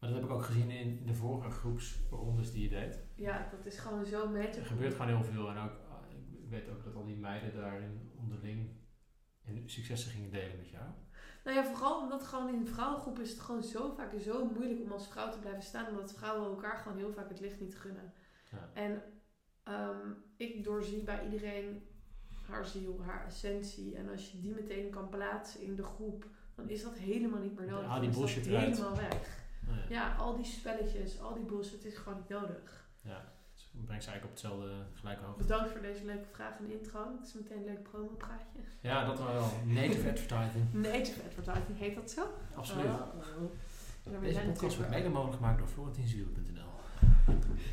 [0.00, 2.98] Maar dat heb ik ook gezien in, in de vorige groepsrondes die je deed.
[3.14, 4.64] ja, dat is gewoon zo Er magical.
[4.64, 5.48] gebeurt gewoon heel veel.
[5.50, 5.72] En ook,
[6.42, 8.70] ik weet ook dat al die meiden daarin onderling
[9.44, 10.84] in successen gingen delen met jou.
[11.44, 14.92] Nou ja, vooral omdat gewoon in vrouwengroepen is het gewoon zo vaak zo moeilijk om
[14.92, 15.88] als vrouw te blijven staan.
[15.88, 18.12] Omdat vrouwen elkaar gewoon heel vaak het licht niet gunnen.
[18.50, 18.70] Ja.
[18.74, 19.02] En
[19.62, 21.82] ehm, ik doorzie bij iedereen
[22.46, 23.96] haar ziel, haar essentie.
[23.96, 27.58] En als je die meteen kan plaatsen in de groep, dan is dat helemaal niet
[27.58, 27.86] meer nodig.
[27.86, 28.76] Haal die Dan is dat bullshit eruit.
[28.76, 29.44] helemaal weg.
[29.66, 29.84] Nou ja.
[29.88, 32.84] Ja, al die spelletjes, al die bullshit is gewoon niet nodig.
[33.54, 35.42] Dus ik breng ze eigenlijk op hetzelfde gelijke hoogte.
[35.42, 37.00] Bedankt voor deze leuke vraag en intro.
[37.18, 38.58] Het is meteen een leuk promopraatje.
[38.80, 39.48] Ja, dat wel.
[39.64, 40.64] Native advertising.
[40.90, 42.22] Native advertising, heet dat zo?
[42.54, 42.84] Absoluut.
[42.86, 42.90] Oh.
[44.02, 46.64] Ja, we Deze podcast wordt mede mogelijk gemaakt door florentinzuur.nl.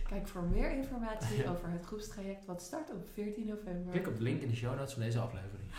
[0.07, 3.91] Kijk voor meer informatie over het groepstraject wat start op 14 november.
[3.91, 5.69] Klik op de link in de show notes van deze aflevering.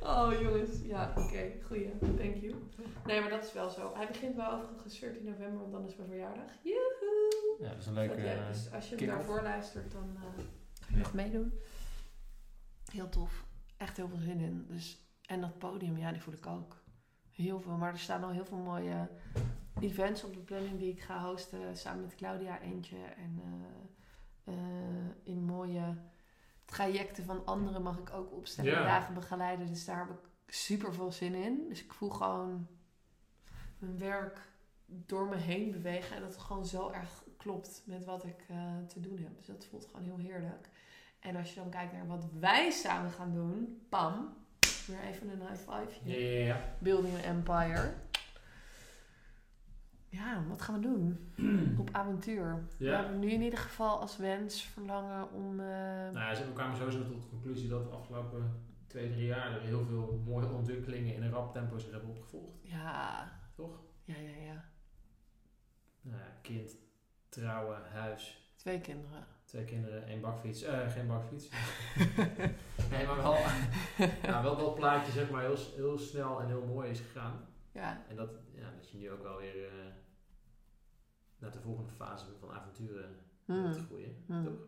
[0.00, 2.54] Oh jongens, ja oké, goeie, thank you.
[3.04, 3.94] Nee, maar dat is wel zo.
[3.94, 6.50] Hij begint wel overigens 14 november, want dan is mijn verjaardag.
[6.62, 7.56] Joehoe!
[7.60, 8.22] Ja, dat is een Leuk, leuke...
[8.22, 8.38] leuk.
[8.38, 10.22] eh, Dus als je hem daarvoor luistert, dan eh
[10.86, 11.52] kan je nog meedoen.
[12.92, 13.44] Heel tof.
[13.76, 14.66] Echt heel veel zin in.
[14.68, 16.82] Dus, en dat podium, ja, die voel ik ook.
[17.30, 17.76] Heel veel.
[17.76, 19.08] Maar er staan al heel veel mooie
[19.80, 21.76] events op de planning die ik ga hosten.
[21.76, 22.96] Samen met Claudia eentje.
[22.96, 25.96] En eh, eh, in mooie
[26.72, 28.70] trajecten van anderen mag ik ook opstellen.
[28.70, 28.84] Ja.
[28.84, 29.66] Dagen begeleiden.
[29.66, 31.66] Dus daar heb ik super veel zin in.
[31.68, 32.66] Dus ik voel gewoon
[33.78, 34.40] mijn werk
[34.86, 36.16] door me heen bewegen.
[36.16, 38.56] En dat het gewoon zo erg klopt met wat ik eh,
[38.88, 39.36] te doen heb.
[39.36, 40.68] Dus dat voelt gewoon heel heerlijk.
[41.20, 43.86] En als je dan kijkt naar wat wij samen gaan doen.
[43.88, 44.36] Pam.
[44.86, 46.10] Weer even een high five.
[46.44, 46.60] Ja.
[46.78, 47.94] Building an Empire.
[50.12, 51.32] Ja, wat gaan we doen?
[51.80, 52.64] Op avontuur.
[52.78, 55.60] We hebben nu in ieder geval als wens verlangen om...
[55.60, 59.26] eh, Nou ja, ze- we kwamen sowieso tot de conclusie dat de afgelopen twee, drie
[59.26, 62.56] jaar er heel veel mooie ontwikkelingen in een rap tempo zich hebben opgevolgd.
[62.62, 63.80] ja, Toch?
[64.04, 64.64] ja, ja, ja.
[66.00, 66.76] Nou ja, kind,
[67.28, 69.26] trouwen, huis, Twee kinderen.
[69.44, 70.62] twee kinderen, één bakfiets.
[70.62, 71.48] Eh, geen bakfiets.
[72.90, 73.36] nee, maar wel,
[74.22, 77.46] ja, wel dat plaatje zeg maar heel, heel snel en heel mooi is gegaan.
[77.72, 79.84] Ja, En dat, ja, dat je nu ook wel weer eh,
[81.42, 83.62] naar de volgende fase van avonturen Hmm.
[83.66, 84.16] moet groeien.
[84.26, 84.44] Hmm.
[84.44, 84.58] Toch?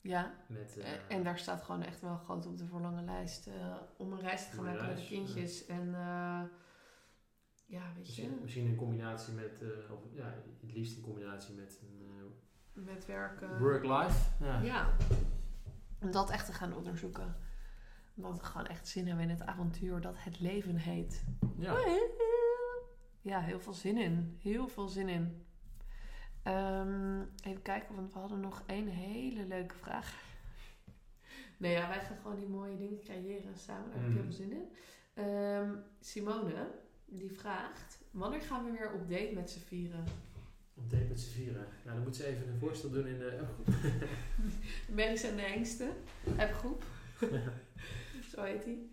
[0.00, 0.34] ja.
[0.48, 4.20] Met, eh, en daar staat gewoon echt wel groot op de verlangenlijst eh, om een
[4.20, 5.66] reis te gaan maken met kindjes.
[5.66, 6.42] En eh,
[7.66, 11.54] ja, weet je, misschien, misschien in combinatie met, eh, of ja, het liefst in combinatie
[11.54, 12.04] met een
[12.84, 13.58] met werken.
[13.58, 14.44] work-life.
[14.44, 14.60] Ja.
[14.60, 14.96] Ja,
[16.00, 17.36] om dat echt te gaan onderzoeken.
[18.16, 21.24] Omdat we gewoon echt zin hebben in het avontuur dat het leven heet.
[21.58, 21.76] Ja.
[23.20, 24.36] Ja, heel veel zin in.
[24.40, 25.45] Heel veel zin in.
[26.46, 30.24] Ehm, even kijken, want we hadden nog één hele leuke vraag.
[31.56, 33.90] Nee, ja, wij gaan gewoon die mooie dingen creëren samen.
[33.90, 34.32] Daar heb ik heel Mhm.
[34.32, 34.68] veel zin in.
[35.14, 36.70] Ehm, Simone,
[37.04, 37.98] die vraagt...
[38.10, 40.04] Wanneer gaan we weer op date met z'n vieren?
[40.74, 41.66] Op date met z'n vieren.
[41.84, 43.74] Nou, dan moet ze even een voorstel doen in de appgroep.
[44.88, 45.88] Meris en de Engste,
[46.38, 46.84] appgroep.
[48.34, 48.90] Zo heet die.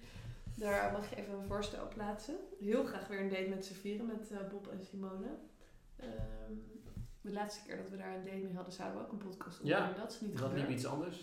[0.56, 2.36] Daar mag je even een voorstel plaatsen.
[2.60, 5.28] Heel graag weer een date met z'n vieren, met eh, Bob en Simone.
[5.96, 6.54] Ehm,
[7.24, 9.60] de laatste keer dat we daar een date mee hadden, zouden we ook een podcast
[9.60, 9.80] opnemen.
[9.80, 10.60] Ja, dat is niet Dat gebeurd.
[10.62, 11.18] liep iets anders.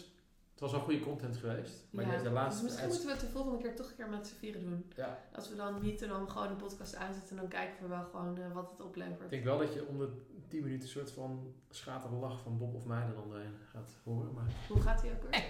[0.50, 1.84] Het was wel goede content geweest.
[1.90, 2.62] Maar Ja, deze de laatste...
[2.62, 4.92] dus misschien moeten we het de volgende keer toch een keer met z'n vieren doen.
[4.96, 8.04] Ja, Als we dan niet en dan gewoon een podcast aanzetten, dan kijken we wel
[8.04, 9.30] gewoon eh, wat het ik oplevert.
[9.30, 10.08] denk wel dat je om de
[10.48, 13.96] 10 minuten een soort van schatere lach van Bob of mij er dan doorheen gaat
[14.04, 14.32] horen.
[14.34, 15.44] Maar Hoe gaat die ook weer?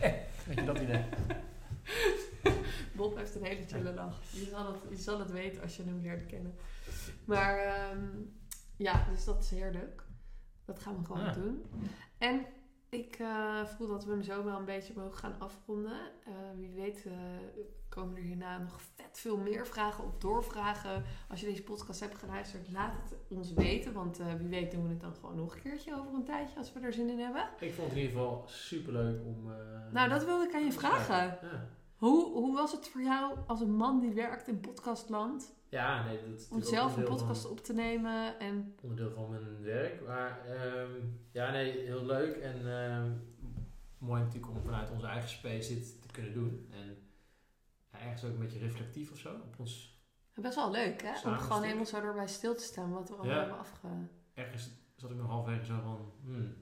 [0.46, 1.04] weet je dat idee?
[2.96, 4.20] Bob heeft een hele chille lach.
[4.32, 6.54] Je zal, het, je zal het weten als je hem leert kennen.
[7.24, 8.06] Maar ehm,
[8.82, 10.02] ja, dus dat is heerlijk.
[10.64, 11.32] Dat gaan we gewoon Ja.
[11.32, 11.64] doen.
[12.18, 12.46] En
[12.88, 16.00] ik eh, voel dat we hem zo wel een beetje mogen gaan afronden.
[16.24, 17.12] Eh, wie weet eh,
[17.88, 21.04] komen er hierna nog vet veel meer vragen of doorvragen.
[21.28, 23.92] Als je deze podcast hebt geluisterd, laat het ons weten.
[23.92, 26.72] Want wie weet doen we het dan gewoon nog een keertje over een tijdje als
[26.72, 27.48] we er zin in hebben.
[27.60, 29.52] Ik vond het in ieder geval super leuk om.
[29.92, 31.16] Nou, dat wilde ik aan je vragen.
[31.48, 31.68] Ja.
[32.00, 35.54] Hoe, hoe was het voor jou als een man die werkt in podcastland?
[35.68, 38.74] ja, nee, dat Om zelf een podcast van, op te nemen en...
[38.82, 40.06] onderdeel van mijn werk.
[40.06, 40.90] Maar ehm,
[41.32, 43.12] ja, nee, heel leuk en ehm,
[43.98, 46.68] mooi natuurlijk om vanuit onze eigen space dit te kunnen doen.
[46.70, 46.96] En
[47.92, 49.34] ja, ergens ook een beetje reflectief of zo.
[49.34, 49.98] Op ons,
[50.34, 51.28] Best wel leuk, hè?
[51.30, 53.38] Om gewoon helemaal zo erbij stil te staan wat we al Ja.
[53.38, 53.88] hebben afge...
[54.34, 56.54] ergens zat ik nog halverwege zo van, hmm,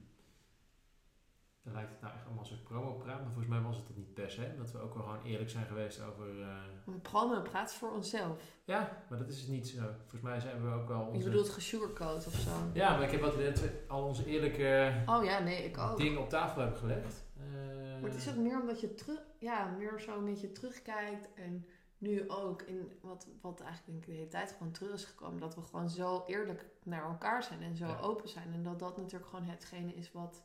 [1.63, 3.95] dan lijkt het nou echt allemaal een soort promo-praat, maar volgens mij was het dat
[3.97, 4.53] niet per se.
[4.57, 6.47] Dat we ook wel gewoon eerlijk zijn geweest over, eh,
[6.85, 8.41] We promo praat voor onszelf.
[8.63, 9.81] ja, maar dat is niet zo.
[9.99, 11.17] Volgens mij zijn we ook wel onze...
[11.17, 12.51] Je bedoelt gesugarcoat of zo.
[12.73, 15.97] Ja, maar ik heb wat we al onze eerlijke Oh ja, nee, ik ook.
[15.97, 17.23] dingen op tafel hebben gelegd.
[17.37, 21.33] Eh, Maar het is ook meer omdat je terug, ja, meer zo een beetje terugkijkt
[21.33, 21.65] en
[21.97, 25.39] nu ook in wat, wat eigenlijk denk ik de hele tijd gewoon terug is gekomen,
[25.39, 27.99] dat we gewoon zo eerlijk naar elkaar zijn en zo Ja.
[27.99, 30.43] open zijn en dat dat natuurlijk gewoon hetgene is wat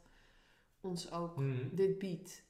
[0.85, 1.69] ons ook Mhm.
[1.74, 2.43] dit biedt.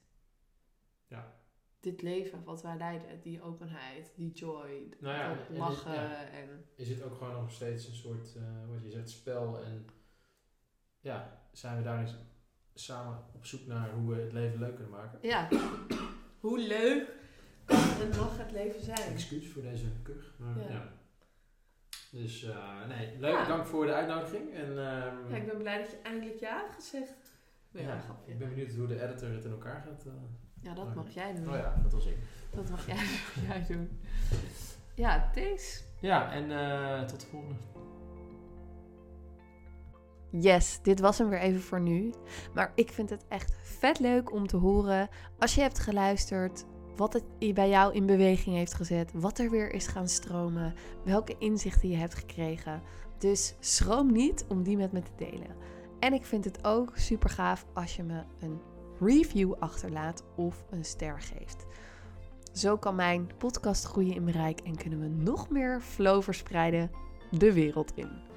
[1.06, 1.32] Ja.
[1.80, 5.92] Dit leven wat wij leiden, die openheid, die joy, Nou ja, dat en- en- lachen
[5.94, 6.24] ja.
[6.24, 9.62] en is het ook gewoon nog steeds een soort, eh, wat je zegt, spel.
[9.64, 9.86] En
[11.00, 12.14] ja, zijn we daar eens
[12.74, 15.18] samen op zoek naar hoe we het leven leuk kunnen maken.
[15.22, 15.48] ja,
[16.40, 17.12] hoe leuk
[17.64, 19.12] kan en mag het leven zijn.
[19.12, 20.34] Excuus voor deze kuch.
[20.38, 20.68] Maar, Ja.
[20.68, 20.92] ja.
[22.10, 23.46] Dus eh, nee, leuk.
[23.46, 24.52] Dank voor de uitnodiging.
[24.54, 27.23] En, ehm, Ja, ik ben blij dat je eindelijk ja hebt gezegd.
[27.82, 30.04] Ja, ik ben benieuwd hoe de editor het in elkaar gaat.
[30.06, 30.12] eh.
[30.60, 31.48] Ja, dat mag jij doen.
[31.48, 32.16] Oh ja, dat was ik.
[32.54, 32.96] Dat mag jij,
[33.48, 34.00] jij doen.
[34.94, 35.84] Ja, thanks.
[36.00, 37.54] Ja, en eh, tot de volgende.
[40.30, 42.12] Yes, dit was hem weer even voor nu.
[42.54, 46.64] Maar ik vind het echt vet leuk om te horen als je hebt geluisterd.
[46.96, 49.10] Wat het bij jou in beweging heeft gezet.
[49.14, 50.74] Wat er weer is gaan stromen.
[51.04, 52.82] Welke inzichten je hebt gekregen.
[53.18, 55.56] Dus schroom niet om die met me te delen.
[55.98, 58.60] En ik vind het ook super gaaf als je me een
[59.00, 61.66] review achterlaat of een ster geeft.
[62.52, 66.90] Zo kan mijn podcast groeien in bereik en kunnen we nog meer flow verspreiden
[67.30, 68.33] de wereld in.